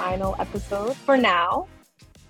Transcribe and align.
final 0.00 0.34
episode 0.38 0.96
for 0.96 1.18
now. 1.18 1.68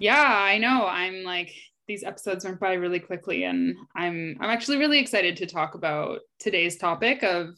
Yeah, 0.00 0.26
I 0.26 0.58
know. 0.58 0.88
I'm 0.88 1.22
like 1.22 1.54
these 1.86 2.02
episodes 2.02 2.44
went 2.44 2.58
by 2.58 2.72
really 2.72 2.98
quickly 2.98 3.44
and 3.44 3.76
I'm 3.94 4.36
I'm 4.40 4.50
actually 4.50 4.78
really 4.78 4.98
excited 4.98 5.36
to 5.36 5.46
talk 5.46 5.76
about 5.76 6.18
today's 6.40 6.78
topic 6.78 7.22
of 7.22 7.56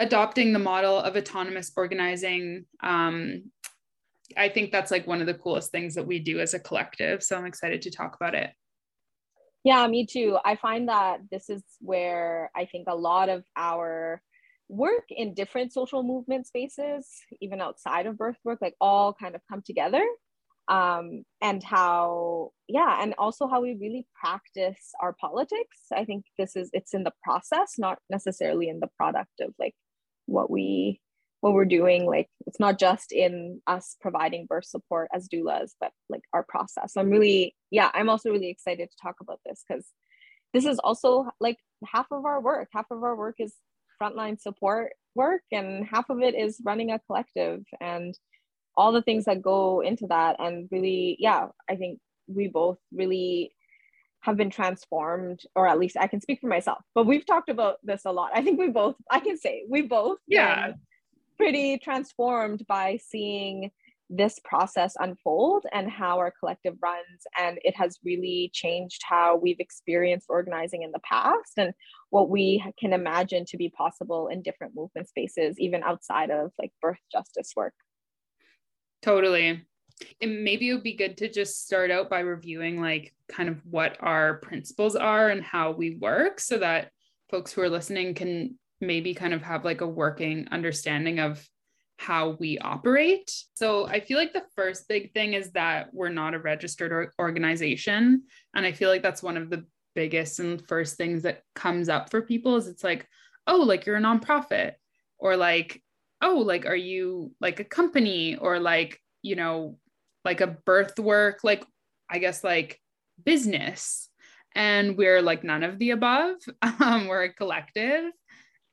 adopting 0.00 0.52
the 0.52 0.58
model 0.58 0.98
of 0.98 1.14
autonomous 1.14 1.70
organizing. 1.76 2.64
Um, 2.82 3.52
I 4.36 4.48
think 4.48 4.72
that's 4.72 4.90
like 4.90 5.06
one 5.06 5.20
of 5.20 5.28
the 5.28 5.34
coolest 5.34 5.70
things 5.70 5.94
that 5.94 6.06
we 6.06 6.18
do 6.18 6.40
as 6.40 6.54
a 6.54 6.58
collective. 6.58 7.22
So 7.22 7.36
I'm 7.36 7.46
excited 7.46 7.80
to 7.82 7.92
talk 7.92 8.16
about 8.16 8.34
it. 8.34 8.50
Yeah, 9.62 9.86
me 9.86 10.04
too. 10.04 10.36
I 10.44 10.56
find 10.56 10.88
that 10.88 11.20
this 11.30 11.48
is 11.48 11.62
where 11.80 12.50
I 12.56 12.64
think 12.64 12.88
a 12.88 12.96
lot 12.96 13.28
of 13.28 13.44
our 13.56 14.20
work 14.68 15.04
in 15.10 15.34
different 15.34 15.72
social 15.72 16.02
movement 16.02 16.46
spaces, 16.46 17.08
even 17.40 17.60
outside 17.60 18.06
of 18.06 18.18
birth 18.18 18.36
work, 18.44 18.58
like 18.60 18.74
all 18.80 19.14
kind 19.14 19.34
of 19.34 19.40
come 19.50 19.62
together. 19.62 20.04
Um, 20.68 21.22
and 21.40 21.64
how, 21.64 22.50
yeah, 22.68 23.02
and 23.02 23.14
also 23.16 23.48
how 23.48 23.62
we 23.62 23.78
really 23.80 24.06
practice 24.20 24.92
our 25.00 25.14
politics. 25.18 25.78
I 25.94 26.04
think 26.04 26.26
this 26.36 26.56
is, 26.56 26.68
it's 26.74 26.92
in 26.92 27.04
the 27.04 27.12
process, 27.22 27.74
not 27.78 27.98
necessarily 28.10 28.68
in 28.68 28.78
the 28.80 28.90
product 28.98 29.40
of 29.40 29.54
like 29.58 29.74
what 30.26 30.50
we 30.50 31.00
what 31.40 31.52
we're 31.52 31.64
doing 31.64 32.04
like 32.04 32.28
it's 32.46 32.58
not 32.58 32.78
just 32.78 33.12
in 33.12 33.60
us 33.66 33.96
providing 34.00 34.46
birth 34.46 34.64
support 34.64 35.08
as 35.14 35.28
doulas 35.28 35.70
but 35.80 35.92
like 36.08 36.22
our 36.32 36.44
process 36.48 36.92
so 36.92 37.00
i'm 37.00 37.10
really 37.10 37.54
yeah 37.70 37.90
i'm 37.94 38.08
also 38.08 38.30
really 38.30 38.50
excited 38.50 38.90
to 38.90 38.96
talk 39.00 39.14
about 39.20 39.38
this 39.46 39.64
because 39.66 39.86
this 40.52 40.64
is 40.64 40.78
also 40.80 41.30
like 41.40 41.56
half 41.86 42.06
of 42.10 42.24
our 42.24 42.40
work 42.40 42.68
half 42.72 42.86
of 42.90 43.02
our 43.04 43.14
work 43.14 43.36
is 43.38 43.54
frontline 44.00 44.40
support 44.40 44.92
work 45.14 45.42
and 45.52 45.86
half 45.86 46.08
of 46.10 46.20
it 46.20 46.34
is 46.34 46.60
running 46.64 46.92
a 46.92 46.98
collective 47.00 47.64
and 47.80 48.18
all 48.76 48.92
the 48.92 49.02
things 49.02 49.24
that 49.24 49.42
go 49.42 49.80
into 49.80 50.06
that. 50.06 50.36
And 50.38 50.68
really 50.70 51.16
yeah 51.18 51.48
i 51.68 51.76
think 51.76 51.98
we 52.26 52.48
both 52.48 52.78
really 52.92 53.52
have 54.20 54.36
been 54.36 54.50
transformed 54.50 55.40
or 55.54 55.66
at 55.66 55.78
least 55.78 55.96
i 55.98 56.06
can 56.06 56.20
speak 56.20 56.40
for 56.40 56.48
myself 56.48 56.78
but 56.94 57.06
we've 57.06 57.24
talked 57.24 57.48
about 57.48 57.76
this 57.82 58.02
a 58.04 58.12
lot. 58.12 58.30
I 58.34 58.42
think 58.42 58.58
we 58.58 58.68
both 58.68 58.96
i 59.10 59.20
can 59.20 59.36
say 59.36 59.64
we 59.68 59.82
both 59.82 60.18
yeah. 60.26 60.72
pretty 61.36 61.78
transformed 61.78 62.66
by 62.66 62.98
seeing 63.02 63.70
this 64.10 64.38
process 64.44 64.94
unfold 64.98 65.66
and 65.72 65.90
how 65.90 66.18
our 66.18 66.32
collective 66.40 66.74
runs 66.82 67.26
and 67.38 67.58
it 67.62 67.76
has 67.76 67.98
really 68.02 68.50
changed 68.54 69.02
how 69.06 69.36
we've 69.36 69.60
experienced 69.60 70.26
organizing 70.30 70.82
in 70.82 70.90
the 70.92 71.00
past 71.00 71.52
and 71.58 71.74
what 72.10 72.30
we 72.30 72.64
can 72.78 72.92
imagine 72.94 73.44
to 73.44 73.58
be 73.58 73.68
possible 73.68 74.28
in 74.28 74.40
different 74.40 74.74
movement 74.74 75.08
spaces 75.08 75.58
even 75.58 75.82
outside 75.82 76.30
of 76.30 76.52
like 76.58 76.72
birth 76.80 76.98
justice 77.12 77.52
work. 77.54 77.74
Totally. 79.02 79.62
And 80.20 80.44
maybe 80.44 80.70
it 80.70 80.74
would 80.74 80.82
be 80.82 80.96
good 80.96 81.18
to 81.18 81.28
just 81.28 81.66
start 81.66 81.90
out 81.90 82.08
by 82.08 82.20
reviewing 82.20 82.80
like 82.80 83.14
kind 83.28 83.48
of 83.48 83.60
what 83.64 83.96
our 84.00 84.34
principles 84.38 84.96
are 84.96 85.28
and 85.28 85.42
how 85.42 85.72
we 85.72 85.96
work 85.96 86.40
so 86.40 86.58
that 86.58 86.92
folks 87.30 87.52
who 87.52 87.60
are 87.60 87.68
listening 87.68 88.14
can 88.14 88.58
maybe 88.80 89.12
kind 89.12 89.34
of 89.34 89.42
have 89.42 89.64
like 89.64 89.80
a 89.80 89.86
working 89.86 90.48
understanding 90.50 91.18
of 91.18 91.46
how 91.98 92.36
we 92.38 92.58
operate. 92.58 93.30
So 93.54 93.86
I 93.86 94.00
feel 94.00 94.16
like 94.16 94.32
the 94.32 94.46
first 94.54 94.88
big 94.88 95.12
thing 95.12 95.34
is 95.34 95.50
that 95.52 95.92
we're 95.92 96.08
not 96.08 96.32
a 96.32 96.38
registered 96.38 96.92
or- 96.92 97.12
organization. 97.18 98.22
And 98.54 98.64
I 98.64 98.72
feel 98.72 98.88
like 98.88 99.02
that's 99.02 99.22
one 99.22 99.36
of 99.36 99.50
the 99.50 99.66
biggest 99.94 100.38
and 100.38 100.64
first 100.66 100.96
things 100.96 101.24
that 101.24 101.42
comes 101.54 101.88
up 101.88 102.10
for 102.10 102.22
people 102.22 102.56
is 102.56 102.68
it's 102.68 102.84
like, 102.84 103.06
oh, 103.48 103.58
like 103.58 103.84
you're 103.84 103.96
a 103.96 104.00
nonprofit, 104.00 104.74
or 105.18 105.36
like, 105.36 105.82
oh, 106.22 106.38
like 106.38 106.66
are 106.66 106.76
you 106.76 107.32
like 107.40 107.58
a 107.58 107.64
company, 107.64 108.36
or 108.36 108.60
like, 108.60 109.00
you 109.22 109.34
know, 109.34 109.76
like 110.24 110.40
a 110.40 110.46
birth 110.46 110.98
work, 110.98 111.40
like 111.42 111.64
I 112.08 112.18
guess 112.18 112.44
like 112.44 112.80
business. 113.24 114.08
And 114.54 114.96
we're 114.96 115.20
like 115.20 115.42
none 115.42 115.64
of 115.64 115.78
the 115.78 115.90
above. 115.90 116.36
Um, 116.80 117.08
we're 117.08 117.24
a 117.24 117.32
collective 117.32 118.12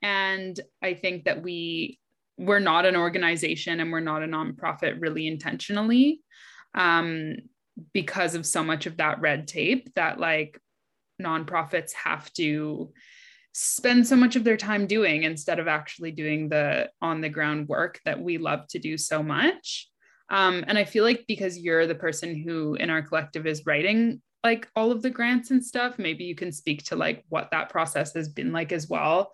and 0.02 0.60
i 0.84 0.94
think 0.94 1.24
that 1.26 1.42
we 1.42 2.00
we're 2.38 2.60
not 2.60 2.86
an 2.86 2.96
organization 2.96 3.80
and 3.80 3.92
we're 3.92 4.00
not 4.00 4.24
a 4.24 4.28
nonprofit 4.28 5.02
really 5.02 5.28
intentionally 5.28 6.22
um, 6.74 7.36
because 7.94 8.36
of 8.36 8.46
so 8.46 8.64
much 8.64 8.86
of 8.86 8.98
that 8.98 9.22
red 9.22 9.48
tape 9.48 9.94
that 9.96 10.20
like 10.20 10.60
nonprofits 11.22 11.94
have 11.94 12.32
to 12.34 12.92
spend 13.54 14.06
so 14.06 14.18
much 14.18 14.36
of 14.36 14.44
their 14.44 14.58
time 14.58 14.86
doing 14.86 15.24
instead 15.24 15.60
of 15.60 15.68
actually 15.68 16.12
doing 16.12 16.50
the 16.50 16.90
on 17.02 17.22
the 17.22 17.30
ground 17.30 17.70
work 17.70 18.02
that 18.04 18.20
we 18.20 18.38
love 18.38 18.68
to 18.68 18.80
do 18.80 18.98
so 18.98 19.24
much. 19.24 19.90
Um, 20.30 20.66
and 20.68 20.76
i 20.76 20.84
feel 20.86 21.04
like 21.04 21.26
because 21.28 21.60
you're 21.60 21.86
the 21.86 21.94
person 21.94 22.36
who 22.36 22.74
in 22.74 22.90
our 22.90 23.04
collective 23.04 23.46
is 23.46 23.66
writing 23.68 24.24
like 24.44 24.68
all 24.76 24.92
of 24.92 25.04
the 25.04 25.12
grants 25.12 25.52
and 25.52 25.64
stuff 25.64 26.00
maybe 26.00 26.24
you 26.24 26.34
can 26.34 26.52
speak 26.52 26.84
to 26.86 26.96
like 26.96 27.24
what 27.30 27.50
that 27.52 27.70
process 27.70 28.16
has 28.16 28.28
been 28.28 28.52
like 28.52 28.72
as 28.72 28.90
well 28.90 29.32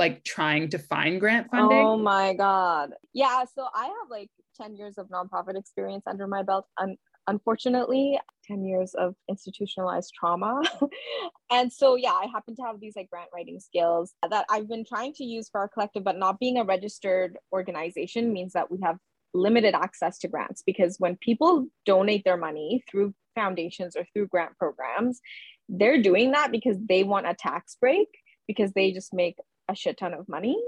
like 0.00 0.24
trying 0.24 0.68
to 0.70 0.78
find 0.78 1.20
grant 1.20 1.46
oh 1.52 1.56
funding? 1.56 1.78
Oh 1.78 1.96
my 1.96 2.34
God. 2.34 2.90
Yeah. 3.12 3.44
So 3.54 3.68
I 3.72 3.84
have 3.84 4.10
like 4.10 4.30
10 4.60 4.74
years 4.76 4.98
of 4.98 5.08
nonprofit 5.08 5.56
experience 5.56 6.04
under 6.08 6.26
my 6.26 6.42
belt. 6.42 6.66
Un- 6.78 6.96
unfortunately, 7.28 8.18
10 8.46 8.64
years 8.64 8.94
of 8.94 9.14
institutionalized 9.28 10.12
trauma. 10.18 10.62
and 11.52 11.72
so, 11.72 11.94
yeah, 11.94 12.12
I 12.12 12.26
happen 12.32 12.56
to 12.56 12.62
have 12.62 12.80
these 12.80 12.96
like 12.96 13.10
grant 13.10 13.30
writing 13.32 13.60
skills 13.60 14.14
that 14.28 14.46
I've 14.50 14.68
been 14.68 14.84
trying 14.84 15.12
to 15.14 15.24
use 15.24 15.48
for 15.48 15.60
our 15.60 15.68
collective, 15.68 16.02
but 16.02 16.18
not 16.18 16.40
being 16.40 16.58
a 16.58 16.64
registered 16.64 17.38
organization 17.52 18.32
means 18.32 18.54
that 18.54 18.70
we 18.70 18.78
have 18.82 18.98
limited 19.32 19.74
access 19.74 20.18
to 20.18 20.28
grants 20.28 20.62
because 20.66 20.96
when 20.98 21.16
people 21.16 21.66
donate 21.86 22.24
their 22.24 22.36
money 22.36 22.82
through 22.90 23.14
foundations 23.36 23.94
or 23.94 24.04
through 24.12 24.26
grant 24.26 24.56
programs, 24.58 25.20
they're 25.68 26.02
doing 26.02 26.32
that 26.32 26.50
because 26.50 26.76
they 26.88 27.04
want 27.04 27.28
a 27.28 27.34
tax 27.34 27.76
break 27.80 28.08
because 28.48 28.72
they 28.72 28.90
just 28.90 29.14
make 29.14 29.36
a 29.70 29.74
shit 29.76 29.98
ton 29.98 30.14
of 30.14 30.28
money. 30.28 30.60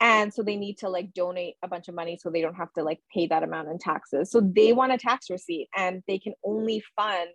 And 0.00 0.32
so 0.32 0.42
they 0.42 0.56
need 0.56 0.78
to 0.78 0.88
like 0.88 1.12
donate 1.12 1.56
a 1.62 1.68
bunch 1.68 1.88
of 1.88 1.94
money 1.94 2.18
so 2.20 2.30
they 2.30 2.40
don't 2.40 2.54
have 2.54 2.72
to 2.72 2.82
like 2.82 3.00
pay 3.12 3.26
that 3.26 3.42
amount 3.42 3.68
in 3.68 3.78
taxes. 3.78 4.30
So 4.30 4.40
they 4.40 4.72
want 4.72 4.92
a 4.92 4.98
tax 4.98 5.28
receipt 5.28 5.68
and 5.76 6.02
they 6.08 6.18
can 6.18 6.32
only 6.42 6.82
fund 6.96 7.28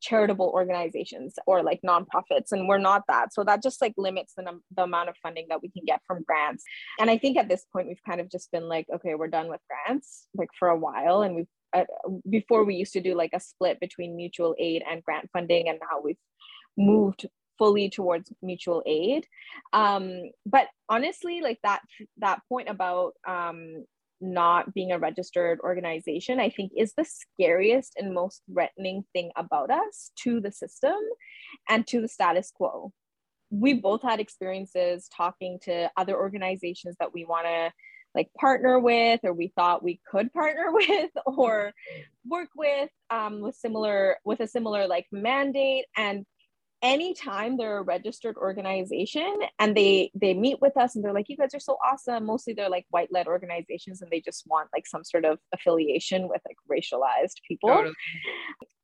charitable 0.00 0.50
organizations 0.52 1.34
or 1.46 1.62
like 1.62 1.80
nonprofits. 1.86 2.50
And 2.50 2.66
we're 2.66 2.78
not 2.78 3.02
that. 3.08 3.32
So 3.32 3.44
that 3.44 3.62
just 3.62 3.80
like 3.80 3.94
limits 3.96 4.32
the, 4.36 4.42
num- 4.42 4.64
the 4.76 4.82
amount 4.82 5.08
of 5.08 5.16
funding 5.22 5.46
that 5.50 5.62
we 5.62 5.70
can 5.70 5.84
get 5.86 6.00
from 6.04 6.24
grants. 6.26 6.64
And 6.98 7.10
i 7.10 7.16
think 7.16 7.36
at 7.36 7.48
this 7.48 7.64
point 7.72 7.86
we've 7.86 8.02
kind 8.04 8.20
of 8.20 8.30
just 8.30 8.50
been 8.50 8.68
like 8.68 8.86
okay 8.92 9.14
we're 9.14 9.28
done 9.28 9.48
with 9.48 9.60
grants 9.68 10.26
like 10.34 10.50
for 10.58 10.68
a 10.68 10.78
while. 10.78 11.22
And 11.22 11.36
we've 11.36 11.46
uh, 11.72 11.84
before 12.28 12.64
we 12.64 12.74
used 12.74 12.92
to 12.92 13.00
do 13.00 13.14
like 13.14 13.30
a 13.34 13.40
split 13.40 13.80
between 13.80 14.16
mutual 14.16 14.54
aid 14.58 14.82
and 14.88 15.02
grant 15.02 15.28
funding 15.32 15.68
and 15.68 15.78
now 15.80 16.00
we've 16.02 16.18
moved 16.76 17.26
fully 17.58 17.88
towards 17.88 18.32
mutual 18.42 18.82
aid. 18.86 19.26
Um, 19.72 20.30
but 20.46 20.68
honestly 20.88 21.40
like 21.40 21.58
that 21.62 21.80
that 22.18 22.40
point 22.48 22.68
about 22.68 23.12
um, 23.26 23.84
not 24.20 24.72
being 24.72 24.92
a 24.92 24.98
registered 24.98 25.58
organization 25.60 26.40
i 26.40 26.48
think 26.48 26.72
is 26.74 26.94
the 26.96 27.04
scariest 27.04 27.92
and 27.98 28.14
most 28.14 28.42
threatening 28.50 29.04
thing 29.12 29.30
about 29.36 29.70
us 29.70 30.12
to 30.16 30.40
the 30.40 30.52
system 30.52 30.94
and 31.68 31.86
to 31.86 32.00
the 32.00 32.08
status 32.08 32.52
quo. 32.54 32.92
We 33.50 33.74
both 33.74 34.02
had 34.02 34.20
experiences 34.20 35.08
talking 35.14 35.58
to 35.62 35.90
other 35.96 36.16
organizations 36.16 36.96
that 36.98 37.12
we 37.12 37.24
want 37.24 37.46
to 37.46 37.72
like 38.14 38.30
partner 38.38 38.78
with 38.78 39.20
or 39.24 39.32
we 39.32 39.52
thought 39.56 39.82
we 39.82 40.00
could 40.08 40.32
partner 40.32 40.66
with 40.72 41.10
or 41.26 41.72
work 42.26 42.48
with 42.56 42.90
um, 43.10 43.40
with 43.40 43.56
similar 43.56 44.16
with 44.24 44.40
a 44.40 44.46
similar 44.46 44.86
like 44.86 45.06
mandate. 45.12 45.86
And 45.96 46.24
anytime 46.84 47.56
they're 47.56 47.78
a 47.78 47.82
registered 47.82 48.36
organization 48.36 49.34
and 49.58 49.74
they 49.74 50.10
they 50.14 50.34
meet 50.34 50.60
with 50.60 50.76
us 50.76 50.94
and 50.94 51.02
they're 51.02 51.14
like 51.14 51.30
you 51.30 51.36
guys 51.36 51.54
are 51.54 51.60
so 51.60 51.78
awesome 51.82 52.26
mostly 52.26 52.52
they're 52.52 52.68
like 52.68 52.84
white 52.90 53.10
led 53.10 53.26
organizations 53.26 54.02
and 54.02 54.10
they 54.10 54.20
just 54.20 54.44
want 54.46 54.68
like 54.74 54.86
some 54.86 55.02
sort 55.02 55.24
of 55.24 55.38
affiliation 55.54 56.28
with 56.28 56.42
like 56.46 56.58
racialized 56.70 57.36
people. 57.48 57.70
Totally. 57.70 57.94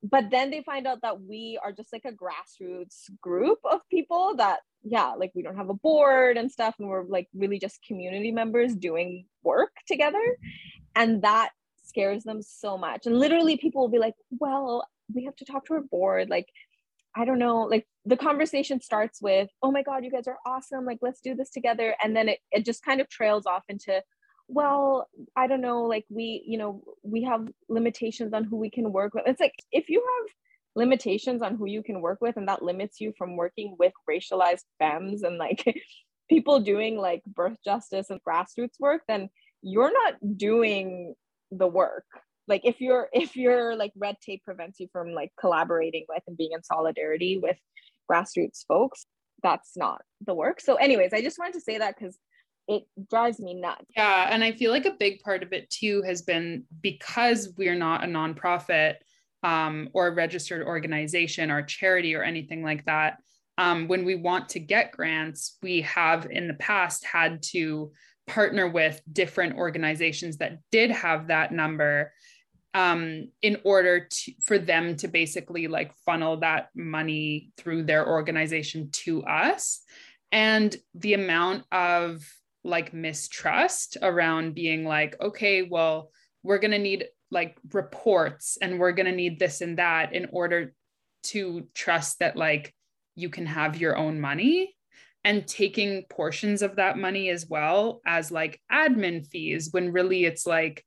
but 0.02 0.30
then 0.30 0.50
they 0.50 0.62
find 0.62 0.86
out 0.86 1.02
that 1.02 1.20
we 1.20 1.60
are 1.62 1.72
just 1.72 1.92
like 1.92 2.06
a 2.06 2.12
grassroots 2.12 3.10
group 3.20 3.58
of 3.70 3.80
people 3.90 4.34
that 4.38 4.60
yeah 4.82 5.10
like 5.10 5.32
we 5.34 5.42
don't 5.42 5.56
have 5.56 5.68
a 5.68 5.74
board 5.74 6.38
and 6.38 6.50
stuff 6.50 6.76
and 6.78 6.88
we're 6.88 7.04
like 7.04 7.28
really 7.34 7.58
just 7.58 7.84
community 7.86 8.32
members 8.32 8.74
doing 8.74 9.26
work 9.42 9.72
together. 9.86 10.24
And 10.96 11.20
that 11.22 11.50
scares 11.84 12.24
them 12.24 12.40
so 12.40 12.78
much. 12.78 13.04
And 13.04 13.18
literally 13.18 13.58
people 13.58 13.82
will 13.82 13.88
be 13.88 13.98
like 13.98 14.14
well 14.38 14.86
we 15.14 15.24
have 15.24 15.36
to 15.36 15.44
talk 15.44 15.66
to 15.66 15.74
our 15.74 15.82
board 15.82 16.30
like 16.30 16.48
I 17.16 17.24
don't 17.24 17.38
know, 17.38 17.62
like 17.62 17.86
the 18.04 18.16
conversation 18.16 18.80
starts 18.80 19.20
with, 19.20 19.48
oh 19.62 19.72
my 19.72 19.82
God, 19.82 20.04
you 20.04 20.10
guys 20.10 20.28
are 20.28 20.38
awesome. 20.46 20.84
Like, 20.84 20.98
let's 21.02 21.20
do 21.20 21.34
this 21.34 21.50
together. 21.50 21.94
And 22.02 22.14
then 22.14 22.28
it, 22.28 22.38
it 22.52 22.64
just 22.64 22.84
kind 22.84 23.00
of 23.00 23.08
trails 23.08 23.46
off 23.46 23.64
into, 23.68 24.02
well, 24.48 25.08
I 25.36 25.46
don't 25.46 25.60
know, 25.60 25.82
like 25.82 26.04
we, 26.08 26.44
you 26.46 26.58
know, 26.58 26.82
we 27.02 27.24
have 27.24 27.48
limitations 27.68 28.32
on 28.32 28.44
who 28.44 28.56
we 28.56 28.70
can 28.70 28.92
work 28.92 29.14
with. 29.14 29.24
It's 29.26 29.40
like 29.40 29.54
if 29.72 29.88
you 29.88 30.00
have 30.00 30.30
limitations 30.76 31.42
on 31.42 31.56
who 31.56 31.66
you 31.66 31.82
can 31.82 32.00
work 32.00 32.18
with 32.20 32.36
and 32.36 32.48
that 32.48 32.62
limits 32.62 33.00
you 33.00 33.12
from 33.18 33.36
working 33.36 33.76
with 33.78 33.92
racialized 34.08 34.64
femmes 34.78 35.22
and 35.22 35.36
like 35.36 35.64
people 36.28 36.60
doing 36.60 36.96
like 36.96 37.22
birth 37.24 37.56
justice 37.64 38.08
and 38.10 38.20
grassroots 38.22 38.78
work 38.78 39.02
then 39.08 39.28
you're 39.62 39.92
not 39.92 40.14
doing 40.36 41.14
the 41.50 41.66
work 41.66 42.04
like 42.50 42.62
if 42.64 42.80
you're 42.80 43.08
if 43.14 43.36
you're 43.36 43.74
like 43.76 43.92
red 43.96 44.16
tape 44.20 44.44
prevents 44.44 44.78
you 44.80 44.88
from 44.92 45.12
like 45.12 45.32
collaborating 45.40 46.04
with 46.08 46.22
and 46.26 46.36
being 46.36 46.50
in 46.52 46.62
solidarity 46.62 47.38
with 47.38 47.56
grassroots 48.10 48.66
folks 48.66 49.06
that's 49.42 49.74
not 49.74 50.02
the 50.26 50.34
work. 50.34 50.60
So 50.60 50.74
anyways 50.74 51.14
i 51.14 51.22
just 51.22 51.38
wanted 51.38 51.54
to 51.54 51.60
say 51.62 51.78
that 51.78 51.96
because 51.98 52.18
it 52.68 52.84
drives 53.08 53.40
me 53.40 53.54
nuts. 53.54 53.86
Yeah 53.96 54.28
and 54.30 54.44
i 54.44 54.52
feel 54.52 54.70
like 54.70 54.84
a 54.84 54.96
big 54.98 55.20
part 55.20 55.42
of 55.42 55.52
it 55.52 55.70
too 55.70 56.02
has 56.02 56.22
been 56.22 56.64
because 56.82 57.54
we're 57.56 57.74
not 57.74 58.04
a 58.04 58.06
nonprofit 58.06 58.96
um, 59.42 59.88
or 59.94 60.08
a 60.08 60.14
registered 60.14 60.66
organization 60.66 61.50
or 61.50 61.62
charity 61.62 62.14
or 62.14 62.22
anything 62.22 62.62
like 62.62 62.84
that 62.84 63.16
um, 63.56 63.88
when 63.88 64.04
we 64.04 64.14
want 64.14 64.50
to 64.50 64.60
get 64.60 64.92
grants 64.92 65.56
we 65.62 65.80
have 65.80 66.26
in 66.30 66.46
the 66.46 66.54
past 66.54 67.06
had 67.06 67.42
to 67.42 67.90
partner 68.26 68.68
with 68.68 69.00
different 69.12 69.56
organizations 69.56 70.36
that 70.36 70.58
did 70.70 70.90
have 70.90 71.28
that 71.28 71.52
number 71.52 72.12
um, 72.74 73.28
in 73.42 73.58
order 73.64 74.06
to, 74.08 74.32
for 74.42 74.58
them 74.58 74.96
to 74.96 75.08
basically 75.08 75.66
like 75.66 75.94
funnel 76.06 76.38
that 76.38 76.68
money 76.74 77.50
through 77.56 77.84
their 77.84 78.08
organization 78.08 78.90
to 78.92 79.24
us. 79.24 79.82
And 80.32 80.74
the 80.94 81.14
amount 81.14 81.64
of 81.72 82.24
like 82.62 82.94
mistrust 82.94 83.96
around 84.00 84.54
being 84.54 84.84
like, 84.84 85.20
okay, 85.20 85.62
well, 85.62 86.10
we're 86.42 86.58
going 86.58 86.70
to 86.70 86.78
need 86.78 87.06
like 87.30 87.56
reports 87.72 88.58
and 88.60 88.78
we're 88.78 88.92
going 88.92 89.06
to 89.06 89.12
need 89.12 89.38
this 89.38 89.60
and 89.60 89.78
that 89.78 90.14
in 90.14 90.28
order 90.32 90.72
to 91.22 91.66
trust 91.74 92.18
that 92.20 92.36
like 92.36 92.74
you 93.14 93.28
can 93.28 93.46
have 93.46 93.76
your 93.76 93.96
own 93.96 94.20
money 94.20 94.74
and 95.24 95.46
taking 95.46 96.04
portions 96.08 96.62
of 96.62 96.76
that 96.76 96.96
money 96.96 97.28
as 97.28 97.46
well 97.46 98.00
as 98.06 98.30
like 98.30 98.60
admin 98.72 99.26
fees 99.26 99.68
when 99.70 99.92
really 99.92 100.24
it's 100.24 100.46
like 100.46 100.84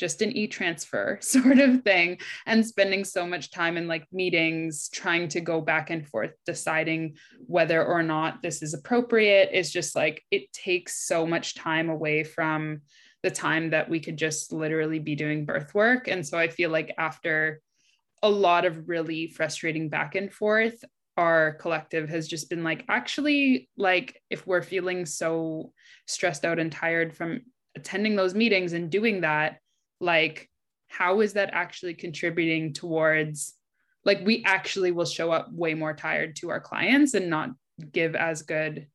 just 0.00 0.22
an 0.22 0.32
e-transfer 0.32 1.18
sort 1.22 1.58
of 1.58 1.82
thing 1.82 2.18
and 2.46 2.66
spending 2.66 3.04
so 3.04 3.26
much 3.26 3.50
time 3.50 3.76
in 3.76 3.86
like 3.86 4.06
meetings 4.10 4.88
trying 4.88 5.28
to 5.28 5.40
go 5.40 5.60
back 5.60 5.90
and 5.90 6.08
forth 6.08 6.32
deciding 6.46 7.14
whether 7.46 7.84
or 7.84 8.02
not 8.02 8.40
this 8.40 8.62
is 8.62 8.72
appropriate 8.72 9.50
is 9.52 9.70
just 9.70 9.94
like 9.94 10.24
it 10.30 10.50
takes 10.52 11.06
so 11.06 11.26
much 11.26 11.54
time 11.54 11.90
away 11.90 12.24
from 12.24 12.80
the 13.22 13.30
time 13.30 13.68
that 13.70 13.90
we 13.90 14.00
could 14.00 14.16
just 14.16 14.50
literally 14.50 14.98
be 14.98 15.14
doing 15.14 15.44
birth 15.44 15.74
work. 15.74 16.08
And 16.08 16.26
so 16.26 16.38
i 16.38 16.48
feel 16.48 16.70
like 16.70 16.94
after 16.96 17.60
a 18.22 18.30
lot 18.30 18.64
of 18.64 18.88
really 18.88 19.28
frustrating 19.28 19.90
back 19.90 20.14
and 20.14 20.32
forth 20.32 20.82
our 21.16 21.52
collective 21.60 22.08
has 22.08 22.26
just 22.26 22.48
been 22.48 22.64
like 22.64 22.84
actually 22.88 23.68
like 23.76 24.22
if 24.30 24.46
we're 24.46 24.62
feeling 24.62 25.04
so 25.04 25.72
stressed 26.06 26.46
out 26.46 26.58
and 26.58 26.72
tired 26.72 27.14
from 27.14 27.40
attending 27.76 28.16
those 28.16 28.34
meetings 28.34 28.72
and 28.72 28.90
doing 28.90 29.20
that 29.20 29.58
like 30.00 30.48
how 30.88 31.20
is 31.20 31.34
that 31.34 31.50
actually 31.52 31.94
contributing 31.94 32.72
towards 32.72 33.54
like 34.04 34.20
we 34.24 34.42
actually 34.44 34.92
will 34.92 35.04
show 35.04 35.30
up 35.30 35.52
way 35.52 35.74
more 35.74 35.94
tired 35.94 36.34
to 36.36 36.50
our 36.50 36.60
clients 36.60 37.14
and 37.14 37.30
not 37.30 37.50
give 37.92 38.14
as 38.16 38.42
good 38.42 38.86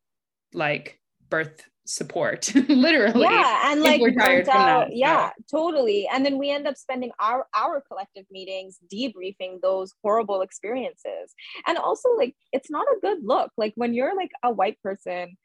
like 0.53 0.99
birth 1.29 1.63
support 1.85 2.51
literally 2.69 3.21
yeah 3.21 3.71
and 3.71 3.81
like 3.81 4.01
we're 4.01 4.11
tired 4.11 4.45
from 4.45 4.55
that, 4.55 4.95
yeah 4.95 5.29
so. 5.47 5.57
totally. 5.57 6.07
And 6.11 6.25
then 6.25 6.37
we 6.37 6.49
end 6.51 6.67
up 6.67 6.77
spending 6.77 7.11
our 7.19 7.45
our 7.55 7.81
collective 7.87 8.25
meetings 8.31 8.79
debriefing 8.93 9.61
those 9.61 9.93
horrible 10.03 10.41
experiences. 10.41 11.33
And 11.67 11.77
also 11.77 12.09
like 12.15 12.35
it's 12.51 12.71
not 12.71 12.87
a 12.87 12.99
good 13.01 13.19
look. 13.23 13.51
Like 13.57 13.73
when 13.75 13.93
you're 13.93 14.15
like 14.15 14.31
a 14.43 14.51
white 14.51 14.81
person 14.81 15.37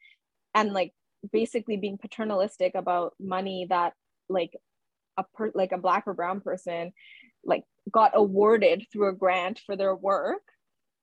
and 0.55 0.73
like 0.73 0.93
basically 1.31 1.77
being 1.77 1.97
paternalistic 1.97 2.73
about 2.75 3.13
money 3.19 3.67
that 3.69 3.93
like 4.29 4.55
a 5.21 5.37
per 5.37 5.51
like 5.55 5.71
a 5.71 5.77
black 5.77 6.03
or 6.07 6.13
brown 6.13 6.41
person 6.41 6.91
like 7.43 7.63
got 7.91 8.11
awarded 8.13 8.85
through 8.91 9.09
a 9.09 9.13
grant 9.13 9.59
for 9.65 9.75
their 9.75 9.95
work 9.95 10.43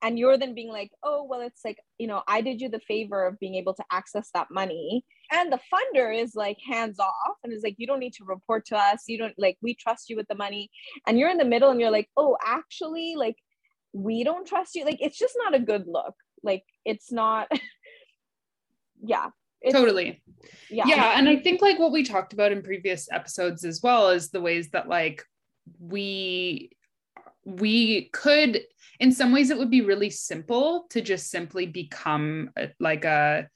and 0.01 0.17
you're 0.17 0.37
then 0.37 0.53
being 0.53 0.69
like 0.69 0.91
oh 1.03 1.23
well 1.29 1.41
it's 1.41 1.61
like 1.65 1.77
you 1.97 2.07
know 2.07 2.21
i 2.27 2.41
did 2.41 2.61
you 2.61 2.69
the 2.69 2.79
favor 2.81 3.25
of 3.25 3.39
being 3.39 3.55
able 3.55 3.73
to 3.73 3.83
access 3.91 4.29
that 4.33 4.47
money. 4.51 5.03
And 5.31 5.51
the 5.51 5.59
funder 5.71 6.15
is 6.15 6.33
like 6.35 6.57
hands 6.67 6.99
off 6.99 7.37
and 7.43 7.53
is 7.53 7.61
like 7.63 7.75
you 7.77 7.85
don't 7.85 7.99
need 7.99 8.13
to 8.13 8.25
report 8.25 8.65
to 8.67 8.77
us. 8.77 9.03
You 9.07 9.17
don't 9.19 9.35
like 9.37 9.57
we 9.61 9.75
trust 9.75 10.09
you 10.09 10.15
with 10.15 10.27
the 10.27 10.35
money. 10.35 10.71
And 11.05 11.19
you're 11.19 11.29
in 11.29 11.37
the 11.37 11.45
middle 11.45 11.69
and 11.69 11.79
you're 11.79 11.91
like 11.91 12.09
oh 12.17 12.37
actually 12.43 13.15
like 13.15 13.35
we 13.93 14.23
don't 14.23 14.47
trust 14.47 14.75
you. 14.75 14.85
Like 14.85 15.01
it's 15.01 15.19
just 15.19 15.35
not 15.37 15.55
a 15.55 15.59
good 15.59 15.85
look. 15.87 16.15
Like 16.43 16.63
it's 16.83 17.11
not 17.11 17.51
yeah 19.03 19.27
totally. 19.71 20.21
Yeah. 20.69 20.85
Yeah 20.85 21.17
and 21.17 21.27
i 21.27 21.35
think 21.35 21.61
like 21.61 21.79
what 21.79 21.91
we 21.91 22.03
talked 22.03 22.33
about 22.33 22.51
in 22.51 22.61
previous 22.61 23.09
episodes 23.11 23.65
as 23.65 23.81
well 23.81 24.09
is 24.09 24.29
the 24.29 24.41
ways 24.41 24.69
that 24.69 24.87
like 24.87 25.23
we 25.79 26.71
we 27.45 28.09
could 28.09 28.61
in 28.99 29.11
some 29.11 29.31
ways 29.31 29.49
it 29.49 29.57
would 29.57 29.71
be 29.71 29.81
really 29.81 30.09
simple 30.09 30.85
to 30.91 31.01
just 31.01 31.29
simply 31.29 31.65
become 31.65 32.51
a, 32.57 32.69
like 32.79 33.05
a 33.05 33.47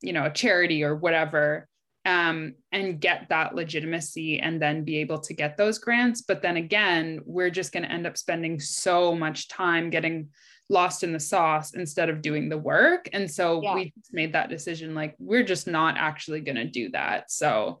you 0.00 0.12
know 0.12 0.24
a 0.24 0.30
charity 0.30 0.82
or 0.82 0.96
whatever 0.96 1.67
um, 2.08 2.54
and 2.72 3.00
get 3.00 3.28
that 3.28 3.54
legitimacy 3.54 4.40
and 4.40 4.60
then 4.60 4.84
be 4.84 4.98
able 4.98 5.18
to 5.18 5.34
get 5.34 5.56
those 5.56 5.78
grants 5.78 6.22
but 6.22 6.42
then 6.42 6.56
again 6.56 7.20
we're 7.24 7.50
just 7.50 7.72
going 7.72 7.82
to 7.82 7.92
end 7.92 8.06
up 8.06 8.16
spending 8.16 8.58
so 8.58 9.14
much 9.14 9.48
time 9.48 9.90
getting 9.90 10.28
lost 10.70 11.02
in 11.02 11.12
the 11.12 11.20
sauce 11.20 11.74
instead 11.74 12.10
of 12.10 12.22
doing 12.22 12.48
the 12.48 12.58
work. 12.58 13.08
And 13.12 13.30
so 13.30 13.62
yeah. 13.62 13.74
we 13.74 13.92
made 14.12 14.32
that 14.34 14.50
decision 14.50 14.94
like, 14.94 15.14
we're 15.18 15.42
just 15.42 15.66
not 15.66 15.96
actually 15.96 16.40
going 16.40 16.56
to 16.56 16.66
do 16.66 16.90
that. 16.90 17.30
So, 17.30 17.80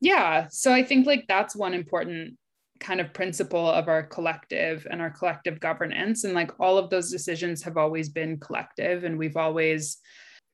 yeah. 0.00 0.48
So 0.50 0.72
I 0.72 0.82
think 0.82 1.06
like 1.06 1.26
that's 1.28 1.54
one 1.54 1.74
important 1.74 2.36
kind 2.80 3.00
of 3.00 3.14
principle 3.14 3.70
of 3.70 3.88
our 3.88 4.02
collective 4.02 4.86
and 4.90 5.00
our 5.00 5.10
collective 5.10 5.60
governance. 5.60 6.24
And 6.24 6.34
like 6.34 6.50
all 6.58 6.76
of 6.76 6.90
those 6.90 7.10
decisions 7.10 7.62
have 7.62 7.76
always 7.76 8.08
been 8.08 8.38
collective. 8.38 9.04
And 9.04 9.16
we've 9.16 9.36
always 9.36 9.98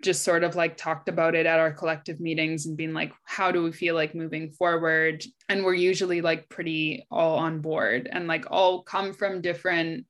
just 0.02 0.22
sort 0.22 0.44
of 0.44 0.56
like 0.56 0.76
talked 0.76 1.08
about 1.08 1.34
it 1.34 1.46
at 1.46 1.58
our 1.58 1.72
collective 1.72 2.20
meetings 2.20 2.66
and 2.66 2.76
being 2.76 2.92
like, 2.92 3.12
how 3.24 3.52
do 3.52 3.62
we 3.62 3.72
feel 3.72 3.94
like 3.94 4.14
moving 4.14 4.50
forward? 4.50 5.24
And 5.48 5.64
we're 5.64 5.74
usually 5.74 6.20
like 6.20 6.48
pretty 6.48 7.06
all 7.10 7.38
on 7.38 7.60
board 7.60 8.08
and 8.10 8.26
like 8.26 8.46
all 8.50 8.82
come 8.82 9.12
from 9.12 9.40
different 9.40 10.06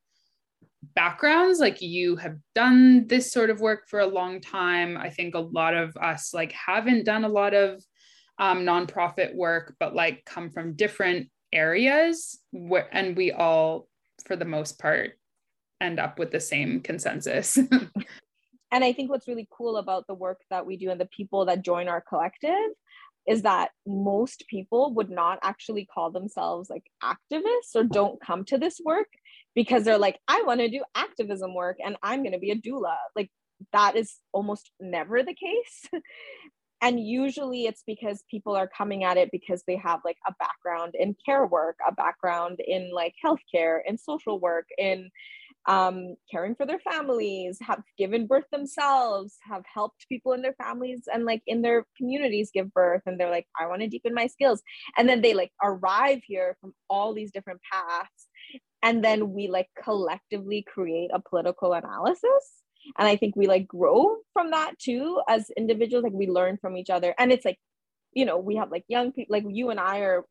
backgrounds. 0.95 1.59
Like 1.59 1.81
you 1.81 2.15
have 2.15 2.37
done 2.55 3.07
this 3.07 3.31
sort 3.31 3.49
of 3.49 3.59
work 3.59 3.87
for 3.89 3.99
a 3.99 4.07
long 4.07 4.39
time. 4.39 4.97
I 4.97 5.09
think 5.09 5.35
a 5.35 5.39
lot 5.39 5.73
of 5.73 5.95
us 5.97 6.33
like 6.33 6.53
haven't 6.53 7.05
done 7.05 7.25
a 7.25 7.29
lot 7.29 7.53
of 7.53 7.83
um, 8.41 8.65
nonprofit 8.65 9.35
work 9.35 9.75
but 9.79 9.93
like 9.93 10.25
come 10.25 10.49
from 10.49 10.73
different 10.73 11.29
areas 11.53 12.39
where, 12.51 12.87
and 12.91 13.15
we 13.15 13.31
all 13.31 13.87
for 14.25 14.35
the 14.35 14.45
most 14.45 14.79
part 14.79 15.11
end 15.79 15.99
up 15.99 16.17
with 16.17 16.31
the 16.31 16.39
same 16.39 16.81
consensus 16.81 17.59
and 18.71 18.83
i 18.83 18.93
think 18.93 19.09
what's 19.09 19.27
really 19.27 19.47
cool 19.51 19.77
about 19.77 20.05
the 20.07 20.13
work 20.13 20.39
that 20.49 20.65
we 20.65 20.77
do 20.77 20.89
and 20.89 20.99
the 20.99 21.09
people 21.15 21.45
that 21.45 21.63
join 21.63 21.87
our 21.87 22.01
collective 22.01 22.71
is 23.27 23.43
that 23.43 23.69
most 23.85 24.45
people 24.49 24.93
would 24.95 25.09
not 25.09 25.39
actually 25.43 25.85
call 25.85 26.11
themselves 26.11 26.69
like 26.69 26.83
activists 27.03 27.75
or 27.75 27.83
don't 27.83 28.19
come 28.19 28.43
to 28.45 28.57
this 28.57 28.81
work 28.83 29.07
because 29.55 29.83
they're 29.83 29.97
like, 29.97 30.19
I 30.27 30.43
want 30.43 30.59
to 30.61 30.69
do 30.69 30.83
activism 30.95 31.53
work 31.53 31.77
and 31.83 31.97
I'm 32.01 32.23
going 32.23 32.33
to 32.33 32.39
be 32.39 32.51
a 32.51 32.55
doula. 32.55 32.95
Like 33.15 33.29
that 33.73 33.95
is 33.95 34.15
almost 34.31 34.71
never 34.79 35.23
the 35.23 35.35
case. 35.35 35.89
and 36.81 36.99
usually 36.99 37.65
it's 37.65 37.83
because 37.85 38.23
people 38.29 38.55
are 38.55 38.67
coming 38.67 39.03
at 39.03 39.17
it 39.17 39.29
because 39.31 39.63
they 39.67 39.75
have 39.75 39.99
like 40.03 40.17
a 40.27 40.33
background 40.39 40.95
in 40.97 41.15
care 41.23 41.45
work, 41.45 41.77
a 41.87 41.93
background 41.93 42.59
in 42.65 42.91
like 42.91 43.13
healthcare 43.23 43.79
and 43.87 43.99
social 43.99 44.39
work, 44.39 44.65
in 44.79 45.11
um, 45.67 46.15
caring 46.31 46.55
for 46.55 46.65
their 46.65 46.79
families, 46.79 47.57
have 47.61 47.81
given 47.97 48.27
birth 48.27 48.45
themselves, 48.51 49.37
have 49.41 49.63
helped 49.71 50.07
people 50.09 50.33
in 50.33 50.41
their 50.41 50.55
families 50.61 51.03
and 51.13 51.25
like 51.25 51.43
in 51.45 51.61
their 51.61 51.85
communities 51.97 52.49
give 52.53 52.73
birth. 52.73 53.03
And 53.05 53.19
they're 53.19 53.29
like, 53.29 53.47
I 53.59 53.67
want 53.67 53.81
to 53.81 53.87
deepen 53.87 54.13
my 54.13 54.27
skills. 54.27 54.61
And 54.97 55.07
then 55.07 55.21
they 55.21 55.33
like 55.33 55.51
arrive 55.63 56.21
here 56.25 56.57
from 56.61 56.73
all 56.89 57.13
these 57.13 57.31
different 57.31 57.61
paths 57.71 58.27
and 58.83 59.03
then 59.03 59.33
we 59.33 59.47
like 59.47 59.69
collectively 59.81 60.63
create 60.67 61.11
a 61.13 61.21
political 61.21 61.73
analysis 61.73 62.63
and 62.97 63.07
i 63.07 63.15
think 63.15 63.35
we 63.35 63.47
like 63.47 63.67
grow 63.67 64.17
from 64.33 64.51
that 64.51 64.77
too 64.79 65.21
as 65.27 65.49
individuals 65.57 66.03
like 66.03 66.13
we 66.13 66.27
learn 66.27 66.57
from 66.57 66.77
each 66.77 66.89
other 66.89 67.13
and 67.17 67.31
it's 67.31 67.45
like 67.45 67.57
you 68.13 68.25
know 68.25 68.37
we 68.37 68.55
have 68.55 68.71
like 68.71 68.83
young 68.87 69.11
people 69.11 69.33
like 69.33 69.45
you 69.47 69.69
and 69.69 69.79
i 69.79 69.99
are 69.99 70.25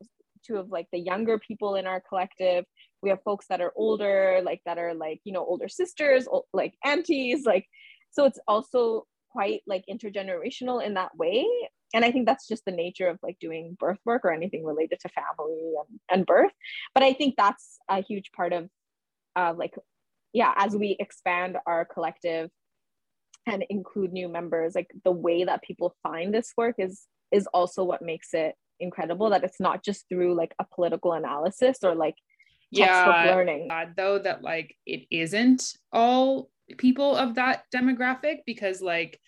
two 0.44 0.56
of 0.56 0.70
like 0.70 0.86
the 0.92 0.98
younger 0.98 1.38
people 1.38 1.74
in 1.74 1.86
our 1.86 2.02
collective 2.08 2.64
we 3.02 3.10
have 3.10 3.22
folks 3.22 3.46
that 3.48 3.60
are 3.60 3.72
older 3.76 4.40
like 4.44 4.60
that 4.66 4.78
are 4.78 4.94
like 4.94 5.20
you 5.24 5.32
know 5.32 5.44
older 5.44 5.68
sisters 5.68 6.26
like 6.52 6.74
aunties 6.84 7.44
like 7.44 7.66
so 8.10 8.24
it's 8.24 8.38
also 8.46 9.06
quite 9.30 9.62
like 9.66 9.84
intergenerational 9.90 10.84
in 10.84 10.94
that 10.94 11.16
way. 11.16 11.46
And 11.94 12.04
i 12.04 12.12
think 12.12 12.26
that's 12.26 12.46
just 12.46 12.64
the 12.64 12.72
nature 12.72 13.08
of 13.08 13.18
like 13.22 13.38
doing 13.40 13.76
birth 13.78 13.98
work 14.04 14.24
or 14.24 14.32
anything 14.32 14.64
related 14.64 15.00
to 15.00 15.08
family 15.08 15.72
and, 15.88 16.00
and 16.10 16.26
birth. 16.26 16.52
But 16.94 17.02
i 17.02 17.12
think 17.12 17.34
that's 17.36 17.78
a 17.88 18.02
huge 18.02 18.30
part 18.32 18.52
of 18.52 18.68
uh, 19.36 19.54
like 19.56 19.74
yeah 20.32 20.52
as 20.56 20.76
we 20.76 20.96
expand 20.98 21.56
our 21.66 21.84
collective 21.84 22.50
and 23.46 23.64
include 23.70 24.12
new 24.12 24.28
members 24.28 24.74
like 24.74 24.90
the 25.04 25.10
way 25.10 25.44
that 25.44 25.62
people 25.62 25.94
find 26.02 26.34
this 26.34 26.52
work 26.56 26.74
is 26.78 27.06
is 27.32 27.46
also 27.54 27.84
what 27.84 28.02
makes 28.02 28.34
it 28.34 28.54
incredible 28.80 29.30
that 29.30 29.44
it's 29.44 29.60
not 29.60 29.84
just 29.84 30.08
through 30.08 30.34
like 30.34 30.54
a 30.58 30.66
political 30.74 31.12
analysis 31.12 31.78
or 31.82 31.94
like 31.94 32.16
yeah 32.70 33.34
learning. 33.34 33.68
Though 33.96 34.18
that 34.18 34.42
like 34.42 34.76
it 34.86 35.06
isn't 35.10 35.72
all 35.92 36.50
people 36.78 37.16
of 37.16 37.34
that 37.34 37.64
demographic 37.74 38.38
because 38.46 38.80
like 38.80 39.18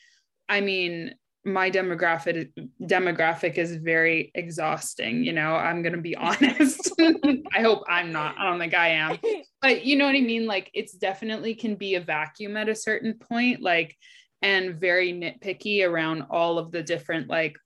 i 0.48 0.60
mean 0.60 1.14
my 1.44 1.70
demographic 1.70 2.52
demographic 2.80 3.58
is 3.58 3.74
very 3.76 4.30
exhausting 4.34 5.24
you 5.24 5.32
know 5.32 5.56
i'm 5.56 5.82
going 5.82 5.94
to 5.94 6.00
be 6.00 6.14
honest. 6.16 6.92
I 7.00 7.62
hope 7.62 7.82
i'm 7.88 8.12
not 8.12 8.36
i 8.38 8.44
don't 8.44 8.60
think 8.60 8.74
i 8.74 8.88
am. 8.88 9.18
But 9.60 9.84
you 9.84 9.96
know 9.96 10.06
what 10.06 10.14
i 10.14 10.20
mean? 10.20 10.46
Like 10.46 10.70
it's 10.72 10.92
definitely 10.92 11.54
can 11.54 11.74
be 11.74 11.96
a 11.96 12.00
vacuum 12.00 12.56
at 12.56 12.68
a 12.68 12.74
certain 12.74 13.14
point 13.14 13.60
like 13.60 13.96
and 14.40 14.80
very 14.80 15.12
nitpicky 15.12 15.86
around 15.88 16.22
all 16.30 16.58
of 16.58 16.70
the 16.72 16.82
different 16.82 17.28
like 17.28 17.56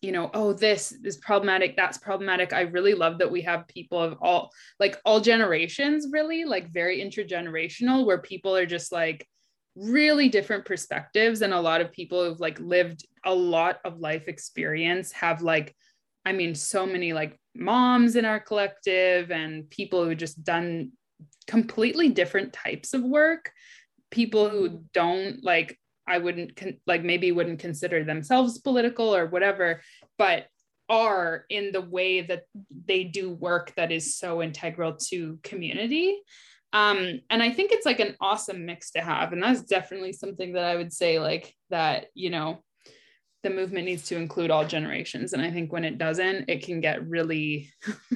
you 0.00 0.12
know 0.12 0.30
oh 0.34 0.52
this 0.52 0.92
is 1.04 1.16
problematic 1.18 1.76
that's 1.76 1.98
problematic. 1.98 2.52
I 2.52 2.62
really 2.62 2.94
love 2.94 3.18
that 3.18 3.30
we 3.30 3.42
have 3.42 3.68
people 3.68 4.00
of 4.00 4.18
all 4.20 4.50
like 4.78 4.98
all 5.04 5.20
generations 5.20 6.08
really 6.10 6.44
like 6.44 6.72
very 6.72 7.00
intergenerational 7.00 8.06
where 8.06 8.18
people 8.18 8.56
are 8.56 8.66
just 8.66 8.92
like 8.92 9.26
really 9.76 10.28
different 10.28 10.64
perspectives 10.64 11.42
and 11.42 11.54
a 11.54 11.60
lot 11.60 11.80
of 11.80 11.92
people 11.92 12.24
who've 12.24 12.40
like 12.40 12.58
lived 12.60 13.06
a 13.24 13.34
lot 13.34 13.78
of 13.84 14.00
life 14.00 14.26
experience 14.26 15.12
have 15.12 15.42
like 15.42 15.74
i 16.26 16.32
mean 16.32 16.56
so 16.56 16.84
many 16.84 17.12
like 17.12 17.38
moms 17.54 18.16
in 18.16 18.24
our 18.24 18.40
collective 18.40 19.30
and 19.30 19.70
people 19.70 20.04
who 20.04 20.14
just 20.14 20.42
done 20.42 20.90
completely 21.46 22.08
different 22.08 22.52
types 22.52 22.94
of 22.94 23.02
work. 23.02 23.50
People 24.10 24.48
who 24.48 24.68
mm-hmm. 24.68 24.76
don't 24.92 25.44
like 25.44 25.78
I 26.06 26.18
wouldn't 26.18 26.56
con- 26.56 26.80
like 26.86 27.02
maybe 27.02 27.32
wouldn't 27.32 27.60
consider 27.60 28.04
themselves 28.04 28.58
political 28.58 29.14
or 29.14 29.26
whatever, 29.26 29.82
but 30.18 30.46
are 30.88 31.44
in 31.48 31.70
the 31.70 31.80
way 31.80 32.20
that 32.22 32.42
they 32.86 33.04
do 33.04 33.30
work 33.30 33.72
that 33.76 33.92
is 33.92 34.16
so 34.16 34.42
integral 34.42 34.96
to 34.96 35.38
community. 35.44 36.18
Um, 36.72 37.20
and 37.30 37.42
I 37.42 37.50
think 37.50 37.72
it's 37.72 37.86
like 37.86 38.00
an 38.00 38.16
awesome 38.20 38.66
mix 38.66 38.92
to 38.92 39.00
have. 39.00 39.32
And 39.32 39.42
that's 39.42 39.62
definitely 39.62 40.12
something 40.12 40.52
that 40.54 40.64
I 40.64 40.76
would 40.76 40.92
say, 40.92 41.18
like, 41.18 41.54
that, 41.70 42.06
you 42.14 42.30
know, 42.30 42.62
the 43.42 43.50
movement 43.50 43.86
needs 43.86 44.06
to 44.08 44.16
include 44.16 44.50
all 44.50 44.66
generations. 44.66 45.32
And 45.32 45.42
i 45.42 45.50
think 45.50 45.72
when 45.72 45.84
it 45.84 45.98
doesn't 45.98 46.48
it 46.48 46.62
can 46.64 46.80
get 46.80 47.06
really 47.06 47.70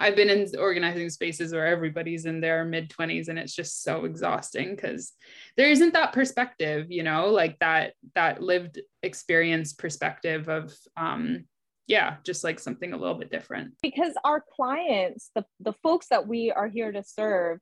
i've 0.00 0.16
been 0.16 0.30
in 0.30 0.46
organizing 0.58 1.10
spaces 1.10 1.52
where 1.52 1.66
everybody's 1.66 2.24
in 2.24 2.40
their 2.40 2.64
mid 2.64 2.90
20s 2.90 3.28
and 3.28 3.38
it's 3.38 3.54
just 3.54 3.82
so 3.82 4.04
exhausting 4.04 4.74
because 4.74 5.12
there 5.56 5.70
isn't 5.70 5.92
that 5.92 6.12
perspective 6.12 6.86
you 6.90 7.02
know 7.02 7.28
like 7.28 7.58
that 7.58 7.94
that 8.14 8.42
lived 8.42 8.80
experience 9.02 9.72
perspective 9.72 10.48
of 10.48 10.72
um 10.96 11.44
yeah 11.90 12.16
just 12.24 12.44
like 12.44 12.60
something 12.60 12.92
a 12.92 12.96
little 12.96 13.16
bit 13.16 13.30
different. 13.30 13.74
Because 13.82 14.14
our 14.24 14.42
clients 14.56 15.30
the, 15.34 15.44
the 15.58 15.72
folks 15.82 16.06
that 16.08 16.26
we 16.26 16.52
are 16.52 16.68
here 16.68 16.92
to 16.92 17.02
serve 17.02 17.58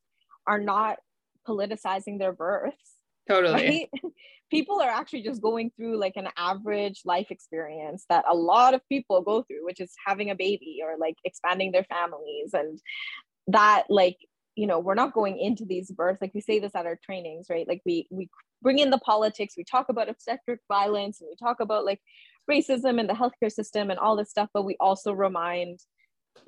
are 0.46 0.60
not 0.60 0.98
politicizing 1.48 2.18
their 2.18 2.32
births 2.32 2.97
totally. 3.28 3.88
Right? 3.92 4.02
people 4.50 4.80
are 4.80 4.90
actually 4.90 5.22
just 5.22 5.42
going 5.42 5.70
through 5.76 5.98
like 5.98 6.14
an 6.16 6.28
average 6.36 7.02
life 7.04 7.30
experience 7.30 8.04
that 8.08 8.24
a 8.28 8.34
lot 8.34 8.74
of 8.74 8.80
people 8.88 9.20
go 9.22 9.42
through 9.42 9.64
which 9.64 9.80
is 9.80 9.92
having 10.06 10.30
a 10.30 10.34
baby 10.34 10.78
or 10.82 10.96
like 10.98 11.16
expanding 11.24 11.72
their 11.72 11.84
families 11.84 12.54
and 12.54 12.80
that 13.46 13.84
like 13.88 14.16
you 14.56 14.66
know 14.66 14.78
we're 14.78 14.94
not 14.94 15.12
going 15.12 15.38
into 15.38 15.64
these 15.64 15.90
births 15.90 16.20
like 16.20 16.34
we 16.34 16.40
say 16.40 16.58
this 16.58 16.74
at 16.74 16.86
our 16.86 16.98
trainings 17.02 17.46
right? 17.50 17.68
Like 17.68 17.82
we 17.84 18.06
we 18.10 18.28
bring 18.62 18.78
in 18.78 18.90
the 18.90 18.98
politics 18.98 19.54
we 19.56 19.64
talk 19.64 19.88
about 19.88 20.08
obstetric 20.08 20.60
violence 20.68 21.20
and 21.20 21.28
we 21.30 21.36
talk 21.36 21.60
about 21.60 21.84
like 21.84 22.00
racism 22.50 22.98
and 22.98 23.08
the 23.08 23.14
healthcare 23.14 23.52
system 23.52 23.90
and 23.90 23.98
all 23.98 24.16
this 24.16 24.30
stuff 24.30 24.48
but 24.52 24.64
we 24.64 24.76
also 24.80 25.12
remind 25.12 25.78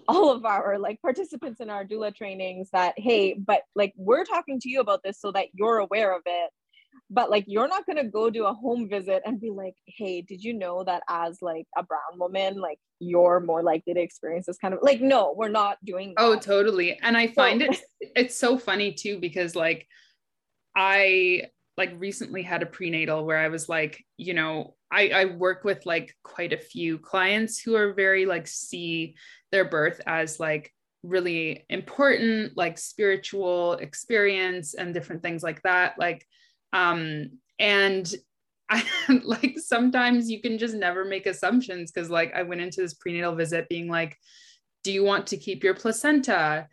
all 0.08 0.30
of 0.30 0.44
our 0.44 0.78
like 0.78 1.00
participants 1.02 1.60
in 1.60 1.70
our 1.70 1.84
doula 1.84 2.14
trainings 2.14 2.68
that 2.72 2.94
hey 2.96 3.34
but 3.34 3.62
like 3.74 3.92
we're 3.96 4.24
talking 4.24 4.58
to 4.58 4.68
you 4.68 4.80
about 4.80 5.02
this 5.04 5.20
so 5.20 5.30
that 5.30 5.48
you're 5.54 5.78
aware 5.78 6.14
of 6.14 6.22
it 6.26 6.50
but 7.10 7.30
like 7.30 7.44
you're 7.46 7.68
not 7.68 7.84
going 7.86 7.96
to 7.96 8.04
go 8.04 8.30
do 8.30 8.46
a 8.46 8.54
home 8.54 8.88
visit 8.88 9.22
and 9.26 9.40
be 9.40 9.50
like 9.50 9.74
hey 9.86 10.22
did 10.22 10.42
you 10.42 10.54
know 10.54 10.84
that 10.84 11.02
as 11.08 11.42
like 11.42 11.66
a 11.76 11.82
brown 11.82 12.18
woman 12.18 12.58
like 12.60 12.78
you're 13.00 13.40
more 13.40 13.62
likely 13.62 13.92
to 13.92 14.00
experience 14.00 14.46
this 14.46 14.58
kind 14.58 14.72
of 14.72 14.80
like 14.82 15.00
no 15.00 15.34
we're 15.36 15.48
not 15.48 15.76
doing 15.84 16.14
oh, 16.16 16.30
that. 16.30 16.36
oh 16.36 16.40
totally 16.40 16.98
and 17.02 17.16
i 17.16 17.26
find 17.26 17.60
so- 17.60 17.66
it 18.00 18.12
it's 18.16 18.36
so 18.36 18.56
funny 18.56 18.92
too 18.92 19.18
because 19.18 19.54
like 19.56 19.86
i 20.76 21.42
like 21.76 21.92
recently 21.96 22.42
had 22.42 22.62
a 22.62 22.66
prenatal 22.66 23.24
where 23.24 23.38
i 23.38 23.48
was 23.48 23.68
like 23.68 24.04
you 24.16 24.34
know 24.34 24.74
i 24.92 25.08
i 25.08 25.24
work 25.24 25.64
with 25.64 25.84
like 25.86 26.14
quite 26.22 26.52
a 26.52 26.58
few 26.58 26.98
clients 26.98 27.58
who 27.58 27.74
are 27.74 27.92
very 27.92 28.26
like 28.26 28.46
see 28.46 29.14
their 29.50 29.64
birth 29.64 30.00
as 30.06 30.38
like 30.38 30.72
really 31.02 31.64
important 31.70 32.54
like 32.56 32.76
spiritual 32.76 33.74
experience 33.74 34.74
and 34.74 34.92
different 34.92 35.22
things 35.22 35.42
like 35.42 35.62
that 35.62 35.94
like 35.98 36.26
um, 36.72 37.30
and 37.58 38.12
I 38.68 38.84
like 39.24 39.58
sometimes 39.58 40.30
you 40.30 40.40
can 40.40 40.58
just 40.58 40.74
never 40.74 41.04
make 41.04 41.26
assumptions 41.26 41.90
because 41.90 42.10
like 42.10 42.32
I 42.34 42.42
went 42.42 42.60
into 42.60 42.80
this 42.80 42.94
prenatal 42.94 43.34
visit 43.34 43.68
being 43.68 43.88
like, 43.88 44.16
do 44.84 44.92
you 44.92 45.04
want 45.04 45.28
to 45.28 45.36
keep 45.36 45.62
your 45.62 45.74
placenta? 45.74 46.68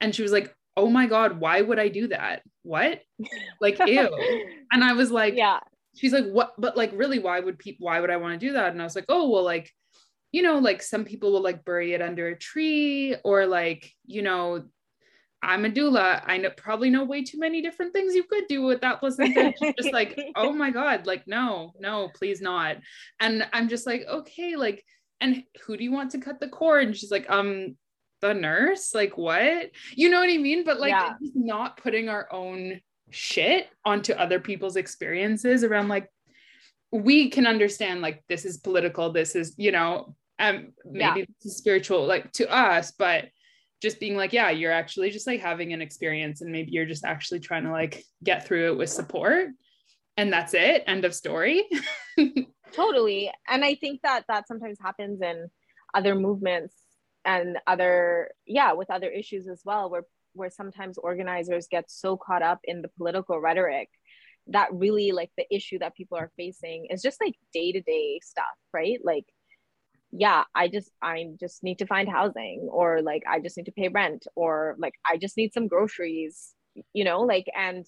And 0.00 0.14
she 0.14 0.22
was 0.22 0.32
like, 0.32 0.54
oh 0.76 0.90
my 0.90 1.06
God, 1.06 1.40
why 1.40 1.62
would 1.62 1.78
I 1.78 1.88
do 1.88 2.08
that? 2.08 2.42
What? 2.62 3.00
Like, 3.60 3.78
ew. 3.86 4.10
and 4.72 4.84
I 4.84 4.92
was 4.92 5.10
like, 5.10 5.34
yeah. 5.36 5.60
She's 5.96 6.12
like, 6.12 6.26
what? 6.26 6.52
But 6.58 6.76
like, 6.76 6.92
really, 6.94 7.18
why 7.18 7.40
would 7.40 7.58
people, 7.58 7.86
why 7.86 8.00
would 8.00 8.10
I 8.10 8.18
want 8.18 8.38
to 8.38 8.46
do 8.46 8.52
that? 8.52 8.72
And 8.72 8.80
I 8.82 8.84
was 8.84 8.94
like, 8.94 9.06
oh, 9.08 9.30
well, 9.30 9.44
like, 9.44 9.72
you 10.32 10.42
know, 10.42 10.58
like 10.58 10.82
some 10.82 11.06
people 11.06 11.32
will 11.32 11.40
like 11.40 11.64
bury 11.64 11.94
it 11.94 12.02
under 12.02 12.28
a 12.28 12.38
tree 12.38 13.16
or 13.24 13.46
like, 13.46 13.90
you 14.04 14.20
know, 14.20 14.64
I'm 15.42 15.64
a 15.64 15.70
doula. 15.70 16.22
I 16.26 16.38
know 16.38 16.50
probably 16.50 16.90
know 16.90 17.04
way 17.04 17.22
too 17.22 17.38
many 17.38 17.62
different 17.62 17.92
things 17.92 18.14
you 18.14 18.24
could 18.24 18.46
do 18.48 18.62
with 18.62 18.80
that 18.80 19.00
placenta. 19.00 19.52
just 19.78 19.92
like, 19.92 20.18
oh 20.36 20.52
my 20.52 20.70
God, 20.70 21.06
like, 21.06 21.26
no, 21.26 21.72
no, 21.78 22.10
please 22.14 22.40
not. 22.40 22.78
And 23.20 23.46
I'm 23.52 23.68
just 23.68 23.86
like, 23.86 24.04
okay, 24.08 24.56
like, 24.56 24.84
and 25.20 25.44
who 25.64 25.76
do 25.76 25.84
you 25.84 25.92
want 25.92 26.10
to 26.12 26.18
cut 26.18 26.40
the 26.40 26.48
cord? 26.48 26.86
And 26.86 26.96
she's 26.96 27.10
like, 27.10 27.28
um, 27.30 27.76
the 28.20 28.34
nurse, 28.34 28.94
like 28.94 29.16
what? 29.16 29.70
You 29.94 30.08
know 30.08 30.20
what 30.20 30.30
I 30.30 30.38
mean? 30.38 30.64
But 30.64 30.80
like 30.80 30.90
yeah. 30.90 31.14
not 31.34 31.76
putting 31.76 32.08
our 32.08 32.32
own 32.32 32.80
shit 33.10 33.68
onto 33.84 34.12
other 34.12 34.40
people's 34.40 34.76
experiences 34.76 35.62
around 35.64 35.88
like 35.88 36.10
we 36.90 37.30
can 37.30 37.46
understand 37.46 38.00
like 38.00 38.24
this 38.28 38.44
is 38.44 38.58
political, 38.58 39.12
this 39.12 39.36
is, 39.36 39.54
you 39.56 39.72
know, 39.72 40.14
um 40.38 40.72
maybe 40.84 41.20
yeah. 41.20 41.26
this 41.42 41.52
is 41.52 41.58
spiritual, 41.58 42.06
like 42.06 42.32
to 42.32 42.50
us, 42.50 42.92
but 42.92 43.26
just 43.82 44.00
being 44.00 44.16
like, 44.16 44.32
yeah, 44.32 44.50
you're 44.50 44.72
actually 44.72 45.10
just 45.10 45.26
like 45.26 45.40
having 45.40 45.72
an 45.72 45.82
experience 45.82 46.40
and 46.40 46.50
maybe 46.50 46.72
you're 46.72 46.86
just 46.86 47.04
actually 47.04 47.40
trying 47.40 47.64
to 47.64 47.70
like 47.70 48.02
get 48.24 48.46
through 48.46 48.72
it 48.72 48.78
with 48.78 48.90
support. 48.90 49.48
And 50.16 50.32
that's 50.32 50.54
it. 50.54 50.82
End 50.86 51.04
of 51.04 51.14
story. 51.14 51.64
totally. 52.72 53.30
And 53.46 53.64
I 53.64 53.74
think 53.74 54.00
that 54.02 54.24
that 54.28 54.48
sometimes 54.48 54.78
happens 54.80 55.20
in 55.20 55.48
other 55.94 56.14
movements 56.14 56.74
and 57.24 57.58
other, 57.66 58.30
yeah, 58.46 58.72
with 58.72 58.90
other 58.90 59.10
issues 59.10 59.46
as 59.46 59.60
well, 59.64 59.90
where 59.90 60.04
where 60.36 60.50
sometimes 60.50 60.98
organizers 60.98 61.66
get 61.66 61.90
so 61.90 62.16
caught 62.16 62.42
up 62.42 62.60
in 62.64 62.82
the 62.82 62.90
political 62.98 63.40
rhetoric 63.40 63.88
that 64.48 64.68
really 64.72 65.10
like 65.12 65.30
the 65.36 65.46
issue 65.54 65.78
that 65.78 65.96
people 65.96 66.16
are 66.18 66.30
facing 66.36 66.86
is 66.90 67.02
just 67.02 67.20
like 67.20 67.34
day-to-day 67.52 68.20
stuff, 68.22 68.44
right? 68.72 68.98
Like 69.02 69.24
yeah 70.18 70.44
i 70.54 70.66
just 70.68 70.90
i 71.02 71.26
just 71.38 71.62
need 71.62 71.78
to 71.78 71.86
find 71.86 72.08
housing 72.08 72.68
or 72.70 73.02
like 73.02 73.22
i 73.28 73.38
just 73.38 73.56
need 73.56 73.66
to 73.66 73.72
pay 73.72 73.88
rent 73.88 74.26
or 74.34 74.74
like 74.78 74.94
i 75.08 75.16
just 75.16 75.36
need 75.36 75.52
some 75.52 75.68
groceries 75.68 76.54
you 76.92 77.04
know 77.04 77.20
like 77.20 77.46
and 77.56 77.86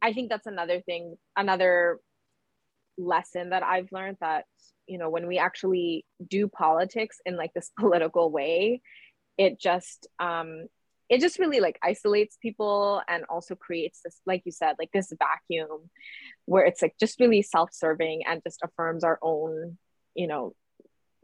i 0.00 0.12
think 0.12 0.30
that's 0.30 0.46
another 0.46 0.80
thing 0.80 1.16
another 1.36 1.98
lesson 2.96 3.50
that 3.50 3.62
i've 3.62 3.90
learned 3.92 4.16
that 4.20 4.44
you 4.86 4.98
know 4.98 5.10
when 5.10 5.26
we 5.26 5.38
actually 5.38 6.04
do 6.26 6.48
politics 6.48 7.18
in 7.26 7.36
like 7.36 7.52
this 7.54 7.70
political 7.78 8.30
way 8.30 8.80
it 9.36 9.60
just 9.60 10.06
um 10.18 10.66
it 11.08 11.20
just 11.20 11.40
really 11.40 11.58
like 11.60 11.78
isolates 11.82 12.38
people 12.40 13.02
and 13.08 13.24
also 13.28 13.54
creates 13.54 14.00
this 14.04 14.20
like 14.26 14.42
you 14.44 14.52
said 14.52 14.76
like 14.78 14.90
this 14.92 15.12
vacuum 15.18 15.90
where 16.46 16.64
it's 16.64 16.80
like 16.80 16.94
just 17.00 17.20
really 17.20 17.42
self-serving 17.42 18.22
and 18.26 18.42
just 18.44 18.60
affirms 18.62 19.04
our 19.04 19.18
own 19.22 19.76
you 20.14 20.26
know 20.26 20.54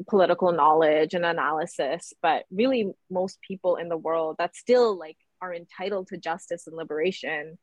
political 0.08 0.52
knowledge 0.52 1.14
and 1.14 1.24
analysis 1.24 2.12
but 2.22 2.44
really 2.50 2.92
most 3.10 3.38
people 3.40 3.76
in 3.76 3.88
the 3.88 3.96
world 3.96 4.36
that 4.38 4.54
still 4.54 4.98
like 4.98 5.16
are 5.40 5.54
entitled 5.54 6.06
to 6.08 6.16
justice 6.16 6.66
and 6.66 6.76
liberation 6.76 7.58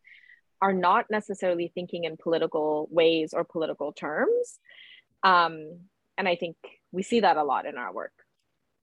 are 0.62 0.74
not 0.74 1.06
necessarily 1.12 1.72
thinking 1.74 2.06
in 2.06 2.18
political 2.18 2.88
ways 2.92 3.34
or 3.34 3.44
political 3.44 3.94
terms 3.94 4.60
um, 5.24 5.80
and 6.18 6.28
i 6.28 6.36
think 6.36 6.56
we 6.92 7.04
see 7.04 7.20
that 7.20 7.38
a 7.38 7.44
lot 7.44 7.66
in 7.66 7.78
our 7.78 7.94
work 7.94 8.14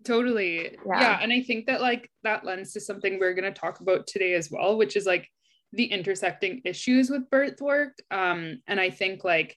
totally 0.07 0.76
yeah. 0.87 1.00
yeah 1.00 1.19
and 1.21 1.33
i 1.33 1.42
think 1.42 1.66
that 1.66 1.80
like 1.80 2.11
that 2.23 2.45
lends 2.45 2.73
to 2.73 2.80
something 2.80 3.19
we're 3.19 3.35
going 3.35 3.52
to 3.52 3.61
talk 3.61 3.80
about 3.80 4.07
today 4.07 4.35
as 4.35 4.50
well 4.50 4.76
which 4.78 4.97
is 4.97 5.07
like 5.07 5.28
the 5.73 5.85
intersecting 5.85 6.62
issues 6.64 7.11
with 7.11 7.30
birth 7.30 7.61
work. 7.61 7.97
Um, 8.11 8.61
and 8.66 8.80
I 8.80 8.90
think 8.90 9.25
like 9.25 9.57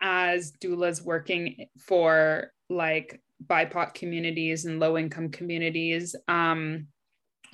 as 0.00 0.52
doulas 0.62 1.02
working 1.02 1.66
for 1.78 2.50
like 2.68 3.20
BIPOC 3.46 3.94
communities 3.94 4.64
and 4.64 4.80
low 4.80 4.96
income 4.96 5.30
communities, 5.30 6.16
um, 6.28 6.88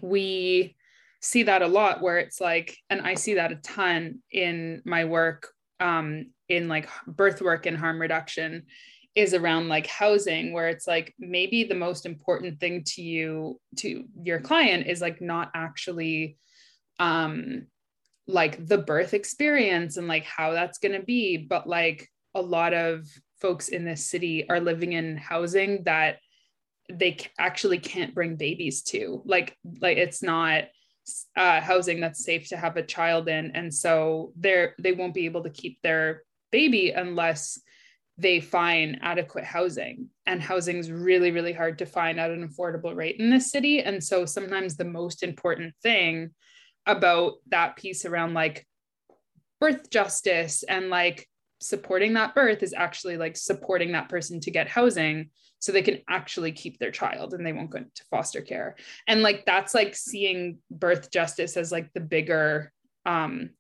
we 0.01 0.77
see 1.21 1.45
that 1.45 1.63
a 1.63 1.67
lot 1.67 2.03
where 2.03 2.19
it's 2.19 2.41
like, 2.41 2.77
and 2.91 3.01
I 3.01 3.15
see 3.15 3.35
that 3.35 3.53
a 3.53 3.57
ton 3.57 4.21
in 4.31 4.83
my 4.85 5.05
work 5.05 5.49
um, 5.81 6.27
in 6.49 6.69
like 6.69 6.89
birth 7.07 7.41
work 7.41 7.67
and 7.67 7.77
harm 7.77 8.01
reduction 8.01 8.65
is 9.15 9.35
around 9.35 9.69
like 9.69 9.87
housing 9.87 10.53
where 10.53 10.69
it's 10.69 10.87
like 10.87 11.15
maybe 11.19 11.65
the 11.65 11.75
most 11.75 12.07
important 12.07 12.59
thing 12.61 12.83
to 12.85 13.03
you 13.03 13.61
to 13.77 14.05
your 14.23 14.41
client 14.41 14.87
is 14.87 15.01
like 15.03 15.21
not 15.21 15.51
actually 15.55 16.37
um 16.99 17.67
like 18.27 18.67
the 18.67 18.79
birth 18.79 19.13
experience 19.13 19.97
and 19.97 20.09
like 20.09 20.25
how 20.25 20.53
that's 20.53 20.79
going 20.79 20.99
to 20.99 21.05
be 21.05 21.37
but 21.37 21.69
like 21.69 22.09
a 22.35 22.41
lot 22.41 22.73
of 22.73 23.07
folks 23.43 23.69
in 23.69 23.85
this 23.85 24.07
city 24.07 24.49
are 24.49 24.61
living 24.61 24.93
in 24.93 25.17
housing 25.17 25.83
that 25.85 26.19
they 26.91 27.19
actually 27.39 27.79
can't 27.79 28.15
bring 28.15 28.37
babies 28.37 28.83
to. 28.83 29.21
Like 29.25 29.57
like 29.81 29.99
it's 29.99 30.23
not 30.23 30.65
uh, 31.37 31.61
housing 31.61 32.01
that's 32.01 32.25
safe 32.25 32.49
to 32.49 32.57
have 32.57 32.77
a 32.77 32.83
child 32.83 33.29
in. 33.29 33.51
And 33.55 33.75
so 33.75 34.33
they're 34.37 34.75
they 34.79 34.93
won't 34.93 35.15
be 35.15 35.27
able 35.27 35.43
to 35.43 35.51
keep 35.51 35.79
their 35.83 36.23
baby 36.53 36.91
unless 36.91 37.61
they 38.19 38.41
find 38.41 38.99
adequate 39.03 39.45
housing. 39.45 40.09
And 40.27 40.41
housing 40.41 40.77
is 40.77 40.93
really 40.93 41.33
really 41.33 41.53
hard 41.53 41.79
to 41.79 41.87
find 41.87 42.21
at 42.21 42.31
an 42.31 42.49
affordable 42.49 42.95
rate 42.95 43.17
in 43.19 43.31
this 43.31 43.51
city. 43.51 43.83
And 43.83 44.03
so 44.03 44.25
sometimes 44.25 44.77
the 44.77 44.85
most 44.85 45.23
important 45.23 45.75
thing 45.83 46.31
about 46.87 47.35
that 47.51 47.77
piece 47.77 48.05
around 48.05 48.35
like 48.35 48.67
birth 49.61 49.91
justice 49.91 50.63
and 50.65 50.91
like 50.91 51.29
supporting 51.63 52.15
that 52.15 52.35
birth 52.35 52.63
is 52.63 52.75
actually 52.75 53.17
like 53.17 53.37
supporting 53.37 53.93
that 53.93 54.09
person 54.09 54.41
to 54.41 54.51
get 54.51 54.69
housing 54.69 55.31
so 55.59 55.73
they 55.73 55.83
can 55.83 56.01
actually 56.09 56.53
keep 56.53 56.79
their 56.79 56.91
child 56.91 57.35
and 57.35 57.47
they 57.47 57.53
won't 57.53 57.71
go 57.71 57.79
into 57.79 58.05
foster 58.11 58.41
care. 58.41 58.77
And 59.07 59.23
like 59.23 59.45
that's 59.47 59.75
like 59.75 59.95
seeing 59.95 60.59
birth 60.71 61.11
justice 61.11 61.57
as 61.57 61.71
like 61.73 61.93
the 61.93 62.01
bigger 62.01 62.73
um 63.05 63.51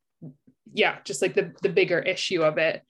yeah 0.73 0.99
just 1.04 1.21
like 1.21 1.35
the 1.35 1.52
the 1.62 1.68
bigger 1.68 1.99
issue 1.99 2.42
of 2.42 2.59
it. 2.59 2.82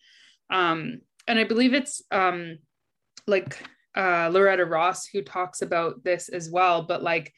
Um 0.51 1.01
and 1.27 1.39
i 1.39 1.45
believe 1.45 1.75
it's 1.75 2.03
um 2.11 2.59
like 3.27 3.63
uh 3.97 4.31
loretta 4.33 4.65
ross 4.65 5.07
who 5.07 5.23
talks 5.23 5.63
about 5.63 6.03
this 6.05 6.29
as 6.29 6.51
well 6.51 6.83
but 6.83 7.03
like 7.03 7.33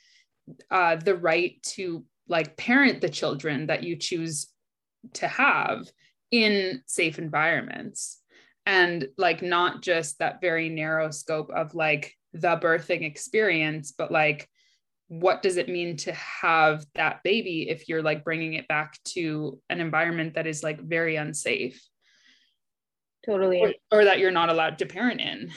uh 0.70 0.96
the 0.96 1.16
right 1.16 1.62
to 1.62 2.04
like 2.28 2.56
parent 2.56 3.00
the 3.00 3.08
children 3.08 3.66
that 3.66 3.82
you 3.82 3.96
choose 3.96 4.48
to 5.14 5.28
have 5.28 5.86
in 6.34 6.82
safe 6.86 7.20
environments. 7.20 8.20
And 8.66 9.08
like 9.16 9.40
not 9.40 9.82
just 9.82 10.18
that 10.18 10.40
very 10.40 10.68
narrow 10.68 11.10
scope 11.12 11.50
of 11.54 11.76
like 11.76 12.14
the 12.32 12.56
birthing 12.56 13.02
experience 13.04 13.92
but 13.96 14.10
like 14.10 14.48
what 15.06 15.42
does 15.42 15.58
it 15.58 15.68
mean 15.68 15.96
to 15.96 16.12
have 16.12 16.84
that 16.96 17.22
baby 17.22 17.68
if 17.68 17.88
you're 17.88 18.02
like 18.02 18.24
bringing 18.24 18.54
it 18.54 18.66
back 18.66 18.98
to 19.04 19.60
an 19.70 19.80
environment 19.80 20.34
that 20.34 20.48
is 20.48 20.64
like 20.64 20.80
very 20.80 21.14
unsafe? 21.14 21.80
Totally. 23.24 23.60
Or, 23.60 23.74
or 23.92 24.04
that 24.04 24.18
you're 24.18 24.32
not 24.32 24.48
allowed 24.48 24.78
to 24.78 24.86
parent 24.86 25.20
in. 25.20 25.52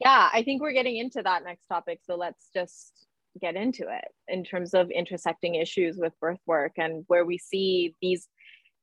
Yeah 0.00 0.28
i 0.32 0.42
think 0.42 0.60
we're 0.60 0.72
getting 0.72 0.98
into 0.98 1.22
that 1.22 1.44
next 1.44 1.64
topic 1.66 2.00
so 2.04 2.16
let's 2.16 2.50
just 2.52 3.06
get 3.40 3.56
into 3.56 3.84
it 3.88 4.04
in 4.28 4.44
terms 4.44 4.74
of 4.74 4.90
intersecting 4.90 5.56
issues 5.56 5.96
with 5.96 6.12
birth 6.20 6.40
work 6.46 6.72
and 6.76 7.04
where 7.08 7.24
we 7.24 7.38
see 7.38 7.94
these 8.00 8.28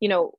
you 0.01 0.09
know 0.09 0.33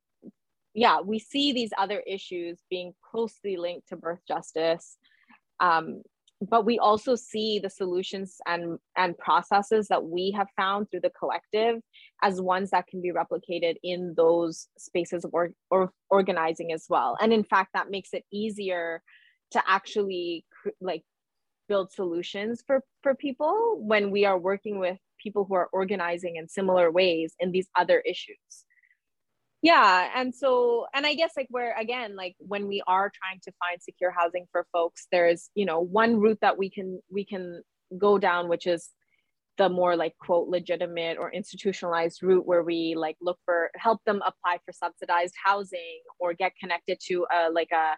yeah 0.75 1.01
we 1.01 1.17
see 1.17 1.51
these 1.51 1.71
other 1.77 2.03
issues 2.05 2.59
being 2.69 2.93
closely 3.03 3.57
linked 3.57 3.89
to 3.89 3.95
birth 3.95 4.21
justice 4.27 4.97
um, 5.59 6.01
but 6.49 6.65
we 6.65 6.79
also 6.79 7.15
see 7.15 7.59
the 7.59 7.69
solutions 7.69 8.37
and 8.47 8.77
and 8.97 9.17
processes 9.17 9.87
that 9.87 10.03
we 10.03 10.31
have 10.31 10.47
found 10.57 10.89
through 10.89 11.01
the 11.01 11.11
collective 11.11 11.79
as 12.21 12.41
ones 12.41 12.71
that 12.71 12.87
can 12.87 13.01
be 13.01 13.11
replicated 13.11 13.75
in 13.83 14.13
those 14.15 14.67
spaces 14.77 15.23
of 15.23 15.31
or, 15.33 15.51
or 15.69 15.91
organizing 16.09 16.71
as 16.71 16.85
well. 16.89 17.17
And 17.21 17.31
in 17.33 17.43
fact 17.43 17.71
that 17.73 17.89
makes 17.89 18.09
it 18.13 18.25
easier 18.31 19.01
to 19.51 19.61
actually 19.67 20.45
like 20.81 21.03
build 21.67 21.91
solutions 21.91 22.63
for 22.65 22.81
for 23.01 23.15
people 23.15 23.77
when 23.79 24.11
we 24.11 24.25
are 24.25 24.37
working 24.37 24.79
with 24.79 24.97
people 25.21 25.45
who 25.45 25.55
are 25.55 25.69
organizing 25.71 26.35
in 26.35 26.47
similar 26.49 26.91
ways 26.91 27.33
in 27.39 27.51
these 27.51 27.69
other 27.77 27.99
issues 28.01 28.65
yeah 29.63 30.11
and 30.15 30.35
so 30.35 30.85
and 30.93 31.05
i 31.05 31.15
guess 31.15 31.31
like 31.35 31.47
where 31.49 31.75
again 31.79 32.15
like 32.15 32.35
when 32.37 32.67
we 32.67 32.83
are 32.85 33.11
trying 33.13 33.39
to 33.41 33.51
find 33.59 33.81
secure 33.81 34.11
housing 34.11 34.45
for 34.51 34.67
folks 34.71 35.07
there's 35.11 35.49
you 35.55 35.65
know 35.65 35.79
one 35.79 36.19
route 36.19 36.37
that 36.41 36.57
we 36.57 36.69
can 36.69 36.99
we 37.11 37.25
can 37.25 37.63
go 37.97 38.19
down 38.19 38.47
which 38.47 38.67
is 38.67 38.91
the 39.57 39.69
more 39.69 39.95
like 39.95 40.13
quote 40.19 40.47
legitimate 40.47 41.17
or 41.17 41.31
institutionalized 41.31 42.23
route 42.23 42.45
where 42.45 42.63
we 42.63 42.95
like 42.95 43.15
look 43.21 43.37
for 43.45 43.69
help 43.75 43.99
them 44.05 44.21
apply 44.25 44.57
for 44.65 44.71
subsidized 44.71 45.35
housing 45.43 46.01
or 46.19 46.33
get 46.33 46.53
connected 46.59 46.97
to 46.99 47.25
a 47.31 47.51
like 47.51 47.69
a 47.71 47.93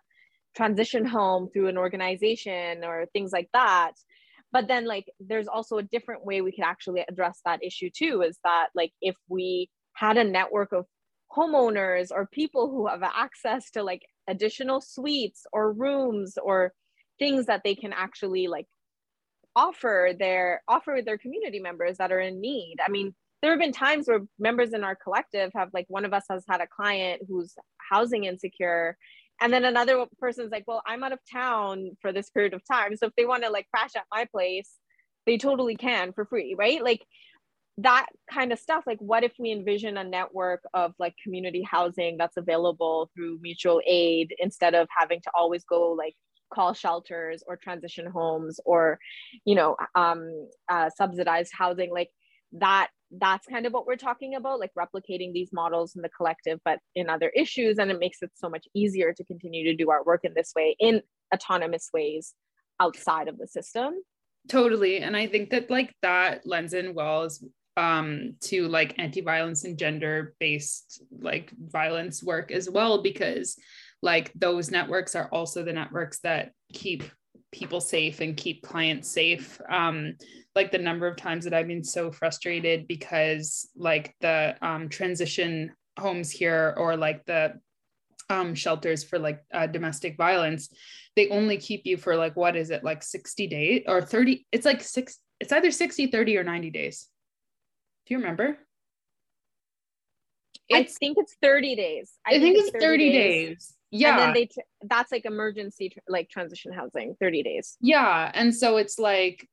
transition 0.55 1.05
home 1.05 1.49
through 1.51 1.67
an 1.67 1.77
organization 1.77 2.83
or 2.83 3.05
things 3.13 3.31
like 3.31 3.49
that. 3.53 3.91
But 4.51 4.67
then 4.67 4.85
like 4.85 5.05
there's 5.19 5.47
also 5.47 5.77
a 5.77 5.83
different 5.83 6.25
way 6.25 6.41
we 6.41 6.51
could 6.51 6.63
actually 6.63 7.03
address 7.07 7.41
that 7.45 7.63
issue 7.63 7.89
too 7.95 8.21
is 8.21 8.37
that 8.43 8.67
like 8.73 8.91
if 9.01 9.15
we 9.27 9.69
had 9.93 10.17
a 10.17 10.23
network 10.23 10.71
of 10.71 10.85
homeowners 11.35 12.09
or 12.11 12.27
people 12.27 12.69
who 12.69 12.87
have 12.87 13.03
access 13.03 13.71
to 13.71 13.83
like 13.83 14.03
additional 14.27 14.81
suites 14.81 15.45
or 15.51 15.73
rooms 15.73 16.37
or 16.41 16.73
things 17.19 17.45
that 17.45 17.61
they 17.63 17.75
can 17.75 17.93
actually 17.93 18.47
like 18.47 18.67
offer 19.55 20.11
their 20.17 20.61
offer 20.67 20.99
their 21.05 21.17
community 21.17 21.59
members 21.59 21.97
that 21.97 22.11
are 22.11 22.19
in 22.19 22.41
need. 22.41 22.77
I 22.85 22.89
mean 22.89 23.13
there 23.41 23.51
have 23.51 23.59
been 23.59 23.71
times 23.71 24.07
where 24.07 24.21
members 24.39 24.73
in 24.73 24.83
our 24.83 24.95
collective 24.95 25.51
have 25.55 25.69
like 25.73 25.85
one 25.87 26.05
of 26.05 26.13
us 26.13 26.25
has 26.29 26.43
had 26.49 26.61
a 26.61 26.67
client 26.67 27.21
who's 27.27 27.53
housing 27.77 28.23
insecure 28.23 28.97
and 29.39 29.53
then 29.53 29.65
another 29.65 30.05
person's 30.17 30.51
like 30.51 30.63
well 30.65 30.81
i'm 30.87 31.03
out 31.03 31.11
of 31.11 31.19
town 31.31 31.91
for 32.01 32.11
this 32.11 32.29
period 32.31 32.55
of 32.55 32.61
time 32.65 32.95
so 32.95 33.05
if 33.05 33.13
they 33.15 33.25
want 33.25 33.43
to 33.43 33.49
like 33.51 33.67
crash 33.69 33.91
at 33.95 34.05
my 34.11 34.25
place 34.31 34.79
they 35.25 35.37
totally 35.37 35.75
can 35.75 36.13
for 36.13 36.25
free 36.25 36.55
right? 36.57 36.83
Like 36.83 37.05
that 37.77 38.07
kind 38.31 38.53
of 38.53 38.59
stuff 38.59 38.85
like 38.87 38.99
what 38.99 39.23
if 39.23 39.33
we 39.37 39.51
envision 39.51 39.97
a 39.97 40.03
network 40.03 40.63
of 40.73 40.93
like 40.97 41.13
community 41.21 41.61
housing 41.61 42.15
that's 42.17 42.37
available 42.37 43.11
through 43.13 43.37
mutual 43.41 43.81
aid 43.85 44.33
instead 44.39 44.73
of 44.73 44.87
having 44.97 45.19
to 45.21 45.31
always 45.37 45.65
go 45.65 45.91
like 45.91 46.15
call 46.53 46.73
shelters 46.73 47.43
or 47.47 47.57
transition 47.57 48.05
homes 48.05 48.59
or 48.65 48.97
you 49.43 49.55
know 49.55 49.75
um, 49.95 50.47
uh, 50.69 50.89
subsidized 50.95 51.51
housing? 51.53 51.91
Like 51.91 52.09
that 52.53 52.89
that's 53.11 53.45
kind 53.47 53.65
of 53.65 53.73
what 53.73 53.85
we're 53.85 53.95
talking 53.95 54.35
about 54.35 54.59
like 54.59 54.71
replicating 54.77 55.33
these 55.33 55.49
models 55.53 55.95
in 55.95 56.01
the 56.01 56.09
collective 56.09 56.59
but 56.65 56.79
in 56.95 57.09
other 57.09 57.29
issues 57.35 57.77
and 57.77 57.91
it 57.91 57.99
makes 57.99 58.21
it 58.21 58.31
so 58.33 58.49
much 58.49 58.67
easier 58.73 59.13
to 59.13 59.23
continue 59.25 59.63
to 59.63 59.75
do 59.75 59.91
our 59.91 60.03
work 60.03 60.21
in 60.23 60.33
this 60.35 60.51
way 60.55 60.75
in 60.79 61.01
autonomous 61.33 61.89
ways 61.93 62.33
outside 62.79 63.27
of 63.27 63.37
the 63.37 63.47
system. 63.47 63.93
Totally 64.49 64.97
and 64.97 65.15
i 65.15 65.27
think 65.27 65.49
that 65.51 65.69
like 65.69 65.93
that 66.01 66.45
lends 66.45 66.73
in 66.73 66.93
well 66.93 67.23
as 67.23 67.43
um, 67.77 68.35
to 68.41 68.67
like 68.67 68.97
anti-violence 68.97 69.63
and 69.63 69.77
gender-based 69.77 71.03
like 71.19 71.51
violence 71.57 72.23
work 72.23 72.51
as 72.51 72.69
well 72.69 73.01
because 73.01 73.57
like 74.01 74.31
those 74.33 74.71
networks 74.71 75.15
are 75.15 75.29
also 75.31 75.63
the 75.63 75.73
networks 75.73 76.19
that 76.19 76.51
keep 76.73 77.03
people 77.51 77.81
safe 77.81 78.21
and 78.21 78.37
keep 78.37 78.61
clients 78.61 79.09
safe. 79.09 79.59
Um, 79.69 80.15
like 80.55 80.71
the 80.71 80.77
number 80.77 81.05
of 81.05 81.17
times 81.17 81.43
that 81.43 81.53
i've 81.53 81.67
been 81.67 81.83
so 81.83 82.11
frustrated 82.11 82.87
because 82.87 83.69
like 83.75 84.15
the 84.21 84.55
um, 84.61 84.89
transition 84.89 85.71
homes 85.99 86.31
here 86.31 86.73
or 86.77 86.97
like 86.97 87.23
the 87.25 87.53
um, 88.29 88.55
shelters 88.55 89.03
for 89.03 89.19
like 89.19 89.43
uh, 89.53 89.67
domestic 89.67 90.17
violence 90.17 90.73
they 91.15 91.29
only 91.29 91.57
keep 91.57 91.85
you 91.85 91.95
for 91.95 92.15
like 92.15 92.35
what 92.35 92.55
is 92.55 92.71
it 92.71 92.83
like 92.83 93.03
60 93.03 93.47
days 93.47 93.83
or 93.87 94.01
30 94.01 94.47
it's 94.51 94.65
like 94.65 94.81
six 94.81 95.19
it's 95.39 95.51
either 95.51 95.69
60 95.69 96.07
30 96.07 96.37
or 96.37 96.43
90 96.43 96.71
days 96.71 97.07
do 98.05 98.13
you 98.13 98.19
remember? 98.19 98.57
It's, 100.67 100.95
I 100.95 100.97
think 100.99 101.17
it's 101.19 101.35
30 101.41 101.75
days. 101.75 102.11
I, 102.25 102.31
I 102.31 102.39
think, 102.39 102.57
think, 102.57 102.59
it's 102.59 102.71
30, 102.71 102.85
30 102.85 103.11
days. 103.11 103.47
days. 103.47 103.73
Yeah. 103.91 104.09
And 104.09 104.19
then 104.19 104.33
they, 104.33 104.49
that's 104.83 105.11
like 105.11 105.25
emergency, 105.25 105.95
like 106.07 106.29
transition 106.29 106.73
housing, 106.73 107.15
30 107.19 107.43
days. 107.43 107.77
Yeah. 107.81 108.31
And 108.33 108.53
so 108.53 108.77
it's 108.77 108.97
like, 108.97 109.47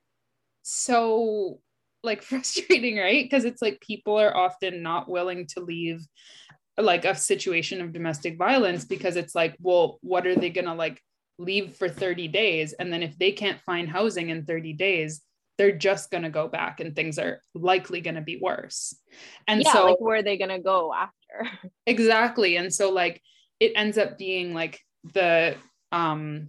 so 0.62 1.60
like 2.02 2.22
frustrating, 2.22 2.96
right? 2.96 3.24
Because 3.24 3.44
it's 3.44 3.62
like 3.62 3.80
people 3.80 4.18
are 4.18 4.36
often 4.36 4.82
not 4.82 5.08
willing 5.08 5.46
to 5.48 5.60
leave 5.60 6.06
like 6.78 7.04
a 7.04 7.14
situation 7.14 7.80
of 7.82 7.92
domestic 7.92 8.38
violence 8.38 8.84
because 8.84 9.16
it's 9.16 9.34
like, 9.34 9.54
well, 9.60 9.98
what 10.00 10.26
are 10.26 10.34
they 10.34 10.50
going 10.50 10.64
to 10.64 10.74
like 10.74 11.00
leave 11.38 11.74
for 11.74 11.88
30 11.88 12.28
days? 12.28 12.72
And 12.72 12.92
then 12.92 13.02
if 13.02 13.18
they 13.18 13.32
can't 13.32 13.60
find 13.60 13.88
housing 13.88 14.30
in 14.30 14.46
30 14.46 14.72
days, 14.72 15.20
they're 15.58 15.76
just 15.76 16.10
going 16.10 16.22
to 16.22 16.30
go 16.30 16.48
back 16.48 16.80
and 16.80 16.94
things 16.94 17.18
are 17.18 17.40
likely 17.54 18.00
going 18.00 18.14
to 18.14 18.22
be 18.22 18.38
worse. 18.40 18.96
And 19.46 19.62
yeah, 19.62 19.72
so 19.72 19.84
like 19.86 20.00
where 20.00 20.16
are 20.16 20.22
they 20.22 20.38
going 20.38 20.50
to 20.50 20.58
go 20.58 20.92
after? 20.92 21.70
exactly. 21.86 22.56
And 22.56 22.72
so 22.72 22.90
like 22.90 23.20
it 23.60 23.72
ends 23.76 23.98
up 23.98 24.18
being 24.18 24.54
like 24.54 24.80
the 25.14 25.56
um 25.90 26.48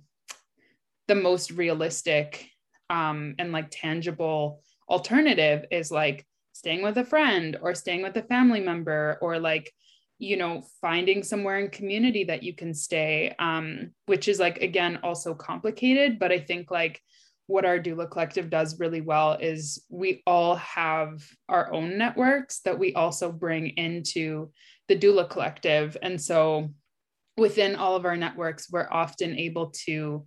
the 1.08 1.16
most 1.16 1.52
realistic 1.52 2.50
um 2.90 3.36
and 3.40 3.52
like 3.52 3.68
tangible 3.72 4.62
alternative 4.90 5.66
is 5.72 5.92
like 5.92 6.26
staying 6.54 6.82
with 6.82 6.98
a 6.98 7.06
friend 7.06 7.58
or 7.62 7.76
staying 7.76 8.04
with 8.04 8.16
a 8.16 8.24
family 8.24 8.62
member 8.62 9.18
or 9.22 9.40
like 9.40 9.72
you 10.20 10.38
know 10.38 10.64
finding 10.80 11.24
somewhere 11.24 11.60
in 11.60 11.70
community 11.70 12.24
that 12.24 12.44
you 12.44 12.54
can 12.54 12.74
stay 12.74 13.36
um 13.40 13.92
which 14.06 14.28
is 14.28 14.40
like 14.40 14.58
again 14.60 15.00
also 15.04 15.34
complicated 15.34 16.20
but 16.20 16.32
i 16.32 16.40
think 16.40 16.72
like 16.72 17.02
what 17.48 17.66
our 17.66 17.80
doula 17.80 18.10
collective 18.10 18.50
does 18.50 18.80
really 18.80 19.02
well 19.02 19.34
is 19.34 19.84
we 19.90 20.24
all 20.26 20.56
have 20.56 21.22
our 21.50 21.74
own 21.74 21.98
networks 21.98 22.62
that 22.62 22.80
we 22.80 22.94
also 22.94 23.32
bring 23.32 23.70
into 23.70 24.52
the 24.88 24.98
doula 24.98 25.30
collective. 25.30 25.98
And 26.02 26.22
so 26.22 26.70
within 27.38 27.76
all 27.76 27.96
of 27.96 28.06
our 28.06 28.16
networks 28.16 28.72
we're 28.72 28.88
often 28.90 29.38
able 29.38 29.72
to 29.86 30.26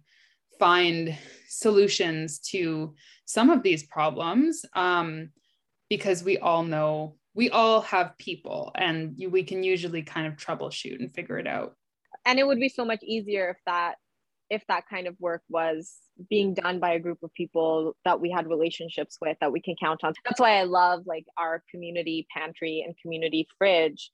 find 0.59 1.17
solutions 1.49 2.39
to 2.41 2.95
some 3.25 3.51
of 3.51 3.63
these 3.63 3.85
problems 3.85 4.65
um, 4.75 5.31
because 5.89 6.23
we 6.23 6.39
all 6.39 6.65
know 6.65 7.17
we 7.35 7.51
all 7.51 7.83
have 7.83 8.17
people 8.17 8.73
and 8.77 9.15
we 9.31 9.43
can 9.45 9.63
usually 9.63 10.03
kind 10.03 10.27
of 10.27 10.37
troubleshoot 10.37 10.99
and 10.99 11.15
figure 11.15 11.39
it 11.39 11.47
out. 11.47 11.77
And 12.25 12.39
it 12.39 12.47
would 12.47 12.59
be 12.59 12.71
so 12.71 12.85
much 12.85 13.03
easier 13.03 13.51
if 13.51 13.59
that 13.67 13.97
if 14.51 14.63
that 14.69 14.89
kind 14.89 15.07
of 15.07 15.17
work 15.19 15.43
was 15.49 15.95
being 16.31 16.55
done 16.55 16.81
by 16.81 16.93
a 16.93 16.99
group 16.99 17.19
of 17.23 17.33
people 17.35 17.95
that 18.05 18.21
we 18.21 18.31
had 18.31 18.47
relationships 18.47 19.19
with 19.21 19.37
that 19.41 19.53
we 19.53 19.61
can 19.61 19.75
count 19.81 20.03
on. 20.03 20.15
That's 20.25 20.41
why 20.41 20.59
i 20.59 20.65
love 20.65 21.03
like 21.07 21.27
our 21.37 21.63
community 21.71 22.27
pantry 22.35 22.83
and 22.85 22.95
community 23.01 23.47
fridge 23.59 24.11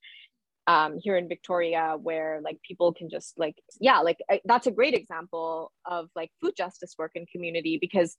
um, 0.65 0.97
here 1.01 1.17
in 1.17 1.27
victoria 1.27 1.97
where 2.01 2.39
like 2.41 2.57
people 2.65 2.93
can 2.93 3.09
just 3.09 3.37
like 3.37 3.55
yeah 3.81 3.99
like 3.99 4.17
I, 4.29 4.39
that's 4.45 4.67
a 4.67 4.71
great 4.71 4.93
example 4.93 5.71
of 5.85 6.09
like 6.15 6.31
food 6.41 6.53
justice 6.55 6.95
work 6.97 7.11
in 7.15 7.25
community 7.25 7.77
because 7.79 8.15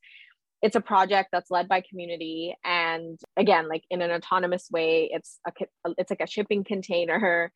it's 0.60 0.76
a 0.76 0.80
project 0.80 1.30
that's 1.32 1.50
led 1.50 1.68
by 1.68 1.82
community 1.88 2.54
and 2.64 3.18
again 3.36 3.68
like 3.68 3.84
in 3.90 4.02
an 4.02 4.10
autonomous 4.10 4.68
way 4.70 5.10
it's 5.12 5.38
a 5.46 5.52
it's 5.98 6.10
like 6.10 6.20
a 6.20 6.26
shipping 6.26 6.64
container 6.64 7.50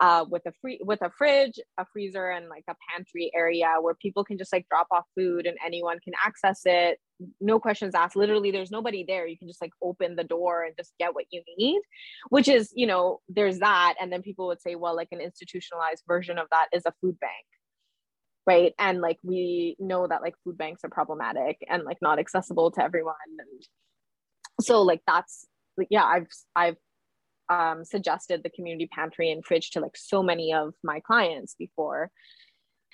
uh, 0.00 0.24
with 0.28 0.42
a 0.46 0.52
free 0.60 0.80
with 0.84 1.00
a 1.02 1.10
fridge 1.16 1.58
a 1.78 1.84
freezer 1.92 2.30
and 2.30 2.48
like 2.48 2.64
a 2.68 2.74
pantry 2.90 3.30
area 3.34 3.74
where 3.80 3.94
people 3.94 4.24
can 4.24 4.38
just 4.38 4.52
like 4.52 4.66
drop 4.68 4.86
off 4.90 5.04
food 5.16 5.46
and 5.46 5.56
anyone 5.64 5.98
can 6.00 6.12
access 6.24 6.60
it. 6.64 6.98
No 7.40 7.58
questions 7.58 7.94
asked. 7.94 8.16
Literally 8.16 8.50
there's 8.50 8.70
nobody 8.70 9.04
there. 9.06 9.26
You 9.26 9.36
can 9.36 9.48
just 9.48 9.60
like 9.60 9.72
open 9.82 10.16
the 10.16 10.24
door 10.24 10.62
and 10.62 10.74
just 10.76 10.92
get 10.98 11.14
what 11.14 11.24
you 11.30 11.42
need 11.56 11.80
which 12.28 12.48
is 12.48 12.70
you 12.74 12.86
know 12.86 13.20
there's 13.28 13.58
that. 13.58 13.94
And 14.00 14.12
then 14.12 14.22
people 14.22 14.46
would 14.48 14.60
say 14.60 14.74
well 14.74 14.94
like 14.94 15.08
an 15.12 15.20
institutionalized 15.20 16.04
version 16.06 16.38
of 16.38 16.46
that 16.50 16.66
is 16.72 16.84
a 16.86 16.94
food 17.00 17.18
bank 17.20 17.32
right? 18.46 18.72
And 18.78 19.02
like 19.02 19.18
we 19.22 19.76
know 19.78 20.06
that 20.06 20.22
like 20.22 20.34
food 20.42 20.56
banks 20.56 20.80
are 20.82 20.88
problematic 20.88 21.58
and 21.68 21.82
like 21.84 21.98
not 22.00 22.18
accessible 22.18 22.70
to 22.70 22.82
everyone. 22.82 23.14
And 23.38 23.62
so 24.60 24.82
like 24.82 25.02
that's 25.06 25.46
like 25.76 25.88
yeah 25.90 26.04
i've 26.04 26.26
i've 26.56 26.76
um, 27.50 27.84
suggested 27.84 28.42
the 28.42 28.50
community 28.50 28.86
pantry 28.86 29.30
and 29.30 29.44
fridge 29.44 29.70
to 29.70 29.80
like 29.80 29.96
so 29.96 30.22
many 30.22 30.52
of 30.52 30.74
my 30.82 31.00
clients 31.00 31.54
before 31.58 32.10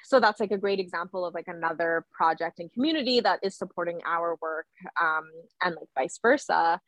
so 0.06 0.20
that's 0.20 0.38
like 0.38 0.50
a 0.50 0.58
great 0.58 0.80
example 0.80 1.24
of 1.24 1.32
like 1.32 1.48
another 1.48 2.04
project 2.12 2.58
and 2.58 2.70
community 2.72 3.20
that 3.20 3.40
is 3.42 3.56
supporting 3.56 4.00
our 4.06 4.36
work 4.42 4.66
um, 5.00 5.24
and 5.62 5.74
like 5.74 5.88
vice 5.96 6.18
versa 6.20 6.80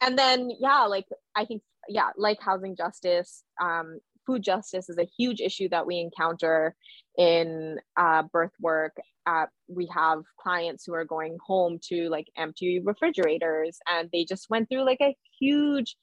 and 0.00 0.18
then 0.18 0.50
yeah 0.60 0.82
like 0.82 1.06
i 1.34 1.44
think 1.44 1.62
yeah 1.88 2.10
like 2.16 2.40
housing 2.40 2.76
justice 2.76 3.44
um, 3.60 3.98
food 4.26 4.42
justice 4.42 4.88
is 4.88 4.98
a 4.98 5.08
huge 5.18 5.40
issue 5.40 5.68
that 5.68 5.86
we 5.86 5.98
encounter 5.98 6.74
in 7.16 7.78
uh, 7.96 8.22
birth 8.32 8.52
work. 8.60 8.96
Uh, 9.26 9.46
we 9.68 9.86
have 9.86 10.22
clients 10.38 10.84
who 10.84 10.94
are 10.94 11.04
going 11.04 11.38
home 11.44 11.78
to 11.82 12.08
like 12.08 12.26
empty 12.36 12.80
refrigerators 12.84 13.78
and 13.88 14.10
they 14.12 14.24
just 14.24 14.50
went 14.50 14.68
through 14.68 14.84
like 14.84 15.00
a 15.00 15.16
huge 15.38 15.96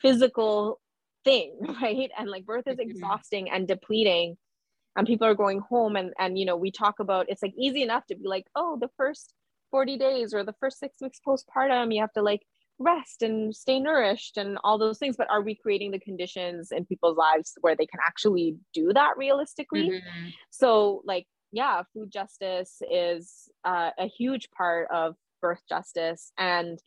physical 0.00 0.80
thing, 1.24 1.56
right? 1.82 2.10
And 2.18 2.28
like 2.30 2.44
birth 2.44 2.66
is 2.66 2.78
mm-hmm. 2.78 2.90
exhausting 2.90 3.50
and 3.50 3.66
depleting. 3.66 4.36
And 4.96 5.06
people 5.06 5.26
are 5.28 5.34
going 5.34 5.60
home 5.60 5.96
and 5.96 6.12
and 6.18 6.38
you 6.38 6.44
know, 6.44 6.56
we 6.56 6.72
talk 6.72 6.98
about 6.98 7.26
it's 7.28 7.42
like 7.42 7.54
easy 7.56 7.82
enough 7.82 8.06
to 8.06 8.16
be 8.16 8.26
like, 8.26 8.46
oh, 8.56 8.78
the 8.80 8.90
first 8.96 9.32
40 9.70 9.98
days 9.98 10.34
or 10.34 10.44
the 10.44 10.54
first 10.60 10.78
six 10.78 10.96
weeks 11.00 11.20
postpartum, 11.26 11.94
you 11.94 12.00
have 12.00 12.12
to 12.14 12.22
like 12.22 12.42
rest 12.78 13.22
and 13.22 13.54
stay 13.54 13.80
nourished 13.80 14.36
and 14.36 14.56
all 14.62 14.78
those 14.78 14.98
things 14.98 15.16
but 15.16 15.28
are 15.30 15.42
we 15.42 15.54
creating 15.54 15.90
the 15.90 15.98
conditions 15.98 16.70
in 16.70 16.86
people's 16.86 17.16
lives 17.16 17.54
where 17.60 17.74
they 17.74 17.86
can 17.86 17.98
actually 18.06 18.56
do 18.72 18.92
that 18.92 19.16
realistically 19.16 19.90
mm-hmm. 19.90 20.28
so 20.50 21.02
like 21.04 21.26
yeah 21.50 21.82
food 21.92 22.10
justice 22.10 22.80
is 22.90 23.48
uh, 23.64 23.90
a 23.98 24.06
huge 24.06 24.48
part 24.56 24.86
of 24.92 25.16
birth 25.42 25.60
justice 25.68 26.32
and 26.38 26.78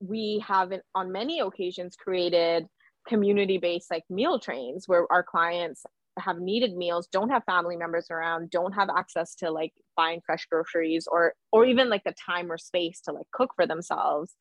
we 0.00 0.42
have 0.46 0.72
on 0.94 1.12
many 1.12 1.40
occasions 1.40 1.96
created 1.96 2.66
community 3.08 3.58
based 3.58 3.90
like 3.90 4.04
meal 4.10 4.38
trains 4.38 4.88
where 4.88 5.10
our 5.10 5.22
clients 5.22 5.84
have 6.18 6.38
needed 6.38 6.74
meals 6.74 7.08
don't 7.08 7.28
have 7.28 7.44
family 7.44 7.76
members 7.76 8.06
around 8.10 8.50
don't 8.50 8.72
have 8.72 8.88
access 8.88 9.34
to 9.34 9.50
like 9.50 9.72
buying 9.96 10.20
fresh 10.24 10.46
groceries 10.46 11.06
or 11.10 11.34
or 11.52 11.64
even 11.64 11.90
like 11.90 12.04
the 12.04 12.14
time 12.24 12.50
or 12.50 12.58
space 12.58 13.00
to 13.00 13.12
like 13.12 13.26
cook 13.32 13.50
for 13.56 13.66
themselves. 13.66 14.34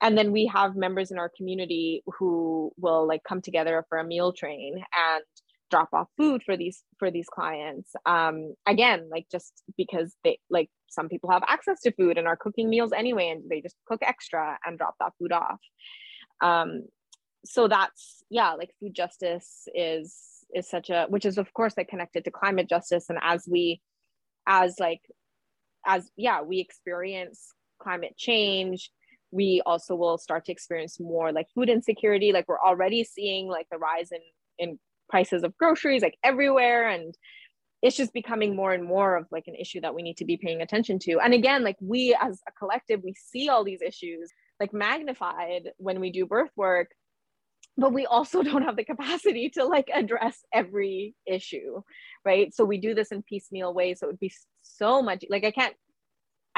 And 0.00 0.18
then 0.18 0.32
we 0.32 0.46
have 0.46 0.76
members 0.76 1.10
in 1.10 1.18
our 1.18 1.30
community 1.36 2.02
who 2.18 2.72
will 2.78 3.06
like 3.06 3.22
come 3.24 3.40
together 3.40 3.84
for 3.88 3.98
a 3.98 4.04
meal 4.04 4.32
train. 4.32 4.74
And 4.76 5.24
drop 5.70 5.88
off 5.92 6.08
food 6.16 6.42
for 6.44 6.56
these 6.56 6.82
for 6.98 7.10
these 7.10 7.28
clients. 7.28 7.92
Um 8.06 8.54
again 8.66 9.08
like 9.10 9.26
just 9.30 9.62
because 9.76 10.14
they 10.24 10.38
like 10.50 10.70
some 10.88 11.08
people 11.08 11.30
have 11.30 11.42
access 11.46 11.80
to 11.82 11.92
food 11.92 12.18
and 12.18 12.26
are 12.26 12.36
cooking 12.36 12.68
meals 12.68 12.92
anyway 12.92 13.28
and 13.28 13.42
they 13.50 13.60
just 13.60 13.76
cook 13.86 14.00
extra 14.02 14.58
and 14.64 14.78
drop 14.78 14.94
that 15.00 15.12
food 15.18 15.32
off. 15.32 15.60
Um 16.40 16.84
so 17.44 17.68
that's 17.68 18.22
yeah 18.30 18.52
like 18.52 18.70
food 18.80 18.94
justice 18.94 19.68
is 19.74 20.14
is 20.54 20.68
such 20.68 20.90
a 20.90 21.06
which 21.08 21.26
is 21.26 21.38
of 21.38 21.52
course 21.54 21.74
like 21.76 21.88
connected 21.88 22.24
to 22.24 22.30
climate 22.30 22.68
justice. 22.68 23.06
And 23.08 23.18
as 23.22 23.46
we 23.50 23.80
as 24.46 24.76
like 24.80 25.02
as 25.86 26.10
yeah 26.16 26.42
we 26.42 26.60
experience 26.60 27.52
climate 27.80 28.16
change 28.16 28.90
we 29.30 29.62
also 29.66 29.94
will 29.94 30.18
start 30.18 30.44
to 30.46 30.52
experience 30.52 30.98
more 30.98 31.32
like 31.32 31.46
food 31.54 31.68
insecurity. 31.68 32.32
Like 32.32 32.46
we're 32.48 32.60
already 32.60 33.04
seeing 33.04 33.46
like 33.46 33.66
the 33.70 33.78
rise 33.78 34.10
in 34.10 34.20
in 34.58 34.78
prices 35.08 35.42
of 35.42 35.56
groceries 35.56 36.02
like 36.02 36.18
everywhere 36.24 36.88
and 36.88 37.16
it's 37.80 37.96
just 37.96 38.12
becoming 38.12 38.56
more 38.56 38.72
and 38.72 38.84
more 38.84 39.16
of 39.16 39.26
like 39.30 39.44
an 39.46 39.54
issue 39.54 39.80
that 39.80 39.94
we 39.94 40.02
need 40.02 40.16
to 40.16 40.24
be 40.24 40.36
paying 40.36 40.62
attention 40.62 40.98
to. 40.98 41.20
And 41.20 41.32
again 41.32 41.62
like 41.62 41.76
we 41.80 42.16
as 42.20 42.40
a 42.48 42.52
collective 42.52 43.02
we 43.02 43.14
see 43.14 43.48
all 43.48 43.64
these 43.64 43.82
issues 43.82 44.30
like 44.60 44.72
magnified 44.72 45.70
when 45.76 46.00
we 46.00 46.10
do 46.10 46.26
birth 46.26 46.50
work 46.56 46.90
but 47.76 47.92
we 47.92 48.06
also 48.06 48.42
don't 48.48 48.62
have 48.62 48.76
the 48.76 48.84
capacity 48.84 49.50
to 49.50 49.64
like 49.64 49.88
address 49.94 50.38
every 50.52 51.14
issue 51.26 51.80
right? 52.24 52.54
So 52.54 52.64
we 52.64 52.78
do 52.78 52.94
this 52.94 53.12
in 53.12 53.22
piecemeal 53.22 53.72
ways 53.72 54.00
so 54.00 54.06
it 54.06 54.10
would 54.10 54.20
be 54.20 54.32
so 54.62 55.02
much 55.02 55.24
like 55.30 55.44
i 55.44 55.50
can't 55.50 55.74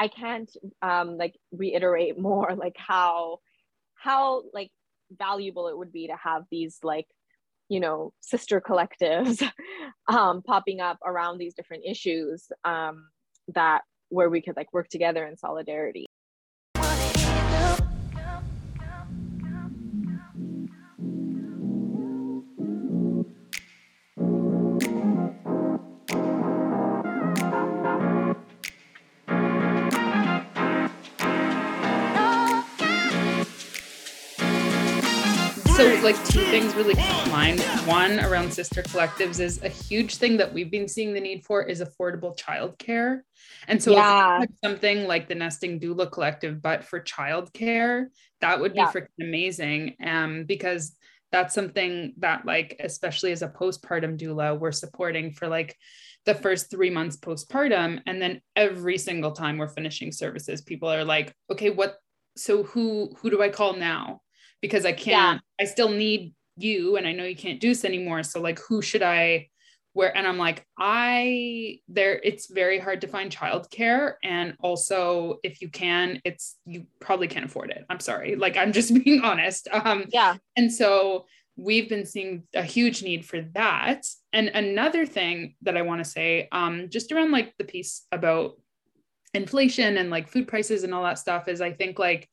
I 0.01 0.07
can't 0.07 0.51
um, 0.81 1.17
like 1.17 1.35
reiterate 1.51 2.17
more 2.29 2.55
like 2.55 2.75
how 2.75 3.39
how 3.95 4.43
like 4.51 4.71
valuable 5.15 5.67
it 5.67 5.77
would 5.77 5.91
be 5.91 6.07
to 6.07 6.15
have 6.15 6.43
these 6.49 6.79
like 6.81 7.05
you 7.71 7.79
know 7.79 8.11
sister 8.19 8.59
collectives 8.59 9.41
um, 10.09 10.41
popping 10.41 10.81
up 10.81 10.97
around 11.05 11.37
these 11.37 11.53
different 11.53 11.83
issues 11.87 12.47
um, 12.65 13.07
that 13.47 13.81
where 14.09 14.29
we 14.29 14.41
could 14.41 14.57
like 14.57 14.71
work 14.73 14.89
together 14.89 15.25
in 15.25 15.37
solidarity 15.37 16.05
so 35.75 35.99
like 36.03 36.17
two 36.25 36.43
things 36.45 36.75
really 36.75 36.95
come 36.95 37.23
to 37.23 37.29
mind. 37.31 37.61
One 37.85 38.19
around 38.19 38.51
sister 38.51 38.81
collectives 38.83 39.39
is 39.39 39.61
a 39.63 39.69
huge 39.69 40.17
thing 40.17 40.37
that 40.37 40.53
we've 40.53 40.69
been 40.69 40.87
seeing 40.87 41.13
the 41.13 41.19
need 41.19 41.45
for 41.45 41.63
is 41.63 41.81
affordable 41.81 42.37
childcare. 42.37 43.21
And 43.67 43.81
so 43.81 43.91
yeah. 43.91 44.43
something 44.63 45.07
like 45.07 45.27
the 45.27 45.35
Nesting 45.35 45.79
Doula 45.79 46.11
Collective, 46.11 46.61
but 46.61 46.83
for 46.83 46.99
childcare, 46.99 48.07
that 48.41 48.59
would 48.59 48.73
be 48.73 48.79
yeah. 48.79 48.91
freaking 48.91 49.07
amazing. 49.21 49.95
Um, 50.03 50.43
because 50.43 50.95
that's 51.31 51.55
something 51.55 52.13
that 52.17 52.45
like 52.45 52.75
especially 52.83 53.31
as 53.31 53.41
a 53.41 53.47
postpartum 53.47 54.19
doula 54.19 54.59
we're 54.59 54.71
supporting 54.71 55.31
for 55.31 55.47
like 55.47 55.77
the 56.25 56.35
first 56.35 56.69
three 56.69 56.89
months 56.89 57.15
postpartum 57.15 58.01
and 58.05 58.21
then 58.21 58.41
every 58.55 58.97
single 58.97 59.31
time 59.31 59.57
we're 59.57 59.67
finishing 59.67 60.11
services 60.11 60.61
people 60.61 60.89
are 60.89 61.05
like 61.05 61.33
okay 61.49 61.69
what 61.69 61.95
so 62.35 62.63
who 62.63 63.13
who 63.17 63.29
do 63.29 63.41
i 63.41 63.47
call 63.47 63.77
now 63.77 64.19
because 64.61 64.85
i 64.85 64.91
can't 64.91 65.41
yeah. 65.59 65.63
i 65.63 65.65
still 65.65 65.89
need 65.89 66.33
you 66.57 66.97
and 66.97 67.07
i 67.07 67.11
know 67.11 67.23
you 67.23 67.35
can't 67.35 67.59
do 67.59 67.69
this 67.69 67.85
anymore. 67.85 68.23
So 68.23 68.41
like 68.41 68.59
who 68.59 68.81
should 68.81 69.03
i 69.03 69.47
where 69.93 70.15
and 70.15 70.25
i'm 70.25 70.37
like 70.37 70.65
i 70.77 71.79
there 71.89 72.19
it's 72.23 72.49
very 72.49 72.79
hard 72.79 73.01
to 73.01 73.07
find 73.07 73.31
childcare. 73.31 74.13
And 74.23 74.55
also 74.59 75.39
if 75.43 75.61
you 75.61 75.69
can 75.69 76.21
it's 76.23 76.57
you 76.65 76.85
probably 76.99 77.27
can't 77.27 77.45
afford 77.45 77.71
it. 77.71 77.85
I'm 77.89 77.99
sorry. 77.99 78.35
Like 78.35 78.57
i'm 78.57 78.71
just 78.71 78.93
being 79.03 79.21
honest. 79.21 79.67
Um 79.71 80.05
yeah. 80.09 80.37
and 80.55 80.71
so 80.71 81.25
we've 81.57 81.89
been 81.89 82.05
seeing 82.05 82.43
a 82.55 82.63
huge 82.63 83.03
need 83.03 83.25
for 83.25 83.41
that. 83.53 84.05
And 84.33 84.47
another 84.49 85.05
thing 85.05 85.55
that 85.63 85.77
i 85.77 85.81
want 85.81 86.03
to 86.03 86.09
say 86.09 86.47
um 86.51 86.89
just 86.89 87.11
around 87.11 87.31
like 87.31 87.53
the 87.57 87.65
piece 87.65 88.05
about 88.11 88.57
inflation 89.33 89.97
and 89.97 90.09
like 90.09 90.27
food 90.27 90.47
prices 90.47 90.83
and 90.83 90.93
all 90.93 91.03
that 91.03 91.17
stuff 91.17 91.47
is 91.47 91.61
i 91.61 91.71
think 91.71 91.97
like 91.97 92.27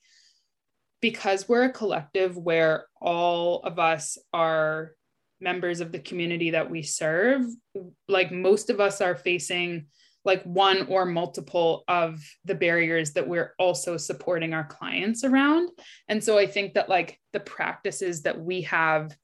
because 1.00 1.48
we're 1.48 1.64
a 1.64 1.72
collective 1.72 2.37
where 2.37 2.87
all 3.00 3.62
of 3.62 3.78
us 3.78 4.18
are 4.32 4.92
members 5.40 5.80
of 5.80 5.92
the 5.92 5.98
community 6.00 6.50
that 6.50 6.68
we 6.68 6.82
serve 6.82 7.44
like 8.08 8.32
most 8.32 8.70
of 8.70 8.80
us 8.80 9.00
are 9.00 9.14
facing 9.14 9.87
like 10.24 10.42
one 10.42 10.87
or 10.88 11.06
multiple 11.06 11.84
of 11.87 12.20
the 12.44 12.54
barriers 12.54 13.12
that 13.12 13.26
we're 13.26 13.54
also 13.58 13.96
supporting 13.96 14.52
our 14.52 14.64
clients 14.64 15.24
around. 15.24 15.70
And 16.08 16.22
so 16.22 16.37
i 16.38 16.46
think 16.46 16.74
that 16.74 16.88
like 16.88 17.18
the 17.32 17.40
practices 17.40 18.22
that 18.22 18.40
we 18.40 18.62
have 18.62 19.16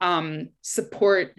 um, 0.00 0.48
support 0.62 1.38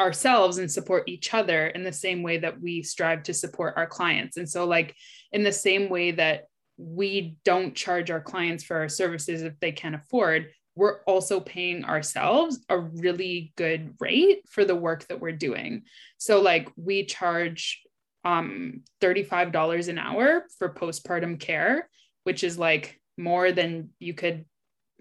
ourselves 0.00 0.58
and 0.58 0.70
support 0.70 1.04
each 1.08 1.32
other 1.32 1.68
in 1.68 1.84
the 1.84 1.92
same 1.92 2.22
way 2.22 2.38
that 2.38 2.60
we 2.60 2.82
strive 2.82 3.22
to 3.24 3.34
support 3.34 3.74
our 3.76 3.86
clients. 3.86 4.36
And 4.36 4.48
so 4.48 4.66
like 4.66 4.94
in 5.32 5.44
the 5.44 5.52
same 5.52 5.88
way 5.88 6.10
that 6.12 6.44
we 6.76 7.36
don't 7.44 7.74
charge 7.74 8.10
our 8.10 8.20
clients 8.20 8.64
for 8.64 8.76
our 8.76 8.88
services 8.88 9.42
if 9.42 9.58
they 9.60 9.72
can't 9.72 9.94
afford 9.94 10.48
we're 10.76 11.02
also 11.04 11.40
paying 11.40 11.84
ourselves 11.84 12.64
a 12.68 12.78
really 12.78 13.52
good 13.56 13.94
rate 14.00 14.42
for 14.48 14.64
the 14.64 14.74
work 14.74 15.06
that 15.06 15.20
we're 15.20 15.32
doing. 15.32 15.82
So 16.18 16.40
like 16.40 16.68
we 16.76 17.04
charge 17.04 17.80
um 18.24 18.80
$35 19.00 19.88
an 19.88 19.98
hour 19.98 20.46
for 20.58 20.72
postpartum 20.72 21.38
care, 21.38 21.88
which 22.24 22.42
is 22.42 22.58
like 22.58 23.00
more 23.16 23.52
than 23.52 23.90
you 23.98 24.14
could 24.14 24.44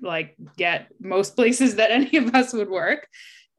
like 0.02 0.36
get 0.58 0.90
most 1.00 1.36
places 1.36 1.76
that 1.76 1.92
any 1.92 2.18
of 2.18 2.36
us 2.36 2.54
would 2.54 2.70
work 2.70 3.08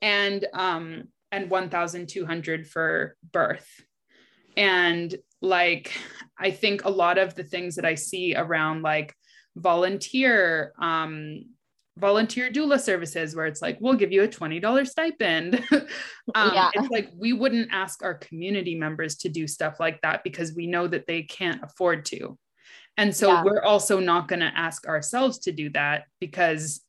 and 0.01 0.47
um 0.53 1.05
and 1.33 1.51
1200 1.51 2.69
for 2.69 3.17
birth. 3.33 3.69
And 4.57 5.13
like 5.45 5.93
I 6.39 6.51
think 6.51 6.85
a 6.85 6.91
lot 6.91 7.19
of 7.19 7.35
the 7.35 7.45
things 7.45 7.77
that 7.77 7.85
I 7.85 7.95
see 7.95 8.35
around 8.35 8.83
like 8.83 9.15
volunteer 9.57 10.73
um 10.81 11.45
volunteer 11.97 12.51
doula 12.51 12.81
services 12.81 13.37
where 13.37 13.47
it's 13.47 13.63
like 13.63 13.79
we'll 13.81 13.95
give 13.95 14.11
you 14.11 14.25
a 14.25 14.29
$20 14.29 14.87
stipend 14.89 15.65
um, 16.35 16.51
yeah. 16.53 16.71
it's 16.75 16.89
like 16.89 17.09
we 17.17 17.33
wouldn't 17.33 17.69
ask 17.71 18.03
our 18.03 18.15
community 18.15 18.75
members 18.75 19.15
to 19.15 19.29
do 19.29 19.47
stuff 19.47 19.79
like 19.79 20.01
that 20.01 20.25
because 20.25 20.55
we 20.57 20.67
know 20.67 20.89
that 20.89 21.07
they 21.07 21.23
can't 21.23 21.63
afford 21.63 22.05
to 22.05 22.37
and 22.97 23.15
so 23.15 23.29
yeah. 23.29 23.45
we're 23.45 23.63
also 23.63 24.01
not 24.01 24.27
going 24.27 24.41
to 24.41 24.53
ask 24.57 24.89
ourselves 24.89 25.39
to 25.39 25.53
do 25.53 25.71
that 25.71 26.05
because 26.21 26.81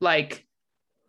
like 0.00 0.46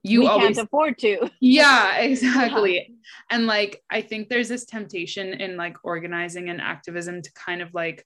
you 0.07 0.21
we 0.21 0.27
always 0.27 0.55
can't 0.55 0.67
afford 0.67 0.97
to. 0.99 1.29
Yeah 1.39 1.97
exactly. 1.99 2.75
Yeah. 2.75 2.95
and 3.31 3.47
like 3.47 3.81
i 3.89 4.01
think 4.01 4.29
there's 4.29 4.49
this 4.49 4.65
temptation 4.65 5.33
in 5.33 5.57
like 5.57 5.77
organizing 5.83 6.49
and 6.49 6.61
activism 6.61 7.21
to 7.21 7.31
kind 7.33 7.61
of 7.61 7.73
like 7.73 8.05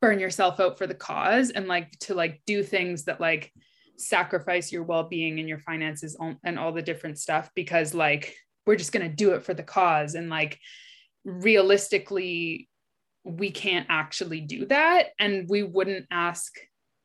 burn 0.00 0.18
yourself 0.18 0.60
out 0.60 0.76
for 0.76 0.86
the 0.86 0.94
cause 0.94 1.50
and 1.50 1.66
like 1.66 1.90
to 1.98 2.14
like 2.14 2.42
do 2.46 2.62
things 2.62 3.04
that 3.04 3.20
like 3.20 3.52
sacrifice 3.96 4.72
your 4.72 4.82
well-being 4.82 5.38
and 5.38 5.48
your 5.48 5.58
finances 5.58 6.16
and 6.44 6.58
all 6.58 6.72
the 6.72 6.82
different 6.82 7.18
stuff 7.18 7.50
because 7.54 7.94
like 7.94 8.34
we're 8.66 8.76
just 8.76 8.92
going 8.92 9.08
to 9.08 9.14
do 9.14 9.32
it 9.32 9.44
for 9.44 9.54
the 9.54 9.62
cause. 9.62 10.14
And 10.14 10.28
like 10.30 10.58
realistically 11.24 12.68
we 13.24 13.50
can't 13.50 13.86
actually 13.88 14.40
do 14.40 14.66
that. 14.66 15.08
And 15.18 15.48
we 15.48 15.62
wouldn't 15.62 16.06
ask 16.10 16.52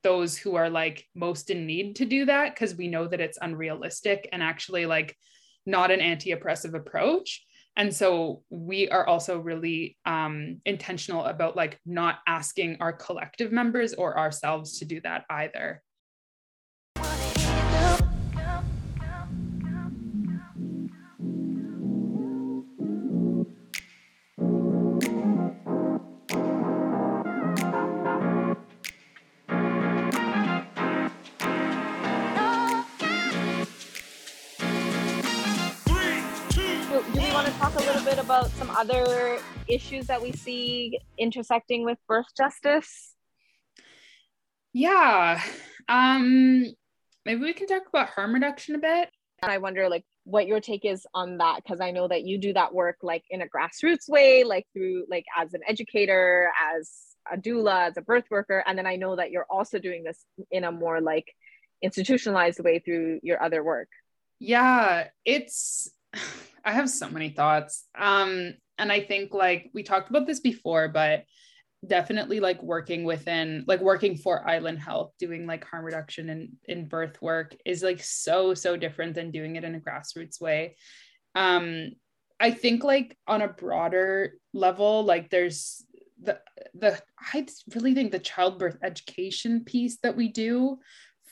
those 0.03 0.37
who 0.37 0.55
are 0.55 0.69
like 0.69 1.05
most 1.15 1.49
in 1.49 1.65
need 1.65 1.95
to 1.97 2.05
do 2.05 2.25
that 2.25 2.53
because 2.53 2.75
we 2.75 2.87
know 2.87 3.07
that 3.07 3.19
it's 3.19 3.37
unrealistic 3.41 4.29
and 4.31 4.41
actually 4.41 4.85
like 4.85 5.15
not 5.65 5.91
an 5.91 6.01
anti-oppressive 6.01 6.73
approach. 6.73 7.45
And 7.75 7.93
so 7.95 8.43
we 8.49 8.89
are 8.89 9.07
also 9.07 9.39
really 9.39 9.97
um, 10.05 10.61
intentional 10.65 11.23
about 11.23 11.55
like 11.55 11.79
not 11.85 12.19
asking 12.27 12.77
our 12.79 12.91
collective 12.91 13.51
members 13.51 13.93
or 13.93 14.17
ourselves 14.17 14.79
to 14.79 14.85
do 14.85 14.99
that 15.01 15.25
either 15.29 15.81
about 38.39 38.51
some 38.51 38.69
other 38.69 39.37
issues 39.67 40.07
that 40.07 40.21
we 40.21 40.31
see 40.31 40.97
intersecting 41.17 41.83
with 41.83 41.97
birth 42.07 42.27
justice? 42.37 43.13
Yeah. 44.71 45.41
Um, 45.89 46.65
maybe 47.25 47.41
we 47.41 47.53
can 47.53 47.67
talk 47.67 47.83
about 47.89 48.09
harm 48.09 48.33
reduction 48.33 48.75
a 48.75 48.79
bit. 48.79 49.09
And 49.41 49.51
I 49.51 49.57
wonder 49.57 49.89
like 49.89 50.05
what 50.23 50.47
your 50.47 50.61
take 50.61 50.85
is 50.85 51.05
on 51.13 51.39
that 51.39 51.57
because 51.63 51.81
I 51.81 51.91
know 51.91 52.07
that 52.07 52.23
you 52.23 52.37
do 52.37 52.53
that 52.53 52.73
work 52.73 52.97
like 53.01 53.23
in 53.29 53.41
a 53.41 53.45
grassroots 53.45 54.07
way, 54.07 54.45
like 54.45 54.65
through 54.71 55.05
like 55.09 55.25
as 55.37 55.53
an 55.53 55.61
educator, 55.67 56.49
as 56.77 56.89
a 57.29 57.35
doula, 57.35 57.89
as 57.89 57.97
a 57.97 58.01
birth 58.01 58.25
worker, 58.31 58.63
and 58.65 58.77
then 58.77 58.87
I 58.87 58.95
know 58.95 59.17
that 59.17 59.31
you're 59.31 59.47
also 59.49 59.79
doing 59.79 60.05
this 60.05 60.23
in 60.49 60.63
a 60.63 60.71
more 60.71 61.01
like 61.01 61.25
institutionalized 61.81 62.61
way 62.63 62.79
through 62.79 63.19
your 63.21 63.43
other 63.43 63.65
work. 63.65 63.89
Yeah, 64.39 65.07
it's 65.25 65.91
I 66.65 66.73
have 66.73 66.89
so 66.89 67.09
many 67.09 67.29
thoughts. 67.29 67.85
Um, 67.97 68.53
and 68.77 68.91
I 68.91 69.01
think 69.01 69.33
like 69.33 69.69
we 69.73 69.83
talked 69.83 70.09
about 70.09 70.25
this 70.25 70.39
before, 70.39 70.87
but 70.87 71.23
definitely 71.85 72.39
like 72.39 72.61
working 72.61 73.03
within 73.03 73.63
like 73.67 73.81
working 73.81 74.17
for 74.17 74.47
Island 74.47 74.79
Health, 74.79 75.13
doing 75.19 75.45
like 75.45 75.63
harm 75.63 75.85
reduction 75.85 76.29
in 76.29 76.51
in 76.65 76.87
birth 76.87 77.21
work 77.21 77.55
is 77.65 77.83
like 77.83 78.03
so 78.03 78.53
so 78.53 78.75
different 78.75 79.15
than 79.15 79.31
doing 79.31 79.55
it 79.55 79.63
in 79.63 79.75
a 79.75 79.79
grassroots 79.79 80.41
way. 80.41 80.75
Um, 81.35 81.91
I 82.39 82.51
think 82.51 82.83
like 82.83 83.17
on 83.27 83.41
a 83.41 83.47
broader 83.47 84.33
level, 84.53 85.03
like 85.03 85.29
there's 85.29 85.85
the 86.21 86.39
the 86.73 87.01
I 87.33 87.45
really 87.73 87.93
think 87.93 88.11
the 88.11 88.19
childbirth 88.19 88.77
education 88.83 89.63
piece 89.63 89.97
that 90.03 90.15
we 90.15 90.29
do 90.29 90.79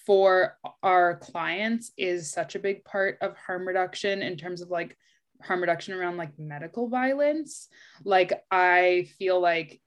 for 0.06 0.58
our 0.82 1.18
clients 1.18 1.92
is 1.98 2.32
such 2.32 2.56
a 2.56 2.60
big 2.60 2.86
part 2.86 3.18
of 3.22 3.36
harm 3.36 3.68
reduction 3.68 4.22
in 4.22 4.38
terms 4.38 4.62
of 4.62 4.70
like 4.70 4.98
harm 5.42 5.62
reduction 5.62 5.94
around 5.94 6.18
like 6.18 6.38
medical 6.38 6.90
violence. 6.90 7.68
Like, 8.04 8.44
I 8.52 9.08
feel 9.18 9.40
like 9.40 9.82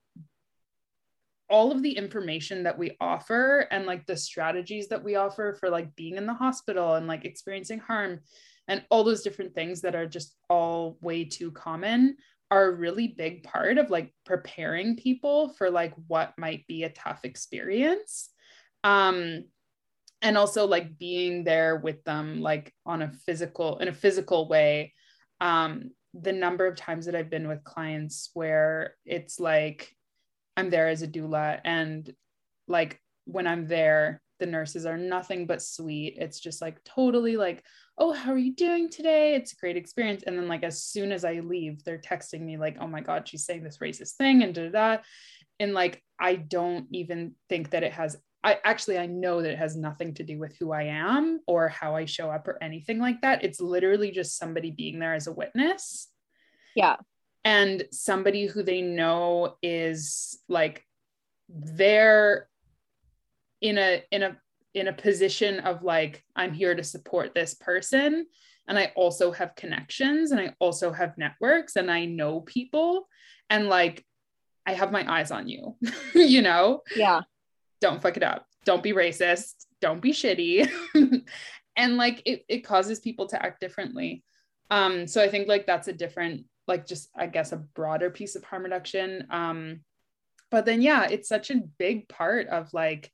all 1.50 1.72
of 1.72 1.82
the 1.82 1.96
information 1.96 2.62
that 2.62 2.78
we 2.78 2.96
offer 3.00 3.66
and 3.72 3.84
like 3.84 4.06
the 4.06 4.16
strategies 4.16 4.88
that 4.88 5.02
we 5.02 5.16
offer 5.16 5.56
for 5.58 5.68
like 5.68 5.94
being 5.96 6.16
in 6.16 6.24
the 6.24 6.32
hospital 6.32 6.94
and 6.94 7.08
like 7.08 7.24
experiencing 7.24 7.80
harm 7.80 8.20
and 8.68 8.84
all 8.88 9.02
those 9.02 9.22
different 9.22 9.52
things 9.52 9.80
that 9.80 9.96
are 9.96 10.06
just 10.06 10.36
all 10.48 10.96
way 11.00 11.24
too 11.24 11.50
common 11.50 12.16
are 12.52 12.68
a 12.68 12.76
really 12.76 13.08
big 13.08 13.42
part 13.42 13.78
of 13.78 13.90
like 13.90 14.14
preparing 14.24 14.96
people 14.96 15.48
for 15.54 15.70
like 15.70 15.92
what 16.06 16.38
might 16.38 16.66
be 16.68 16.84
a 16.84 16.88
tough 16.88 17.24
experience 17.24 18.30
um 18.84 19.44
and 20.22 20.38
also 20.38 20.66
like 20.66 20.98
being 20.98 21.42
there 21.42 21.76
with 21.76 22.02
them 22.04 22.40
like 22.40 22.72
on 22.86 23.02
a 23.02 23.10
physical 23.10 23.78
in 23.78 23.88
a 23.88 23.92
physical 23.92 24.48
way 24.48 24.92
um 25.40 25.90
the 26.14 26.32
number 26.32 26.66
of 26.66 26.76
times 26.76 27.06
that 27.06 27.14
i've 27.14 27.30
been 27.30 27.48
with 27.48 27.64
clients 27.64 28.30
where 28.34 28.96
it's 29.04 29.38
like 29.38 29.94
i'm 30.56 30.70
there 30.70 30.88
as 30.88 31.02
a 31.02 31.08
doula 31.08 31.60
and 31.64 32.12
like 32.66 33.00
when 33.24 33.46
i'm 33.46 33.66
there 33.66 34.20
the 34.40 34.46
nurses 34.46 34.86
are 34.86 34.96
nothing 34.96 35.46
but 35.46 35.62
sweet. 35.62 36.16
It's 36.18 36.40
just 36.40 36.60
like 36.60 36.82
totally 36.82 37.36
like 37.36 37.62
oh 37.98 38.12
how 38.12 38.32
are 38.32 38.38
you 38.38 38.54
doing 38.54 38.88
today? 38.88 39.34
It's 39.34 39.52
a 39.52 39.56
great 39.56 39.76
experience. 39.76 40.24
And 40.26 40.36
then 40.36 40.48
like 40.48 40.64
as 40.64 40.82
soon 40.82 41.12
as 41.12 41.24
i 41.24 41.34
leave 41.34 41.84
they're 41.84 41.98
texting 41.98 42.40
me 42.40 42.56
like 42.56 42.78
oh 42.80 42.88
my 42.88 43.02
god 43.02 43.28
she's 43.28 43.44
saying 43.44 43.62
this 43.62 43.78
racist 43.78 44.16
thing 44.16 44.42
and 44.42 44.54
da 44.54 44.70
da 44.70 44.96
and 45.60 45.74
like 45.74 46.02
i 46.18 46.34
don't 46.34 46.86
even 46.92 47.34
think 47.48 47.70
that 47.70 47.82
it 47.82 47.92
has 47.92 48.16
I 48.42 48.58
actually 48.64 48.98
I 48.98 49.06
know 49.06 49.42
that 49.42 49.52
it 49.52 49.58
has 49.58 49.76
nothing 49.76 50.14
to 50.14 50.22
do 50.22 50.38
with 50.38 50.56
who 50.58 50.72
I 50.72 50.84
am 50.84 51.40
or 51.46 51.68
how 51.68 51.94
I 51.94 52.06
show 52.06 52.30
up 52.30 52.48
or 52.48 52.62
anything 52.62 52.98
like 52.98 53.20
that. 53.20 53.44
It's 53.44 53.60
literally 53.60 54.10
just 54.10 54.38
somebody 54.38 54.70
being 54.70 54.98
there 54.98 55.14
as 55.14 55.26
a 55.26 55.32
witness. 55.32 56.08
Yeah. 56.74 56.96
And 57.44 57.84
somebody 57.92 58.46
who 58.46 58.62
they 58.62 58.80
know 58.80 59.56
is 59.62 60.38
like 60.48 60.84
they're 61.48 62.48
in 63.60 63.76
a 63.76 64.02
in 64.10 64.22
a 64.22 64.36
in 64.72 64.88
a 64.88 64.92
position 64.92 65.60
of 65.60 65.82
like 65.82 66.24
I'm 66.34 66.52
here 66.52 66.74
to 66.74 66.84
support 66.84 67.34
this 67.34 67.54
person 67.54 68.26
and 68.68 68.78
I 68.78 68.92
also 68.94 69.32
have 69.32 69.56
connections 69.56 70.30
and 70.30 70.40
I 70.40 70.54
also 70.60 70.92
have 70.92 71.18
networks 71.18 71.76
and 71.76 71.90
I 71.90 72.04
know 72.04 72.40
people 72.40 73.08
and 73.50 73.68
like 73.68 74.04
I 74.64 74.74
have 74.74 74.92
my 74.92 75.10
eyes 75.10 75.30
on 75.30 75.48
you, 75.48 75.76
you 76.14 76.42
know? 76.42 76.82
Yeah. 76.94 77.22
Don't 77.80 78.02
fuck 78.02 78.16
it 78.16 78.22
up. 78.22 78.46
Don't 78.64 78.82
be 78.82 78.92
racist. 78.92 79.66
Don't 79.80 80.02
be 80.02 80.12
shitty. 80.12 80.70
and 81.76 81.96
like 81.96 82.22
it, 82.26 82.44
it 82.48 82.60
causes 82.60 83.00
people 83.00 83.26
to 83.28 83.42
act 83.44 83.60
differently. 83.60 84.22
Um, 84.70 85.06
so 85.06 85.22
I 85.22 85.28
think 85.28 85.48
like 85.48 85.66
that's 85.66 85.88
a 85.88 85.92
different, 85.92 86.44
like 86.68 86.86
just 86.86 87.08
I 87.16 87.26
guess 87.26 87.52
a 87.52 87.56
broader 87.56 88.10
piece 88.10 88.36
of 88.36 88.44
harm 88.44 88.64
reduction. 88.64 89.26
Um, 89.30 89.80
but 90.50 90.66
then 90.66 90.82
yeah, 90.82 91.06
it's 91.08 91.28
such 91.28 91.50
a 91.50 91.62
big 91.78 92.08
part 92.08 92.48
of 92.48 92.72
like 92.72 93.10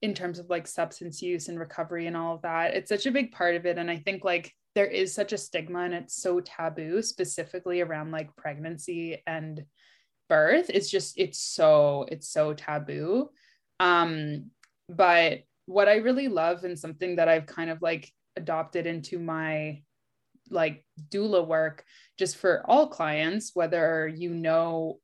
in 0.00 0.14
terms 0.14 0.38
of 0.38 0.50
like 0.50 0.66
substance 0.66 1.22
use 1.22 1.48
and 1.48 1.58
recovery 1.58 2.06
and 2.06 2.16
all 2.16 2.34
of 2.34 2.42
that. 2.42 2.74
It's 2.74 2.88
such 2.88 3.06
a 3.06 3.12
big 3.12 3.32
part 3.32 3.54
of 3.54 3.66
it. 3.66 3.78
And 3.78 3.90
I 3.90 3.98
think 3.98 4.24
like 4.24 4.52
there 4.74 4.86
is 4.86 5.14
such 5.14 5.32
a 5.32 5.38
stigma 5.38 5.80
and 5.80 5.94
it's 5.94 6.20
so 6.20 6.40
taboo 6.40 7.02
specifically 7.02 7.80
around 7.80 8.10
like 8.10 8.34
pregnancy 8.36 9.22
and 9.26 9.64
birth 10.28 10.70
it's 10.70 10.90
just 10.90 11.18
it's 11.18 11.38
so 11.38 12.06
it's 12.10 12.28
so 12.28 12.54
taboo 12.54 13.28
um 13.82 14.50
but 14.88 15.40
what 15.66 15.88
i 15.88 15.96
really 15.96 16.28
love 16.28 16.64
and 16.64 16.78
something 16.78 17.16
that 17.16 17.28
i've 17.28 17.46
kind 17.46 17.70
of 17.70 17.80
like 17.82 18.10
adopted 18.36 18.86
into 18.86 19.18
my 19.18 19.82
like 20.50 20.84
doula 21.10 21.46
work 21.46 21.84
just 22.18 22.36
for 22.36 22.62
all 22.68 22.88
clients 22.88 23.52
whether 23.54 24.08
you 24.08 24.34
know 24.34 24.98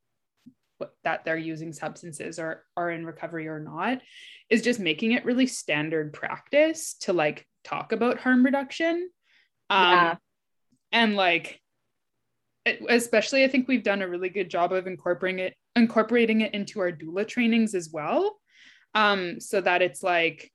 that 1.03 1.25
they're 1.25 1.37
using 1.37 1.73
substances 1.73 2.39
or 2.39 2.65
are 2.77 2.91
in 2.91 3.05
recovery 3.05 3.49
or 3.49 3.59
not 3.59 4.01
is 4.49 4.63
just 4.63 4.79
making 4.79 5.13
it 5.13 5.25
really 5.25 5.47
standard 5.47 6.13
practice 6.13 6.95
to 7.01 7.13
like 7.13 7.47
talk 7.65 7.93
about 7.93 8.19
harm 8.19 8.45
reduction 8.45 9.09
um, 9.71 9.93
yeah. 9.93 10.15
And 10.93 11.17
like, 11.17 11.61
especially, 12.89 13.45
I 13.45 13.49
think 13.49 13.69
we've 13.69 13.83
done 13.83 14.03
a 14.03 14.09
really 14.09 14.29
good 14.29 14.51
job 14.51 14.73
of 14.73 14.87
incorporating 14.87 15.41
it, 15.41 15.55
incorporating 15.77 16.41
it 16.43 16.55
into 16.55 16.81
our 16.81 16.93
doula 16.93 17.27
trainings 17.27 17.75
as 17.75 17.91
well. 17.93 18.38
Um, 18.95 19.41
so 19.41 19.61
that 19.61 19.83
it's 19.83 20.03
like, 20.03 20.51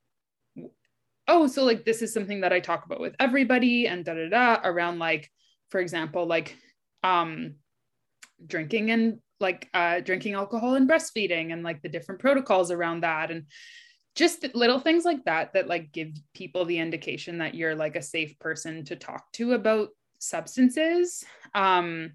oh, 1.28 1.48
so 1.48 1.64
like 1.64 1.86
this 1.86 2.02
is 2.02 2.14
something 2.14 2.42
that 2.42 2.54
I 2.54 2.60
talk 2.60 2.86
about 2.86 3.00
with 3.00 3.16
everybody 3.20 3.88
and 3.88 4.04
da 4.04 4.14
da 4.14 4.30
da 4.30 4.62
around 4.64 5.00
like, 5.00 5.30
for 5.70 5.80
example, 5.80 6.26
like 6.26 6.58
um 7.04 7.56
drinking 8.46 8.92
and 8.92 9.20
like 9.40 9.70
uh 9.74 10.00
drinking 10.00 10.34
alcohol 10.34 10.76
and 10.76 10.90
breastfeeding 10.90 11.52
and 11.52 11.64
like 11.64 11.82
the 11.82 11.90
different 11.90 12.22
protocols 12.22 12.72
around 12.72 13.02
that 13.02 13.32
and 13.32 13.46
just 14.16 14.46
little 14.54 14.80
things 14.80 15.06
like 15.06 15.24
that 15.26 15.54
that 15.54 15.68
like 15.68 15.92
give 15.92 16.10
people 16.34 16.66
the 16.66 16.78
indication 16.80 17.40
that 17.40 17.56
you're 17.56 17.76
like 17.76 17.96
a 17.96 18.02
safe 18.02 18.38
person 18.40 18.84
to 18.86 18.96
talk 18.96 19.32
to 19.34 19.54
about 19.54 19.90
substances. 20.20 21.24
Um 21.54 22.14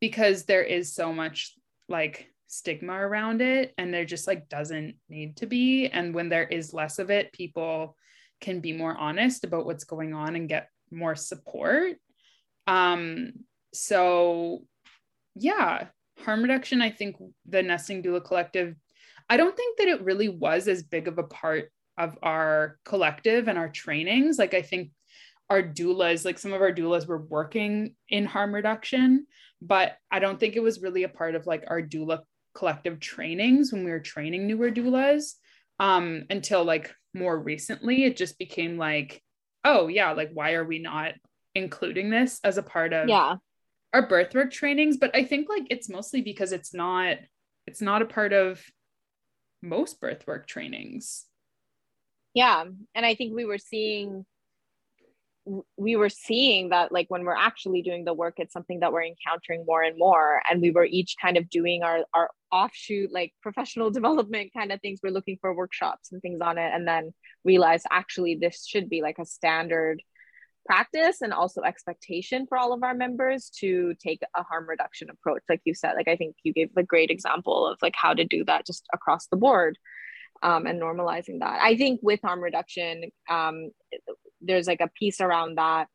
because 0.00 0.44
there 0.44 0.62
is 0.62 0.94
so 0.94 1.12
much 1.12 1.54
like 1.88 2.30
stigma 2.46 2.92
around 2.92 3.40
it 3.42 3.74
and 3.78 3.92
there 3.92 4.04
just 4.04 4.26
like 4.26 4.48
doesn't 4.48 4.94
need 5.08 5.36
to 5.36 5.46
be 5.46 5.88
and 5.88 6.14
when 6.14 6.28
there 6.28 6.46
is 6.46 6.72
less 6.72 6.98
of 6.98 7.10
it 7.10 7.32
people 7.32 7.96
can 8.40 8.60
be 8.60 8.72
more 8.72 8.96
honest 8.96 9.44
about 9.44 9.66
what's 9.66 9.84
going 9.84 10.14
on 10.14 10.36
and 10.36 10.48
get 10.48 10.68
more 10.90 11.16
support 11.16 11.96
um 12.66 13.32
so 13.72 14.62
yeah 15.34 15.86
harm 16.24 16.42
reduction 16.42 16.80
i 16.80 16.90
think 16.90 17.16
the 17.48 17.62
nesting 17.62 18.02
doula 18.02 18.24
collective 18.24 18.76
I 19.28 19.36
don't 19.36 19.56
think 19.56 19.78
that 19.78 19.88
it 19.88 20.02
really 20.02 20.28
was 20.28 20.68
as 20.68 20.82
big 20.82 21.08
of 21.08 21.18
a 21.18 21.24
part 21.24 21.70
of 21.98 22.16
our 22.22 22.78
collective 22.84 23.48
and 23.48 23.58
our 23.58 23.68
trainings. 23.68 24.38
Like, 24.38 24.54
I 24.54 24.62
think 24.62 24.90
our 25.50 25.62
doulas, 25.62 26.24
like 26.24 26.38
some 26.38 26.52
of 26.52 26.60
our 26.60 26.72
doulas 26.72 27.06
were 27.06 27.22
working 27.22 27.94
in 28.08 28.24
harm 28.24 28.54
reduction, 28.54 29.26
but 29.60 29.96
I 30.10 30.18
don't 30.18 30.38
think 30.38 30.56
it 30.56 30.62
was 30.62 30.82
really 30.82 31.04
a 31.04 31.08
part 31.08 31.34
of 31.34 31.46
like 31.46 31.64
our 31.68 31.80
doula 31.80 32.20
collective 32.56 32.98
trainings 32.98 33.72
when 33.72 33.84
we 33.84 33.90
were 33.90 34.00
training 34.00 34.46
newer 34.46 34.70
doulas 34.70 35.34
um, 35.78 36.24
until 36.30 36.64
like 36.64 36.94
more 37.14 37.38
recently. 37.38 38.04
It 38.04 38.16
just 38.16 38.38
became 38.38 38.78
like, 38.78 39.22
oh, 39.64 39.88
yeah, 39.88 40.12
like, 40.12 40.30
why 40.32 40.54
are 40.54 40.64
we 40.64 40.78
not 40.78 41.12
including 41.54 42.10
this 42.10 42.40
as 42.42 42.58
a 42.58 42.62
part 42.62 42.92
of 42.92 43.08
yeah. 43.08 43.36
our 43.92 44.08
birthwork 44.08 44.50
trainings? 44.52 44.96
But 44.96 45.14
I 45.14 45.24
think 45.24 45.48
like 45.48 45.66
it's 45.70 45.88
mostly 45.88 46.22
because 46.22 46.52
it's 46.52 46.74
not. 46.74 47.18
It's 47.66 47.82
not 47.82 48.00
a 48.00 48.06
part 48.06 48.32
of 48.32 48.62
most 49.60 50.00
birthwork 50.00 50.46
trainings. 50.46 51.24
Yeah. 52.32 52.64
And 52.94 53.04
I 53.06 53.16
think 53.16 53.34
we 53.34 53.44
were 53.44 53.58
seeing 53.58 54.24
we 55.76 55.94
were 55.94 56.08
seeing 56.08 56.70
that 56.70 56.90
like 56.90 57.06
when 57.08 57.24
we're 57.24 57.36
actually 57.36 57.80
doing 57.80 58.04
the 58.04 58.12
work 58.12 58.34
it's 58.38 58.52
something 58.52 58.80
that 58.80 58.92
we're 58.92 59.04
encountering 59.04 59.64
more 59.64 59.82
and 59.82 59.96
more 59.96 60.42
and 60.50 60.60
we 60.60 60.72
were 60.72 60.84
each 60.84 61.14
kind 61.22 61.36
of 61.36 61.48
doing 61.48 61.84
our 61.84 62.04
our 62.14 62.30
offshoot 62.52 63.12
like 63.12 63.32
professional 63.42 63.90
development 63.98 64.52
kind 64.56 64.72
of 64.72 64.80
things. 64.80 65.00
We're 65.02 65.10
looking 65.10 65.38
for 65.40 65.54
workshops 65.54 66.12
and 66.12 66.20
things 66.22 66.40
on 66.40 66.58
it 66.58 66.72
and 66.74 66.86
then 66.86 67.12
realize 67.44 67.82
actually 67.90 68.36
this 68.36 68.66
should 68.66 68.88
be 68.88 69.02
like 69.02 69.18
a 69.18 69.26
standard 69.26 70.02
practice 70.64 71.20
and 71.20 71.32
also 71.32 71.62
expectation 71.62 72.46
for 72.48 72.58
all 72.58 72.72
of 72.72 72.82
our 72.82 72.94
members 72.94 73.50
to 73.60 73.94
take 74.02 74.20
a 74.36 74.42
harm 74.42 74.68
reduction 74.68 75.10
approach. 75.10 75.42
Like 75.48 75.60
you 75.64 75.74
said 75.74 75.94
like 75.96 76.08
i 76.08 76.16
think 76.16 76.36
you 76.42 76.52
gave 76.52 76.70
a 76.76 76.82
great 76.82 77.10
example 77.10 77.66
of 77.66 77.78
like 77.82 77.94
how 77.96 78.14
to 78.14 78.24
do 78.24 78.44
that 78.46 78.66
just 78.66 78.84
across 78.92 79.28
the 79.28 79.36
board 79.36 79.78
um, 80.42 80.66
and 80.66 80.80
normalizing 80.80 81.40
that. 81.40 81.60
I 81.62 81.76
think 81.76 82.00
with 82.02 82.20
harm 82.22 82.40
reduction 82.40 83.10
um, 83.30 83.70
there's 84.40 84.66
like 84.66 84.80
a 84.80 84.90
piece 84.98 85.20
around 85.20 85.58
that 85.58 85.88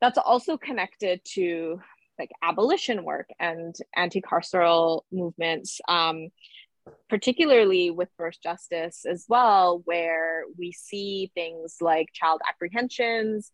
that's 0.00 0.18
also 0.18 0.56
connected 0.56 1.20
to 1.24 1.80
like 2.18 2.30
abolition 2.42 3.04
work 3.04 3.28
and 3.38 3.74
anti-carceral 3.96 5.02
movements 5.12 5.80
um, 5.88 6.28
particularly 7.08 7.90
with 7.90 8.08
birth 8.16 8.36
justice 8.42 9.04
as 9.08 9.24
well, 9.28 9.82
where 9.84 10.44
we 10.58 10.72
see 10.72 11.30
things 11.34 11.76
like 11.80 12.08
child 12.12 12.40
apprehensions 12.48 13.50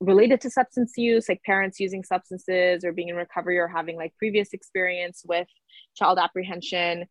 related 0.00 0.40
to 0.40 0.50
substance 0.50 0.94
use, 0.96 1.28
like 1.28 1.42
parents 1.44 1.78
using 1.78 2.02
substances 2.02 2.84
or 2.84 2.92
being 2.92 3.08
in 3.08 3.16
recovery 3.16 3.58
or 3.58 3.68
having 3.68 3.96
like 3.96 4.14
previous 4.18 4.52
experience 4.52 5.22
with 5.26 5.46
child 5.96 6.18
apprehension, 6.18 7.04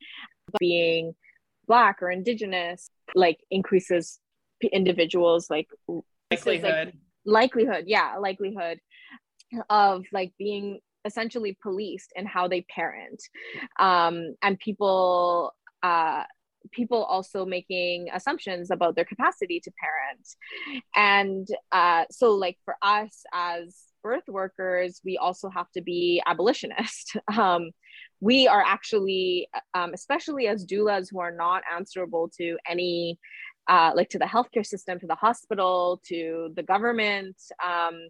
being 0.59 1.13
Black 1.67 2.01
or 2.01 2.09
Indigenous, 2.09 2.89
like 3.13 3.37
increases 3.51 4.19
individuals 4.67 5.49
like 5.49 5.67
likelihood. 6.31 6.87
Like, 6.87 6.93
likelihood, 7.25 7.85
yeah, 7.87 8.15
likelihood 8.17 8.79
of 9.69 10.05
like 10.11 10.33
being 10.37 10.79
essentially 11.05 11.57
policed 11.61 12.11
and 12.15 12.27
how 12.27 12.47
they 12.47 12.61
parent. 12.73 13.21
Um, 13.79 14.35
and 14.41 14.59
people 14.59 15.53
uh, 15.81 16.23
people 16.71 17.03
also 17.05 17.45
making 17.45 18.09
assumptions 18.13 18.69
about 18.69 18.95
their 18.95 19.05
capacity 19.05 19.59
to 19.61 19.71
parent. 19.81 20.27
And 20.95 21.47
uh, 21.71 22.05
so 22.11 22.31
like 22.31 22.57
for 22.65 22.75
us 22.81 23.23
as 23.33 23.77
birth 24.03 24.23
workers 24.27 25.01
we 25.03 25.17
also 25.17 25.49
have 25.49 25.71
to 25.71 25.81
be 25.81 26.21
abolitionist. 26.25 27.17
Um, 27.37 27.71
we 28.21 28.47
are 28.47 28.63
actually 28.65 29.47
um, 29.73 29.93
especially 29.93 30.47
as 30.47 30.65
doulas 30.65 31.07
who 31.09 31.19
are 31.19 31.31
not 31.31 31.63
answerable 31.73 32.29
to 32.37 32.57
any 32.67 33.17
uh, 33.69 33.91
like 33.95 34.09
to 34.09 34.19
the 34.19 34.25
healthcare 34.25 34.65
system 34.65 34.99
to 34.99 35.07
the 35.07 35.15
hospital 35.15 36.01
to 36.07 36.51
the 36.55 36.63
government. 36.63 37.37
Um, 37.65 38.09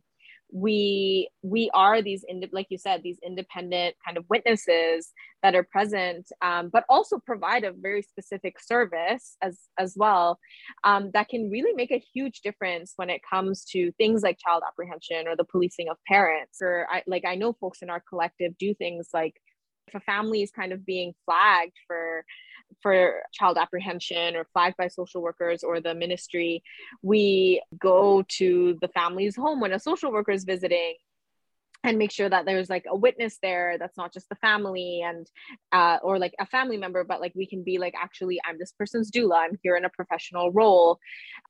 we 0.51 1.30
we 1.43 1.70
are 1.74 2.01
these 2.01 2.26
ind- 2.28 2.49
like 2.51 2.68
you 2.70 2.78
said 2.78 3.03
these 3.03 3.20
independent 3.24 3.95
kind 4.03 4.18
of 4.18 4.26
witnesses 4.30 5.12
that 5.43 5.53
are 5.53 5.64
present 5.64 6.28
um, 6.41 6.70
but 6.74 6.84
also 6.89 7.20
provide 7.20 7.64
a 7.64 7.72
very 7.72 8.01
specific 8.01 8.60
service 8.60 9.38
as 9.43 9.60
as 9.78 9.93
well 9.95 10.39
um, 10.84 11.12
that 11.14 11.30
can 11.30 11.49
really 11.51 11.74
make 11.74 11.91
a 11.91 12.03
huge 12.14 12.41
difference 12.41 12.93
when 12.95 13.10
it 13.10 13.22
comes 13.30 13.64
to 13.64 13.91
things 13.93 14.24
like 14.24 14.39
child 14.39 14.64
apprehension 14.68 15.28
or 15.28 15.36
the 15.36 15.43
policing 15.43 15.88
of 15.88 15.97
parents. 16.07 16.60
Or 16.62 16.88
I, 16.89 17.03
like 17.05 17.26
i 17.26 17.36
know 17.36 17.53
folks 17.53 17.82
in 17.82 17.89
our 17.89 18.03
collective 18.10 18.57
do 18.57 18.74
things 18.74 19.10
like 19.14 19.36
if 19.88 19.95
a 19.95 19.99
family 19.99 20.41
is 20.41 20.51
kind 20.51 20.72
of 20.72 20.86
being 20.86 21.14
flagged 21.26 21.78
for 21.88 22.24
for 22.82 23.24
child 23.34 23.57
apprehension 23.57 24.36
or 24.36 24.45
flagged 24.53 24.78
by 24.78 24.88
social 24.88 25.22
workers 25.22 25.63
or 25.63 25.82
the 25.82 25.93
ministry, 25.93 26.63
we 27.01 27.61
go 27.80 28.24
to 28.28 28.78
the 28.82 28.88
family's 28.89 29.36
home 29.36 29.59
when 29.59 29.74
a 29.74 29.80
social 29.80 30.11
worker 30.11 30.32
is 30.32 30.43
visiting 30.43 30.95
and 31.84 31.97
make 31.97 32.11
sure 32.11 32.30
that 32.30 32.45
there's 32.45 32.70
like 32.70 32.84
a 32.89 32.95
witness 32.95 33.38
there 33.41 33.78
that's 33.80 33.97
not 33.97 34.13
just 34.13 34.28
the 34.28 34.36
family 34.36 35.01
and 35.05 35.28
uh, 35.72 35.97
or 36.03 36.20
like 36.20 36.34
a 36.39 36.45
family 36.45 36.78
member 36.78 37.03
but 37.03 37.22
like 37.22 37.32
we 37.36 37.47
can 37.47 37.63
be 37.63 37.78
like 37.78 37.93
actually 37.97 38.39
i'm 38.45 38.57
this 38.59 38.74
person's 38.78 39.09
doula 39.09 39.38
i'm 39.38 39.57
here 39.63 39.78
in 39.78 39.86
a 39.86 39.89
professional 39.89 40.51
role. 40.51 40.99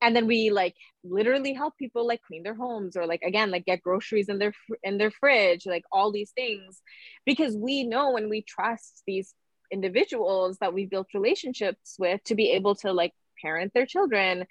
And 0.01 0.15
then 0.15 0.27
we 0.27 0.49
like 0.49 0.75
literally 1.03 1.53
help 1.53 1.77
people 1.77 2.05
like 2.07 2.21
clean 2.21 2.43
their 2.43 2.53
homes 2.53 2.95
or 2.95 3.05
like 3.05 3.21
again 3.21 3.51
like 3.51 3.65
get 3.65 3.81
groceries 3.81 4.29
in 4.29 4.37
their 4.37 4.53
in 4.83 4.97
their 4.97 5.11
fridge 5.11 5.65
like 5.65 5.83
all 5.91 6.11
these 6.11 6.31
things. 6.31 6.81
Because 7.25 7.55
we 7.55 7.83
know 7.83 8.17
and 8.17 8.29
we 8.29 8.41
trust 8.41 9.03
these 9.05 9.33
individuals 9.71 10.57
that 10.59 10.73
we've 10.73 10.89
built 10.89 11.07
relationships 11.13 11.95
with 11.99 12.23
to 12.25 12.35
be 12.35 12.51
able 12.51 12.75
to 12.75 12.91
like 12.91 13.13
parent 13.41 13.73
their 13.73 13.85
children. 13.85 14.45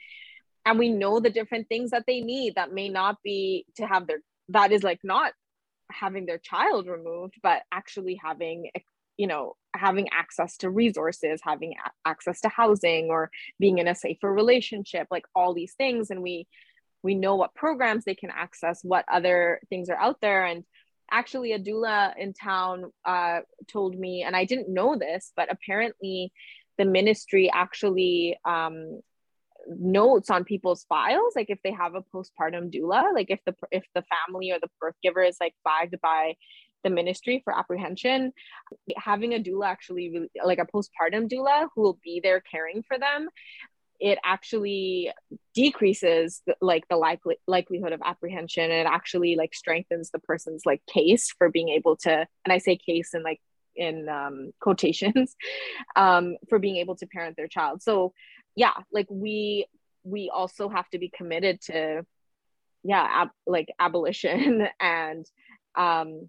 And 0.65 0.79
we 0.79 0.91
know 0.91 1.21
the 1.21 1.31
different 1.31 1.69
things 1.69 1.91
that 1.91 2.05
they 2.07 2.21
need 2.21 2.55
that 2.57 2.73
may 2.73 2.89
not 2.89 3.23
be 3.23 3.67
to 3.77 3.87
have 3.87 4.07
their 4.07 4.19
that 4.51 4.73
is 4.73 4.83
like 4.83 5.01
not 5.03 5.33
having 5.91 6.27
their 6.27 6.39
child 6.39 6.87
removed 6.87 7.35
but 7.43 7.63
actually 7.73 8.21
having 8.23 8.71
you 9.17 9.27
know 9.27 9.57
having 9.75 10.09
access 10.11 10.57
to 10.59 10.69
resources 10.71 11.41
having 11.43 11.73
a- 11.73 12.09
access 12.09 12.41
to 12.41 12.49
housing 12.49 13.09
or 13.09 13.31
being 13.59 13.79
in 13.79 13.89
a 13.89 13.95
safer 13.95 14.33
relationship 14.33 15.07
like 15.11 15.25
all 15.35 15.55
these 15.55 15.75
things. 15.75 16.11
And 16.11 16.23
we 16.23 16.47
we 17.03 17.15
know 17.15 17.37
what 17.37 17.55
programs 17.55 18.05
they 18.05 18.15
can 18.15 18.31
access 18.31 18.81
what 18.83 19.05
other 19.11 19.61
things 19.69 19.89
are 19.89 19.97
out 19.97 20.21
there. 20.21 20.45
And 20.45 20.65
actually 21.11 21.53
a 21.53 21.59
doula 21.59 22.17
in 22.17 22.33
town 22.33 22.93
uh, 23.05 23.41
told 23.67 23.99
me 23.99 24.23
and 24.23 24.37
i 24.37 24.45
didn't 24.45 24.69
know 24.69 24.97
this 24.97 25.33
but 25.37 25.51
apparently 25.51 26.33
the 26.79 26.85
ministry 26.85 27.51
actually 27.53 28.39
um, 28.45 29.01
notes 29.69 30.31
on 30.31 30.45
people's 30.45 30.85
files 30.89 31.35
like 31.37 31.51
if 31.51 31.59
they 31.63 31.73
have 31.73 31.95
a 31.95 32.03
postpartum 32.03 32.73
doula 32.73 33.13
like 33.13 33.31
if 33.31 33.41
the 33.45 33.55
if 33.71 33.85
the 33.95 34.03
family 34.03 34.51
or 34.51 34.59
the 34.61 34.71
birth 34.81 34.95
giver 35.03 35.23
is 35.23 35.37
like 35.41 35.55
flagged 35.63 35.97
by 36.01 36.35
the 36.85 36.91
ministry 36.91 37.41
for 37.45 37.57
apprehension 37.57 38.33
having 38.97 39.35
a 39.35 39.39
doula 39.39 39.67
actually 39.67 40.29
like 40.45 40.59
a 40.59 40.67
postpartum 40.67 41.29
doula 41.29 41.69
who 41.75 41.83
will 41.83 41.99
be 42.03 42.21
there 42.23 42.41
caring 42.41 42.83
for 42.87 42.99
them 42.99 43.29
it 44.01 44.19
actually 44.25 45.13
decreases 45.55 46.43
the, 46.47 46.55
like 46.61 46.87
the 46.89 46.97
likely 46.97 47.37
likelihood 47.47 47.93
of 47.93 48.01
apprehension 48.05 48.65
and 48.65 48.73
it 48.73 48.87
actually 48.87 49.37
like 49.37 49.55
strengthens 49.55 50.11
the 50.11 50.19
person's 50.21 50.63
like 50.65 50.81
case 50.87 51.33
for 51.37 51.51
being 51.51 51.69
able 51.69 51.97
to 51.97 52.11
and 52.11 52.53
i 52.53 52.59
say 52.59 52.77
case 52.77 53.15
in 53.15 53.23
like 53.23 53.41
in 53.75 54.09
um, 54.09 54.53
quotations 54.61 55.37
um, 55.97 56.37
for 56.49 56.59
being 56.59 56.77
able 56.77 56.97
to 56.97 57.07
parent 57.07 57.37
their 57.37 57.49
child. 57.49 57.83
So 57.83 58.13
yeah 58.59 58.75
like 58.93 59.07
we 59.09 59.67
we 60.03 60.31
also 60.35 60.69
have 60.69 60.89
to 60.91 60.99
be 60.99 61.11
committed 61.17 61.61
to 61.61 62.05
yeah 62.83 63.07
ab- 63.09 63.31
like 63.47 63.69
abolition 63.79 64.67
and 64.81 65.25
um 65.77 66.29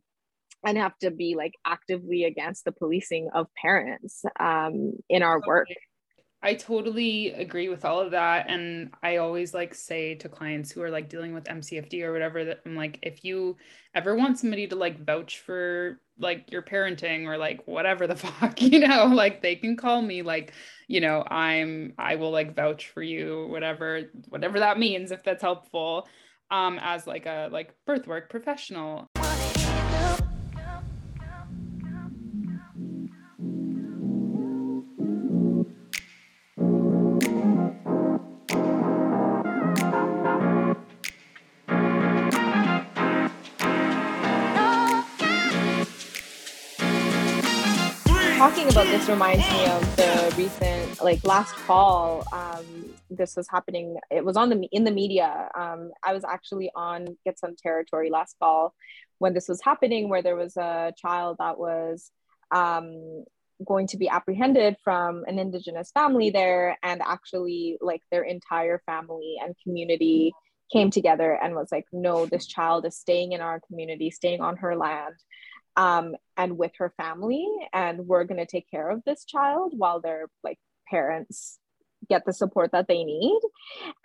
and 0.63 0.77
have 0.77 0.97
to 0.99 1.09
be 1.09 1.35
like 1.35 1.53
actively 1.65 2.25
against 2.25 2.65
the 2.65 2.71
policing 2.71 3.29
of 3.33 3.47
parents 3.59 4.23
um 4.39 4.93
in 5.09 5.23
our 5.23 5.41
work 5.45 5.69
I 6.41 6.53
totally 6.53 7.31
agree 7.33 7.67
with 7.67 7.83
all 7.83 7.99
of 7.99 8.11
that. 8.11 8.49
And 8.49 8.91
I 9.03 9.17
always 9.17 9.53
like 9.53 9.73
say 9.75 10.15
to 10.15 10.29
clients 10.29 10.71
who 10.71 10.81
are 10.81 10.89
like 10.89 11.09
dealing 11.09 11.33
with 11.33 11.43
MCFD 11.43 12.01
or 12.03 12.13
whatever 12.13 12.45
that 12.45 12.61
I'm 12.65 12.75
like, 12.75 12.97
if 13.01 13.25
you 13.25 13.57
ever 13.93 14.15
want 14.15 14.39
somebody 14.39 14.65
to 14.67 14.75
like 14.75 15.03
vouch 15.03 15.39
for 15.39 15.99
like 16.17 16.49
your 16.49 16.61
parenting 16.61 17.25
or 17.25 17.37
like 17.37 17.67
whatever 17.67 18.07
the 18.07 18.15
fuck, 18.15 18.61
you 18.61 18.79
know, 18.79 19.05
like 19.07 19.41
they 19.41 19.55
can 19.55 19.75
call 19.75 20.01
me 20.01 20.21
like, 20.21 20.53
you 20.87 21.01
know, 21.01 21.25
I'm 21.29 21.93
I 21.97 22.15
will 22.15 22.31
like 22.31 22.55
vouch 22.55 22.87
for 22.87 23.03
you, 23.03 23.47
whatever, 23.49 24.03
whatever 24.29 24.59
that 24.59 24.79
means, 24.79 25.11
if 25.11 25.23
that's 25.23 25.41
helpful. 25.41 26.07
Um, 26.51 26.79
as 26.81 27.05
like 27.05 27.27
a 27.27 27.49
like 27.51 27.75
birth 27.85 28.07
work 28.07 28.29
professional. 28.29 29.07
Talking 48.39 48.69
about 48.69 48.85
this 48.85 49.09
reminds 49.09 49.45
me 49.51 49.65
of 49.65 49.95
the 49.97 50.33
recent 50.37 51.03
like 51.03 51.21
last 51.25 51.53
fall 51.55 52.23
um, 52.31 52.65
this 53.09 53.35
was 53.35 53.49
happening 53.49 53.97
it 54.09 54.23
was 54.23 54.37
on 54.37 54.49
the 54.49 54.65
in 54.71 54.85
the 54.85 54.91
media. 54.91 55.49
Um, 55.57 55.91
i 56.05 56.13
was 56.13 56.23
actually 56.23 56.71
on 56.73 57.17
Gitxsan 57.27 57.57
territory 57.57 58.09
last 58.09 58.37
fall 58.39 58.73
when 59.17 59.33
this 59.33 59.49
was 59.49 59.61
happening 59.61 60.07
where 60.07 60.21
there 60.21 60.37
was 60.37 60.55
a 60.55 60.93
child 60.95 61.35
that 61.39 61.59
was 61.59 62.11
um, 62.51 63.25
going 63.67 63.87
to 63.87 63.97
be 63.97 64.07
apprehended 64.07 64.77
from 64.85 65.25
an 65.27 65.37
indigenous 65.37 65.91
family 65.91 66.29
there 66.29 66.77
and 66.81 67.01
actually 67.05 67.77
like 67.81 68.03
their 68.09 68.23
entire 68.23 68.81
family 68.85 69.35
and 69.43 69.53
community 69.61 70.31
came 70.71 70.89
together 70.89 71.37
and 71.43 71.55
was 71.55 71.73
like 71.73 71.87
no 71.91 72.25
this 72.25 72.47
child 72.47 72.85
is 72.85 72.95
staying 72.95 73.33
in 73.33 73.41
our 73.41 73.59
community 73.67 74.09
staying 74.09 74.39
on 74.39 74.55
her 74.55 74.77
land 74.77 75.15
um, 75.79 76.13
and 76.35 76.57
with 76.57 76.73
her 76.77 76.93
family 76.97 77.47
and 77.71 78.05
we're 78.05 78.25
going 78.25 78.37
to 78.39 78.45
take 78.45 78.69
care 78.69 78.89
of 78.89 79.01
this 79.05 79.23
child 79.23 79.73
while 79.77 80.01
their 80.01 80.27
like 80.43 80.59
parents 80.89 81.57
get 82.09 82.25
the 82.25 82.33
support 82.33 82.73
that 82.73 82.89
they 82.89 83.05
need. 83.05 83.39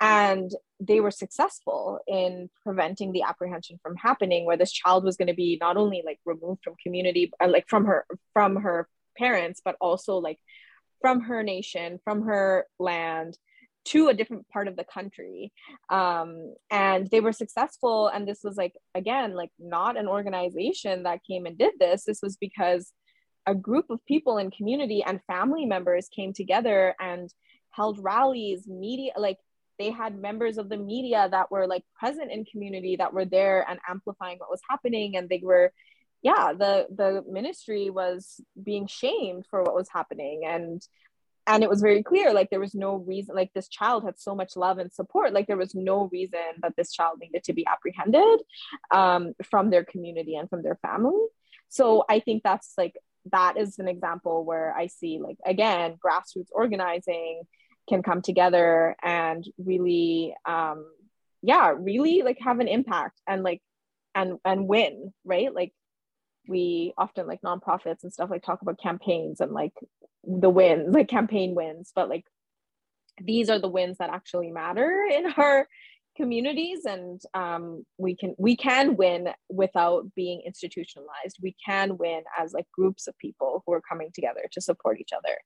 And 0.01 0.53
they 0.79 1.01
were 1.01 1.11
successful 1.11 1.99
in 2.07 2.49
preventing 2.63 3.11
the 3.11 3.23
apprehension 3.23 3.81
from 3.83 3.97
happening 3.97 4.47
where 4.47 4.57
this 4.57 4.71
child 4.71 5.03
was 5.03 5.17
going 5.17 5.29
to 5.29 5.35
be 5.35 5.59
not 5.61 5.77
only 5.77 6.05
like 6.07 6.21
removed 6.25 6.61
from 6.63 6.75
community 6.81 7.33
uh, 7.43 7.49
like 7.49 7.69
from 7.69 7.87
her 7.87 8.07
from 8.33 8.57
her 8.57 8.89
parents 9.17 9.61
but 9.65 9.77
also 9.81 10.19
like 10.19 10.39
from 11.01 11.21
her 11.21 11.43
nation 11.43 11.99
from 12.05 12.23
her 12.23 12.67
land 12.79 13.39
to 13.85 14.09
a 14.09 14.15
different 14.15 14.49
part 14.49 14.69
of 14.69 14.77
the 14.77 14.85
country 14.85 15.53
um, 15.91 16.55
and 16.71 17.09
they 17.11 17.21
were 17.21 17.33
successful 17.33 18.09
and 18.09 18.27
this 18.27 18.41
was 18.43 18.57
like 18.57 18.75
again 18.95 19.35
like 19.35 19.51
not 19.59 19.97
an 19.97 20.09
organization 20.09 21.03
that 21.03 21.21
came 21.29 21.47
and 21.47 21.59
did 21.59 21.73
this. 21.79 22.05
This 22.05 22.21
was 22.23 22.37
because 22.37 22.93
a 23.47 23.55
group 23.55 23.91
of 23.91 24.05
people 24.07 24.39
in 24.39 24.51
community 24.51 25.03
and 25.05 25.21
family 25.27 25.67
members 25.67 26.09
came 26.09 26.33
together 26.33 26.95
and 26.99 27.33
held 27.71 27.99
rallies 28.03 28.67
media 28.67 29.13
like 29.17 29.39
they 29.79 29.91
had 29.91 30.17
members 30.17 30.57
of 30.57 30.69
the 30.69 30.77
media 30.77 31.29
that 31.31 31.51
were 31.51 31.67
like 31.67 31.83
present 31.99 32.31
in 32.31 32.45
community 32.45 32.97
that 32.97 33.13
were 33.13 33.25
there 33.25 33.67
and 33.69 33.81
amplifying 33.89 34.39
what 34.39 34.51
was 34.51 34.61
happening 34.69 35.17
and 35.17 35.29
they 35.29 35.41
were 35.43 35.73
yeah 36.23 36.53
the 36.53 36.87
the 36.95 37.23
ministry 37.29 37.91
was 37.91 38.41
being 38.63 38.87
shamed 38.87 39.45
for 39.51 39.63
what 39.63 39.75
was 39.75 39.89
happening 39.93 40.43
and 40.47 40.83
and 41.47 41.63
it 41.63 41.71
was 41.71 41.81
very 41.81 42.03
clear 42.03 42.33
like 42.33 42.51
there 42.51 42.61
was 42.61 42.75
no 42.75 42.97
reason 42.97 43.35
like 43.35 43.53
this 43.55 43.69
child 43.69 44.05
had 44.05 44.19
so 44.19 44.35
much 44.35 44.57
love 44.57 44.79
and 44.79 44.93
support 44.93 45.33
like 45.33 45.47
there 45.47 45.57
was 45.57 45.75
no 45.75 46.09
reason 46.13 46.41
that 46.63 46.75
this 46.77 46.93
child 46.93 47.19
needed 47.21 47.43
to 47.45 47.53
be 47.53 47.67
apprehended 47.67 48.41
um, 48.91 49.35
from 49.45 49.71
their 49.71 49.85
community 49.85 50.37
and 50.37 50.49
from 50.49 50.63
their 50.63 50.79
family. 50.83 51.27
So 51.69 52.05
i 52.09 52.21
think 52.21 52.43
that's 52.43 52.75
like 52.79 52.95
that 53.33 53.57
is 53.57 53.79
an 53.79 53.89
example 53.89 54.45
where 54.45 54.75
i 54.77 54.87
see 54.87 55.19
like 55.19 55.39
again 55.47 55.97
grassroots 56.05 56.51
organizing 56.53 57.43
can 57.89 58.03
come 58.03 58.23
together 58.23 58.97
and 59.03 59.45
really 59.59 60.35
um 60.47 60.87
yeah 61.43 61.73
really 61.77 62.23
like 62.23 62.39
have 62.41 62.61
an 62.61 62.69
impact 62.69 63.21
and 63.27 63.43
like 63.43 63.61
and 64.15 64.39
and 64.45 64.69
win 64.69 65.13
right? 65.25 65.53
Like 65.55 65.73
we 66.49 66.93
often 66.97 67.27
like 67.27 67.41
nonprofits 67.43 68.03
and 68.03 68.13
stuff 68.13 68.31
like 68.31 68.43
talk 68.43 68.63
about 68.63 68.79
campaigns 68.81 69.41
and 69.41 69.53
like 69.53 69.73
the 70.27 70.51
wins 70.51 70.95
like 70.95 71.09
campaign 71.09 71.55
wins 71.55 71.93
but 71.95 72.09
like 72.09 72.25
these 73.23 73.49
are 73.49 73.59
the 73.59 73.69
wins 73.69 73.99
that 73.99 74.11
actually 74.11 74.51
matter 74.51 75.07
in 75.11 75.27
our 75.37 75.69
communities 76.17 76.85
and 76.85 77.21
um, 77.35 77.85
we 77.99 78.15
can 78.17 78.35
we 78.39 78.57
can 78.57 78.97
win 78.97 79.29
without 79.49 80.05
being 80.15 80.43
institutionalized. 80.47 81.39
We 81.43 81.57
can 81.65 81.97
win 81.99 82.23
as 82.39 82.53
like 82.53 82.67
groups 82.73 83.07
of 83.07 83.19
people 83.19 83.63
who 83.67 83.73
are 83.73 83.83
coming 83.89 84.11
together 84.15 84.43
to 84.53 84.61
support 84.61 85.01
each 85.01 85.13
other. 85.13 85.37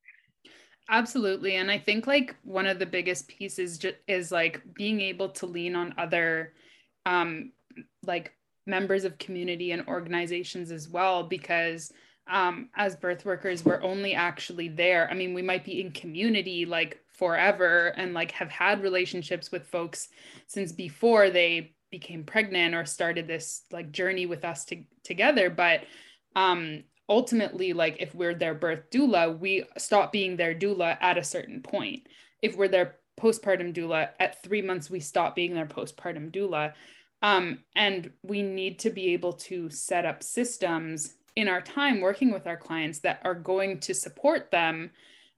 Absolutely 0.90 1.56
and 1.56 1.70
i 1.70 1.78
think 1.78 2.06
like 2.06 2.34
one 2.44 2.66
of 2.66 2.78
the 2.78 2.86
biggest 2.86 3.28
pieces 3.28 3.76
ju- 3.76 3.92
is 4.06 4.32
like 4.32 4.62
being 4.72 5.02
able 5.02 5.28
to 5.28 5.44
lean 5.44 5.76
on 5.76 5.92
other 5.98 6.54
um 7.04 7.52
like 8.06 8.32
members 8.66 9.04
of 9.04 9.18
community 9.18 9.72
and 9.72 9.86
organizations 9.86 10.70
as 10.70 10.88
well 10.88 11.24
because 11.24 11.92
um, 12.28 12.68
as 12.76 12.96
birth 12.96 13.24
workers 13.24 13.64
we're 13.64 13.82
only 13.82 14.14
actually 14.14 14.68
there. 14.68 15.08
I 15.10 15.14
mean 15.14 15.34
we 15.34 15.42
might 15.42 15.64
be 15.64 15.80
in 15.80 15.92
community 15.92 16.64
like 16.64 17.00
forever 17.14 17.88
and 17.96 18.14
like 18.14 18.32
have 18.32 18.50
had 18.50 18.82
relationships 18.82 19.50
with 19.50 19.66
folks 19.66 20.08
since 20.46 20.72
before 20.72 21.30
they 21.30 21.74
became 21.90 22.22
pregnant 22.24 22.74
or 22.74 22.84
started 22.84 23.26
this 23.26 23.62
like 23.72 23.90
journey 23.90 24.26
with 24.26 24.44
us 24.44 24.64
to, 24.66 24.82
together. 25.04 25.50
But 25.50 25.82
um 26.36 26.84
ultimately 27.08 27.72
like 27.72 27.96
if 28.00 28.14
we're 28.14 28.34
their 28.34 28.54
birth 28.54 28.90
doula 28.90 29.38
we 29.38 29.64
stop 29.78 30.12
being 30.12 30.36
their 30.36 30.54
doula 30.54 30.96
at 31.00 31.18
a 31.18 31.24
certain 31.24 31.62
point. 31.62 32.06
If 32.42 32.56
we're 32.56 32.68
their 32.68 32.96
postpartum 33.18 33.74
doula 33.74 34.10
at 34.20 34.42
three 34.42 34.62
months 34.62 34.90
we 34.90 35.00
stop 35.00 35.34
being 35.34 35.54
their 35.54 35.66
postpartum 35.66 36.30
doula. 36.30 36.74
Um, 37.20 37.64
and 37.74 38.12
we 38.22 38.42
need 38.42 38.78
to 38.80 38.90
be 38.90 39.12
able 39.12 39.32
to 39.32 39.70
set 39.70 40.06
up 40.06 40.22
systems 40.22 41.14
in 41.38 41.46
our 41.46 41.60
time 41.62 42.00
working 42.00 42.32
with 42.32 42.48
our 42.48 42.56
clients 42.56 42.98
that 42.98 43.20
are 43.22 43.34
going 43.34 43.78
to 43.78 43.94
support 43.94 44.50
them 44.50 44.90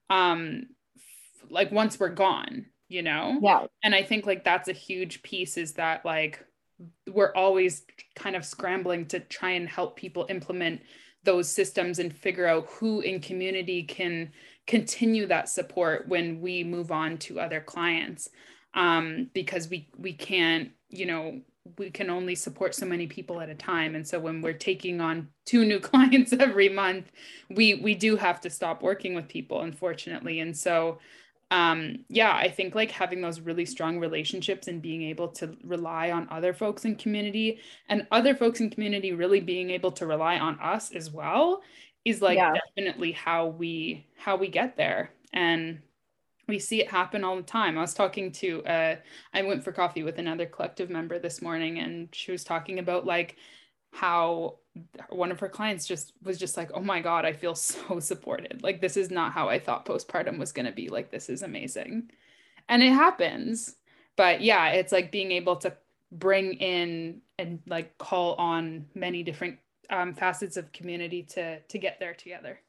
um, 0.09 0.63
f- 0.97 1.51
like 1.51 1.71
once 1.71 2.01
we're 2.01 2.09
gone, 2.09 2.65
you 2.89 3.03
know? 3.03 3.39
Yeah. 3.43 3.67
And 3.85 3.95
I 3.95 4.03
think 4.03 4.25
like 4.25 4.43
that's 4.43 4.71
a 4.71 4.73
huge 4.73 5.23
piece 5.23 5.59
is 5.59 5.75
that 5.75 6.07
like 6.07 6.43
we're 7.07 7.35
always 7.35 7.85
kind 8.17 8.35
of 8.35 8.47
scrambling 8.47 9.05
to 9.09 9.21
try 9.21 9.51
and 9.51 9.69
help 9.69 9.95
people 9.95 10.25
implement 10.31 10.81
those 11.23 11.53
systems 11.53 11.99
and 11.99 12.17
figure 12.17 12.47
out 12.47 12.67
who 12.71 13.01
in 13.03 13.21
community 13.21 13.83
can 13.83 14.33
continue 14.67 15.27
that 15.27 15.51
support 15.51 16.09
when 16.09 16.41
we 16.41 16.65
move 16.65 16.91
on 16.91 17.19
to 17.19 17.39
other 17.39 17.61
clients 17.61 18.31
um, 18.73 19.29
because 19.35 19.69
we 19.69 19.91
we 19.99 20.15
can't 20.15 20.71
you 20.89 21.05
know 21.05 21.43
we 21.79 21.91
can 21.91 22.11
only 22.11 22.35
support 22.35 22.75
so 22.75 22.87
many 22.87 23.07
people 23.07 23.41
at 23.41 23.49
a 23.49 23.55
time. 23.55 23.95
And 23.95 24.07
so 24.07 24.19
when 24.19 24.41
we're 24.41 24.53
taking 24.53 25.01
on 25.01 25.29
two 25.45 25.65
new 25.65 25.81
clients 25.91 26.33
every 26.33 26.69
month 26.69 27.11
we 27.49 27.75
we 27.75 27.95
do 27.95 28.17
have 28.17 28.41
to 28.43 28.51
stop 28.51 28.83
working 28.83 29.15
with 29.15 29.29
people 29.29 29.63
unfortunately. 29.63 30.41
And 30.41 30.57
so 30.57 30.99
um 31.53 32.05
yeah 32.09 32.33
i 32.37 32.49
think 32.49 32.77
like 32.77 32.93
having 32.93 33.21
those 33.21 33.41
really 33.41 33.65
strong 33.65 33.99
relationships 33.99 34.69
and 34.69 34.81
being 34.81 35.03
able 35.03 35.27
to 35.27 35.57
rely 35.65 36.13
on 36.13 36.29
other 36.31 36.55
folks 36.55 36.85
in 36.85 36.95
community 36.95 37.59
and 37.89 38.07
other 38.13 38.37
folks 38.37 38.61
in 38.61 38.71
community 38.71 39.11
really 39.13 39.41
being 39.41 39.69
able 39.69 39.91
to 39.91 40.07
rely 40.07 40.39
on 40.39 40.57
us 40.61 40.93
as 40.93 41.11
well 41.11 41.61
is 42.05 42.23
like 42.23 42.37
yeah. 42.37 42.53
definitely 42.53 43.13
how 43.13 43.47
we 43.47 44.07
how 44.17 44.37
we 44.37 44.49
get 44.49 44.77
there. 44.77 45.13
And 45.33 45.81
we 46.51 46.59
see 46.59 46.81
it 46.81 46.91
happen 46.91 47.25
all 47.25 47.37
the 47.37 47.43
time. 47.43 47.79
I 47.79 47.81
was 47.81 47.95
talking 47.95 48.33
to 48.33 48.63
uh 48.65 48.97
I 49.33 49.43
went 49.43 49.65
for 49.65 49.73
coffee 49.73 50.03
with 50.03 50.19
another 50.19 50.47
collective 50.47 50.91
member 50.91 51.19
this 51.19 51.41
morning 51.41 51.79
and 51.79 52.09
she 52.13 52.33
was 52.33 52.45
talking 52.45 52.79
about 52.79 53.07
like 53.07 53.37
how 53.93 54.57
one 55.09 55.33
of 55.33 55.41
her 55.41 55.49
clients 55.49 55.87
just 55.87 56.13
was 56.23 56.39
just 56.39 56.57
like, 56.57 56.71
"Oh 56.75 56.81
my 56.81 57.01
god, 57.01 57.25
I 57.25 57.33
feel 57.33 57.55
so 57.57 58.01
supported. 58.01 58.63
Like 58.63 58.81
this 58.81 58.97
is 58.97 59.11
not 59.11 59.33
how 59.33 59.49
I 59.49 59.59
thought 59.59 59.87
postpartum 59.87 60.39
was 60.39 60.53
going 60.53 60.67
to 60.67 60.73
be. 60.73 60.89
Like 60.89 61.11
this 61.11 61.29
is 61.29 61.43
amazing." 61.43 62.11
And 62.69 62.83
it 62.83 62.93
happens. 62.93 63.77
But 64.17 64.43
yeah, 64.43 64.71
it's 64.71 64.93
like 64.93 65.11
being 65.11 65.33
able 65.33 65.57
to 65.57 65.77
bring 66.13 66.55
in 66.55 67.23
and 67.39 67.61
like 67.67 67.97
call 67.99 68.35
on 68.35 68.87
many 68.95 69.23
different 69.23 69.59
um, 69.91 70.15
facets 70.15 70.57
of 70.57 70.73
community 70.73 71.23
to 71.35 71.61
to 71.61 71.79
get 71.79 71.99
there 72.01 72.15
together. 72.15 72.61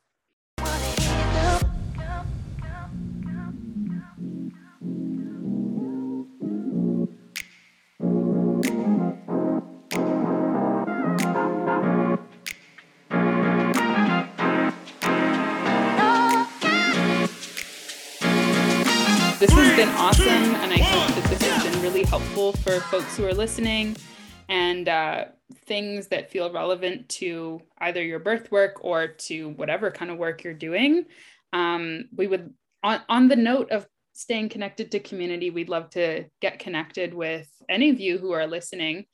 Been 19.82 19.90
awesome, 19.96 20.28
and 20.28 20.72
I 20.72 20.78
hope 20.78 21.16
that 21.16 21.28
this 21.32 21.42
has 21.42 21.64
been 21.64 21.82
really 21.82 22.04
helpful 22.04 22.54
for 22.54 22.80
folks 22.82 23.18
who 23.18 23.26
are 23.26 23.34
listening 23.34 23.98
and 24.48 24.88
uh, 24.88 25.26
things 25.66 26.06
that 26.10 26.30
feel 26.30 26.54
relevant 26.54 27.10
to 27.10 27.60
either 27.80 28.04
your 28.04 28.20
birth 28.20 28.52
work 28.52 28.78
or 28.82 29.08
to 29.08 29.50
whatever 29.50 29.90
kind 29.90 30.12
of 30.12 30.20
work 30.20 30.44
you're 30.44 30.54
doing. 30.54 31.06
Um, 31.52 32.10
we 32.16 32.28
would, 32.28 32.54
on, 32.84 33.02
on 33.10 33.28
the 33.28 33.36
note 33.36 33.72
of 33.72 33.88
staying 34.14 34.50
connected 34.50 34.92
to 34.92 35.00
community, 35.00 35.50
we'd 35.50 35.68
love 35.68 35.90
to 35.92 36.26
get 36.42 36.60
connected 36.60 37.16
with 37.16 37.50
any 37.68 37.90
of 37.90 38.00
you 38.00 38.20
who 38.20 38.34
are 38.34 38.46
listening. 38.46 39.06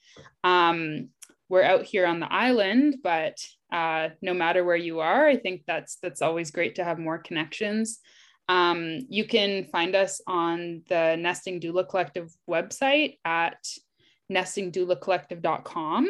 Um, 0.43 1.11
we're 1.47 1.63
out 1.63 1.85
here 1.85 2.05
on 2.05 2.19
the 2.19 2.29
island, 2.29 2.97
but 3.01 3.37
uh, 3.71 4.09
no 4.21 4.33
matter 4.33 4.65
where 4.65 4.75
you 4.75 4.99
are, 4.99 5.29
I 5.29 5.37
think 5.37 5.61
that's 5.65 5.95
that's 6.03 6.21
always 6.21 6.51
great 6.51 6.75
to 6.75 6.83
have 6.83 6.99
more 6.99 7.19
connections. 7.19 8.01
Um, 8.49 9.05
you 9.09 9.25
can 9.25 9.65
find 9.65 9.95
us 9.95 10.21
on 10.25 10.83
the 10.87 11.17
Nesting 11.17 11.59
Doula 11.59 11.85
Collective 11.87 12.33
website 12.49 13.17
at 13.25 13.59
nestingdoulacollective.com, 14.31 16.07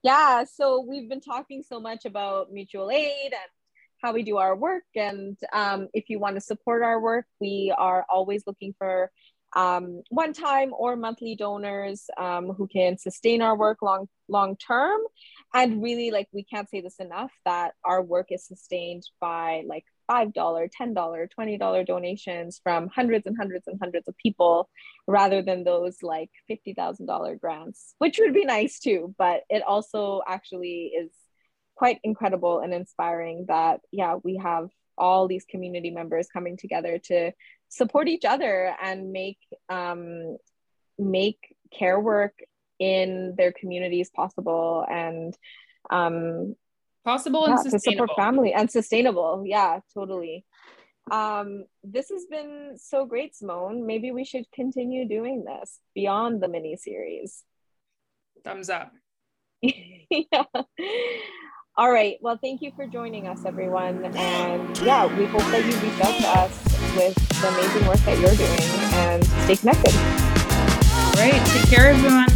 yeah 0.04 0.44
so 0.44 0.86
we've 0.88 1.10
been 1.10 1.22
talking 1.22 1.64
so 1.68 1.80
much 1.80 2.06
about 2.06 2.52
mutual 2.52 2.92
aid 2.92 3.34
and 3.34 3.52
how 4.04 4.12
we 4.12 4.22
do 4.22 4.38
our 4.38 4.54
work. 4.54 4.84
And 4.96 5.38
um, 5.54 5.88
if 5.94 6.10
you 6.10 6.20
want 6.20 6.36
to 6.36 6.42
support 6.42 6.84
our 6.84 7.00
work 7.00 7.26
we 7.40 7.74
are 7.76 8.06
always 8.10 8.44
looking 8.46 8.76
for 8.78 9.12
um, 9.56 10.02
one 10.10 10.34
time 10.34 10.74
or 10.78 10.96
monthly 10.96 11.36
donors 11.36 12.10
um, 12.18 12.50
who 12.50 12.68
can 12.68 12.98
sustain 12.98 13.42
our 13.42 13.56
work 13.56 13.82
long 13.82 14.10
long 14.28 14.58
term 14.58 15.00
and 15.54 15.84
really 15.84 16.10
like 16.12 16.28
we 16.32 16.44
can't 16.44 16.70
say 16.70 16.82
this 16.82 16.96
enough 17.00 17.32
that 17.46 17.74
our 17.86 18.02
work 18.02 18.28
is 18.32 18.46
sustained 18.46 19.04
by 19.22 19.64
like 19.68 19.86
$5 20.10 20.34
$10 20.34 21.28
$20 21.40 21.86
donations 21.86 22.60
from 22.64 22.88
hundreds 22.90 23.26
and 23.26 23.38
hundreds 23.38 23.68
and 23.68 23.80
hundreds 23.82 24.08
of 24.08 24.18
people 24.18 24.70
rather 25.08 25.42
than 25.42 25.64
those 25.64 25.98
like 26.02 26.30
$50000 26.50 27.40
grants 27.40 27.96
which 28.00 28.20
would 28.20 28.34
be 28.34 28.46
nice 28.46 28.80
too 28.80 29.14
but 29.18 29.42
it 29.50 29.64
also 29.64 30.22
actually 30.28 30.92
is 30.98 31.12
quite 31.76 32.00
incredible 32.04 32.60
and 32.60 32.74
inspiring 32.74 33.46
that 33.48 33.82
yeah 33.92 34.16
we 34.24 34.38
have 34.38 34.70
all 34.98 35.28
these 35.28 35.46
community 35.46 35.90
members 35.90 36.28
coming 36.32 36.58
together 36.58 37.00
to 37.00 37.32
support 37.70 38.08
each 38.08 38.26
other 38.26 38.76
and 38.82 39.12
make 39.12 39.40
um, 39.70 40.38
make 41.00 41.56
care 41.78 42.00
work 42.00 42.34
in 42.80 43.34
their 43.38 43.52
communities 43.52 44.10
possible 44.10 44.86
and 44.90 45.36
um, 45.90 46.56
possible 47.04 47.46
and 47.46 47.58
yeah, 47.58 47.72
sustainable. 47.72 48.08
to 48.08 48.14
support 48.14 48.26
family 48.26 48.54
and 48.54 48.70
sustainable. 48.70 49.44
Yeah, 49.46 49.80
totally. 49.94 50.46
Um, 51.12 51.66
this 51.84 52.10
has 52.10 52.26
been 52.30 52.76
so 52.78 53.06
great, 53.06 53.36
Simone. 53.36 53.86
Maybe 53.86 54.12
we 54.12 54.24
should 54.24 54.46
continue 54.54 55.08
doing 55.08 55.44
this 55.46 55.80
beyond 55.94 56.42
the 56.42 56.48
mini 56.48 56.78
series. 56.78 57.44
Thumbs 58.44 58.70
up. 58.70 58.92
yeah. 59.62 60.44
All 61.76 61.92
right. 61.92 62.18
Well, 62.22 62.38
thank 62.42 62.62
you 62.62 62.72
for 62.76 62.86
joining 62.86 63.28
us, 63.28 63.46
everyone. 63.46 64.06
And 64.16 64.78
yeah, 64.80 65.06
we 65.18 65.26
hope 65.26 65.42
that 65.42 65.66
you 65.66 65.76
reach 65.80 66.02
out 66.02 66.20
to 66.22 66.28
us 66.40 66.64
with 66.96 67.16
the 67.42 67.48
amazing 67.48 67.88
work 67.88 67.98
that 67.98 68.20
you're 68.20 68.36
doing 68.36 68.60
and 68.94 69.26
stay 69.44 69.56
connected. 69.56 69.96
All 69.96 71.32
right. 71.32 71.46
Take 71.48 71.70
care, 71.70 71.90
everyone. 71.90 72.33